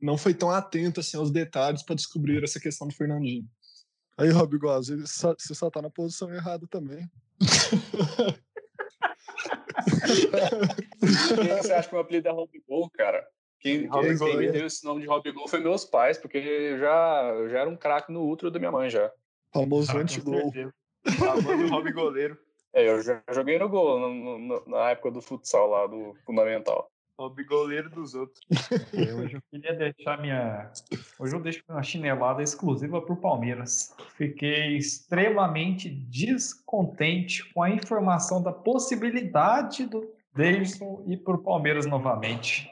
não 0.00 0.16
foi 0.16 0.34
tão 0.34 0.50
atento 0.50 1.00
assim 1.00 1.16
aos 1.16 1.30
detalhes 1.30 1.82
para 1.82 1.96
descobrir 1.96 2.42
essa 2.44 2.60
questão 2.60 2.86
do 2.86 2.94
Fernandinho. 2.94 3.48
Aí, 4.18 4.30
Rob 4.30 4.56
Goz, 4.58 4.88
você 4.88 5.54
só 5.54 5.68
tá 5.68 5.82
na 5.82 5.90
posição 5.90 6.32
errada 6.32 6.66
também. 6.68 7.10
Quem 11.36 11.56
você 11.56 11.72
acha 11.72 11.88
que 11.88 11.94
o 11.94 11.98
apelido 11.98 12.28
é 12.28 12.32
Rob 12.32 12.50
Gol, 12.68 12.90
cara? 12.90 13.26
Quem, 13.60 13.88
quem, 13.88 14.18
quem 14.18 14.36
me 14.36 14.50
deu 14.50 14.66
esse 14.66 14.84
nome 14.84 15.00
de 15.00 15.06
Rob 15.06 15.30
Gol 15.32 15.48
foi 15.48 15.60
meus 15.60 15.84
pais, 15.84 16.18
porque 16.18 16.38
eu 16.38 16.78
já, 16.78 17.32
eu 17.34 17.48
já 17.48 17.60
era 17.60 17.70
um 17.70 17.76
craque 17.76 18.12
no 18.12 18.20
Ultra 18.22 18.50
da 18.50 18.58
minha 18.58 18.70
mãe 18.70 18.88
já. 18.88 19.10
Famoso 19.52 19.90
ah, 19.92 20.00
anti-gol. 20.00 20.52
Famoso 21.18 21.66
Rob 21.68 21.92
Goleiro. 21.92 22.38
É, 22.72 22.88
eu 22.88 23.02
já 23.02 23.22
joguei 23.32 23.58
no 23.58 23.68
gol 23.68 23.98
no, 23.98 24.38
no, 24.38 24.64
na 24.66 24.90
época 24.90 25.10
do 25.10 25.22
futsal 25.22 25.68
lá, 25.68 25.86
do 25.86 26.14
Fundamental. 26.26 26.90
Hobby 27.18 27.44
goleiro 27.44 27.88
dos 27.88 28.14
outros. 28.14 28.40
É, 28.92 29.14
hoje 29.14 29.36
eu 29.36 29.42
queria 29.50 29.74
deixar 29.74 30.20
minha. 30.20 30.70
Hoje 31.18 31.34
eu 31.34 31.40
deixo 31.40 31.62
uma 31.68 31.82
chinelada 31.82 32.42
exclusiva 32.42 33.00
para 33.00 33.14
o 33.14 33.20
Palmeiras. 33.20 33.94
Fiquei 34.16 34.76
extremamente 34.76 35.88
descontente 35.88 37.42
com 37.54 37.62
a 37.62 37.70
informação 37.70 38.42
da 38.42 38.52
possibilidade 38.52 39.86
do 39.86 40.12
Davidson 40.34 41.04
ir 41.06 41.18
para 41.18 41.36
o 41.36 41.42
Palmeiras 41.42 41.86
novamente. 41.86 42.70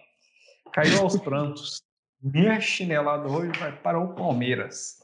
Caiu 0.72 1.00
aos 1.00 1.16
prantos. 1.16 1.82
Minha 2.22 2.60
chinelada 2.60 3.26
hoje 3.28 3.58
vai 3.58 3.72
para 3.80 3.98
o 3.98 4.14
Palmeiras. 4.14 5.02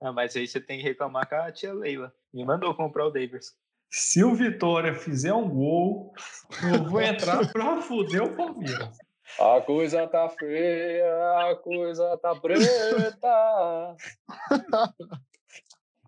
Ah, 0.00 0.12
mas 0.12 0.36
aí 0.36 0.46
você 0.46 0.60
tem 0.60 0.78
que 0.78 0.84
reclamar 0.84 1.28
com 1.28 1.36
a 1.36 1.50
tia 1.50 1.72
Leila. 1.72 2.12
Me 2.32 2.44
mandou 2.44 2.74
comprar 2.74 3.06
o 3.06 3.10
Davidson. 3.10 3.54
Se 3.92 4.24
o 4.24 4.34
Vitória 4.34 4.94
fizer 4.94 5.34
um 5.34 5.46
gol, 5.46 6.14
eu 6.62 6.88
vou 6.88 7.02
entrar 7.02 7.46
pra 7.52 7.82
fuder 7.82 8.22
o 8.22 8.34
Palmeiras. 8.34 8.96
A 9.38 9.60
coisa 9.60 10.08
tá 10.08 10.30
feia, 10.30 11.50
a 11.50 11.56
coisa 11.56 12.16
tá 12.16 12.34
preta. 12.34 13.96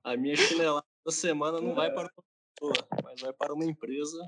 A 0.03 0.16
minha 0.16 0.35
chinelada 0.35 0.87
da 1.05 1.12
semana 1.12 1.61
não 1.61 1.74
vai 1.74 1.93
para 1.93 2.05
uma 2.05 2.24
pessoa, 2.55 3.03
mas 3.03 3.20
vai 3.20 3.32
para 3.35 3.53
uma 3.53 3.64
empresa, 3.66 4.18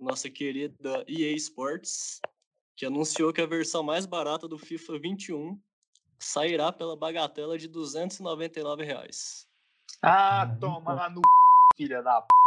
nossa 0.00 0.30
querida 0.30 1.04
EA 1.06 1.34
Sports, 1.36 2.20
que 2.74 2.86
anunciou 2.86 3.34
que 3.34 3.42
a 3.42 3.46
versão 3.46 3.82
mais 3.82 4.06
barata 4.06 4.48
do 4.48 4.58
FIFA 4.58 4.98
21 4.98 5.60
sairá 6.18 6.72
pela 6.72 6.96
bagatela 6.96 7.58
de 7.58 7.68
299 7.68 8.84
reais. 8.84 9.46
Ah, 10.02 10.56
toma 10.58 11.08
no 11.10 11.20
filha 11.76 12.02
da 12.02 12.22
p. 12.22 12.37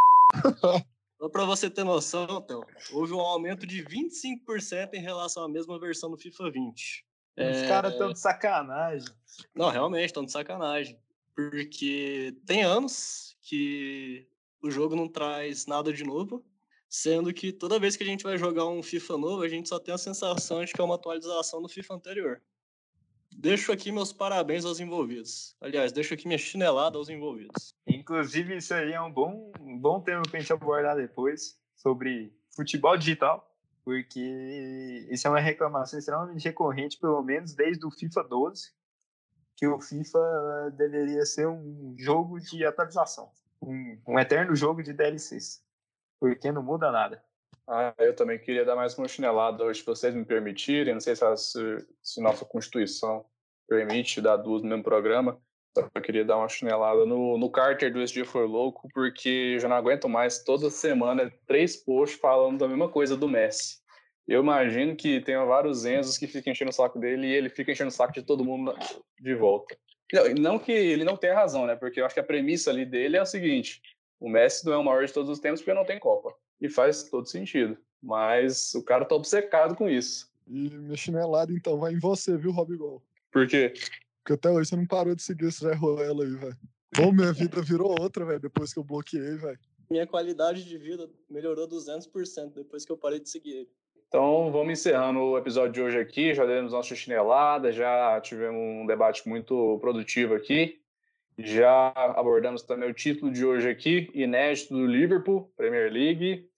Só 1.19 1.29
para 1.29 1.45
você 1.45 1.69
ter 1.69 1.83
noção, 1.83 2.39
então, 2.43 2.63
houve 2.91 3.13
um 3.13 3.19
aumento 3.19 3.65
de 3.67 3.83
25% 3.83 4.93
em 4.93 5.01
relação 5.01 5.43
à 5.43 5.49
mesma 5.49 5.79
versão 5.79 6.09
do 6.09 6.17
FIFA 6.17 6.49
20. 6.49 7.05
Os 7.37 7.57
É, 7.57 7.67
caras 7.67 7.93
estão 7.93 8.11
de 8.11 8.19
sacanagem. 8.19 9.07
Não, 9.55 9.69
realmente, 9.69 10.07
estão 10.07 10.25
de 10.25 10.31
sacanagem. 10.31 10.97
Porque 11.35 12.35
tem 12.45 12.63
anos 12.63 13.37
que 13.41 14.27
o 14.61 14.69
jogo 14.71 14.95
não 14.95 15.07
traz 15.07 15.65
nada 15.65 15.93
de 15.93 16.03
novo, 16.03 16.43
sendo 16.89 17.33
que 17.33 17.53
toda 17.53 17.79
vez 17.79 17.95
que 17.95 18.03
a 18.03 18.05
gente 18.05 18.23
vai 18.23 18.37
jogar 18.37 18.65
um 18.67 18.83
FIFA 18.83 19.17
novo, 19.17 19.43
a 19.43 19.47
gente 19.47 19.69
só 19.69 19.79
tem 19.79 19.93
a 19.93 19.97
sensação 19.97 20.63
de 20.65 20.73
que 20.73 20.81
é 20.81 20.83
uma 20.83 20.95
atualização 20.95 21.61
do 21.61 21.69
FIFA 21.69 21.93
anterior. 21.95 22.41
Deixo 23.33 23.71
aqui 23.71 23.91
meus 23.91 24.13
parabéns 24.13 24.65
aos 24.65 24.79
envolvidos. 24.79 25.55
Aliás, 25.59 25.91
deixo 25.91 26.13
aqui 26.13 26.27
minha 26.27 26.37
chinelada 26.37 26.97
aos 26.97 27.09
envolvidos. 27.09 27.73
Inclusive, 27.87 28.57
isso 28.57 28.73
aí 28.73 28.91
é 28.91 29.01
um 29.01 29.11
bom, 29.11 29.51
um 29.59 29.77
bom 29.77 29.99
tema 29.99 30.21
pra 30.29 30.39
gente 30.39 30.53
abordar 30.53 30.95
depois 30.95 31.57
sobre 31.75 32.31
futebol 32.55 32.95
digital, 32.97 33.49
porque 33.83 35.07
isso 35.09 35.27
é 35.27 35.29
uma 35.29 35.39
reclamação 35.39 35.97
extremamente 35.97 36.43
recorrente, 36.43 36.99
pelo 36.99 37.21
menos 37.23 37.53
desde 37.53 37.85
o 37.85 37.91
FIFA 37.91 38.23
12, 38.23 38.71
que 39.55 39.67
o 39.67 39.79
FIFA 39.79 40.73
deveria 40.77 41.25
ser 41.25 41.47
um 41.47 41.95
jogo 41.97 42.39
de 42.39 42.65
atualização, 42.65 43.31
um, 43.61 43.97
um 44.07 44.19
eterno 44.19 44.55
jogo 44.55 44.83
de 44.83 44.93
DLCs, 44.93 45.63
porque 46.19 46.51
não 46.51 46.61
muda 46.61 46.91
nada. 46.91 47.23
Ah, 47.67 47.93
eu 47.99 48.15
também 48.15 48.37
queria 48.39 48.65
dar 48.65 48.75
mais 48.75 48.97
uma 48.97 49.07
chinelada 49.07 49.63
hoje, 49.63 49.79
se 49.79 49.85
vocês 49.85 50.13
me 50.13 50.25
permitirem. 50.25 50.93
Não 50.93 51.01
sei 51.01 51.15
se, 51.15 51.37
se- 51.37 51.87
se 52.01 52.21
nossa 52.21 52.43
Constituição 52.45 53.25
permite 53.67 54.19
dar 54.21 54.37
duas 54.37 54.61
no 54.61 54.69
mesmo 54.69 54.83
programa. 54.83 55.39
Só 55.77 55.89
Eu 55.95 56.01
queria 56.01 56.25
dar 56.25 56.37
uma 56.37 56.49
chinelada 56.49 57.05
no, 57.05 57.37
no 57.37 57.49
Carter 57.49 57.91
do 57.93 58.01
Esse 58.01 58.13
Dia 58.13 58.25
For 58.25 58.45
Louco, 58.45 58.89
porque 58.93 59.53
eu 59.55 59.59
já 59.59 59.69
não 59.69 59.77
aguento 59.77 60.09
mais 60.09 60.43
toda 60.43 60.69
semana 60.69 61.31
três 61.47 61.77
posts 61.77 62.19
falando 62.19 62.59
da 62.59 62.67
mesma 62.67 62.89
coisa 62.89 63.15
do 63.15 63.29
Messi. 63.29 63.79
Eu 64.27 64.41
imagino 64.41 64.95
que 64.95 65.21
tenha 65.21 65.43
vários 65.45 65.85
Enzos 65.85 66.17
que 66.17 66.27
ficam 66.27 66.51
enchendo 66.51 66.71
o 66.71 66.73
saco 66.73 66.99
dele 66.99 67.27
e 67.27 67.33
ele 67.33 67.49
fica 67.49 67.71
enchendo 67.71 67.87
o 67.89 67.93
saco 67.93 68.13
de 68.13 68.21
todo 68.21 68.43
mundo 68.43 68.73
de 69.19 69.33
volta. 69.35 69.77
Não, 70.13 70.23
não 70.37 70.59
que 70.59 70.71
ele 70.73 71.05
não 71.05 71.15
tenha 71.15 71.33
razão, 71.35 71.65
né? 71.65 71.75
Porque 71.75 72.01
eu 72.01 72.05
acho 72.05 72.13
que 72.15 72.19
a 72.19 72.23
premissa 72.23 72.69
ali 72.69 72.85
dele 72.85 73.15
é 73.15 73.21
a 73.21 73.25
seguinte: 73.25 73.81
o 74.19 74.29
Messi 74.29 74.65
não 74.65 74.73
é 74.73 74.77
o 74.77 74.83
maior 74.83 75.05
de 75.05 75.13
todos 75.13 75.29
os 75.29 75.39
tempos 75.39 75.61
porque 75.61 75.73
não 75.73 75.85
tem 75.85 75.97
Copa. 75.97 76.35
E 76.61 76.69
faz 76.69 77.03
todo 77.03 77.27
sentido. 77.27 77.77
Mas 78.01 78.73
o 78.75 78.83
cara 78.83 79.05
tá 79.05 79.15
obcecado 79.15 79.75
com 79.75 79.89
isso. 79.89 80.31
E 80.47 80.69
minha 80.69 80.97
chinelada, 80.97 81.51
então, 81.51 81.77
vai 81.77 81.93
em 81.93 81.99
você, 81.99 82.37
viu, 82.37 82.51
Robigol? 82.51 83.01
Por 83.31 83.47
quê? 83.47 83.73
Porque 84.23 84.33
até 84.33 84.49
hoje 84.49 84.69
você 84.69 84.75
não 84.75 84.85
parou 84.85 85.15
de 85.15 85.23
seguir 85.23 85.47
esse 85.47 85.61
Zé 85.61 85.73
Ruela 85.73 86.23
aí, 86.23 86.31
velho. 86.31 86.57
Pô, 86.93 87.11
minha 87.11 87.31
vida 87.31 87.61
virou 87.61 87.95
outra, 87.99 88.25
velho, 88.25 88.39
depois 88.39 88.73
que 88.73 88.79
eu 88.79 88.83
bloqueei, 88.83 89.35
velho. 89.37 89.59
Minha 89.89 90.05
qualidade 90.05 90.63
de 90.63 90.77
vida 90.77 91.09
melhorou 91.29 91.67
200% 91.67 92.53
depois 92.53 92.85
que 92.85 92.91
eu 92.91 92.97
parei 92.97 93.19
de 93.19 93.29
seguir 93.29 93.51
ele. 93.51 93.69
Então 94.07 94.51
vamos 94.51 94.73
encerrando 94.73 95.19
o 95.19 95.37
episódio 95.37 95.71
de 95.71 95.81
hoje 95.81 95.97
aqui. 95.97 96.33
Já 96.33 96.45
demos 96.45 96.73
nossa 96.73 96.93
chinelada, 96.93 97.71
já 97.71 98.19
tivemos 98.21 98.59
um 98.59 98.85
debate 98.85 99.27
muito 99.27 99.77
produtivo 99.79 100.33
aqui. 100.33 100.81
Já 101.37 101.93
abordamos 101.95 102.61
também 102.61 102.89
o 102.89 102.93
título 102.93 103.31
de 103.31 103.45
hoje 103.45 103.69
aqui, 103.69 104.11
inédito 104.13 104.73
do 104.73 104.85
Liverpool, 104.85 105.51
Premier 105.55 105.91
League. 105.91 106.50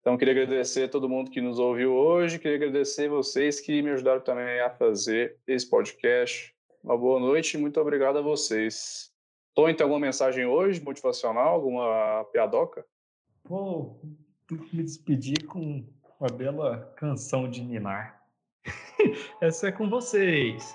Então 0.00 0.16
queria 0.16 0.32
agradecer 0.32 0.84
a 0.84 0.88
todo 0.88 1.08
mundo 1.08 1.30
que 1.30 1.40
nos 1.40 1.58
ouviu 1.58 1.92
hoje, 1.92 2.38
queria 2.38 2.56
agradecer 2.56 3.08
vocês 3.08 3.60
que 3.60 3.82
me 3.82 3.90
ajudaram 3.90 4.20
também 4.20 4.60
a 4.60 4.70
fazer 4.70 5.36
esse 5.46 5.68
podcast. 5.68 6.54
Uma 6.82 6.96
boa 6.96 7.20
noite 7.20 7.54
e 7.54 7.60
muito 7.60 7.78
obrigado 7.78 8.18
a 8.18 8.22
vocês. 8.22 9.12
Tony, 9.54 9.74
tem 9.74 9.84
alguma 9.84 10.00
mensagem 10.00 10.46
hoje, 10.46 10.82
motivacional, 10.82 11.54
alguma 11.54 12.24
piadoca? 12.32 12.84
Vou 13.44 14.00
me 14.72 14.82
despedir 14.82 15.46
com 15.46 15.84
uma 16.18 16.30
bela 16.30 16.92
canção 16.96 17.50
de 17.50 17.62
Ninar. 17.62 18.22
Essa 19.42 19.68
é 19.68 19.72
com 19.72 19.90
vocês. 19.90 20.74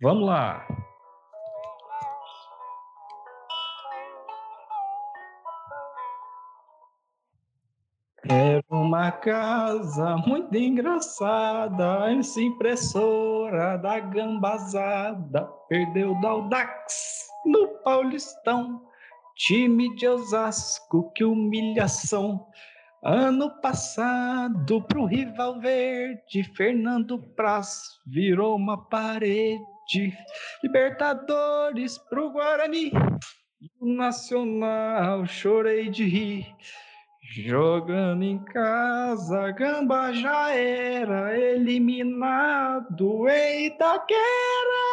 Vamos 0.00 0.26
lá. 0.26 0.66
Casa 9.10 10.16
muito 10.18 10.54
engraçada, 10.56 12.12
essa 12.12 12.40
impressora 12.40 13.76
da 13.78 13.98
gambazada 13.98 15.48
perdeu 15.68 16.14
da 16.20 16.28
Audax 16.28 17.26
no 17.46 17.68
Paulistão. 17.82 18.82
Time 19.34 19.94
de 19.96 20.06
Osasco, 20.06 21.10
que 21.14 21.24
humilhação. 21.24 22.46
Ano 23.02 23.50
passado, 23.60 24.80
pro 24.82 25.06
rival 25.06 25.58
verde, 25.58 26.44
Fernando 26.54 27.18
Praz 27.34 27.98
virou 28.06 28.54
uma 28.54 28.88
parede. 28.88 30.16
Libertadores 30.62 31.98
pro 31.98 32.30
Guarani. 32.30 32.92
O 33.80 33.86
Nacional, 33.86 35.26
chorei 35.26 35.88
de 35.88 36.04
rir. 36.04 36.46
Jogando 37.34 38.22
em 38.24 38.38
casa, 38.38 39.52
Gamba 39.52 40.12
já 40.12 40.50
era 40.50 41.34
eliminado 41.34 43.26
em 43.26 43.68
Itaquera. 43.68 44.91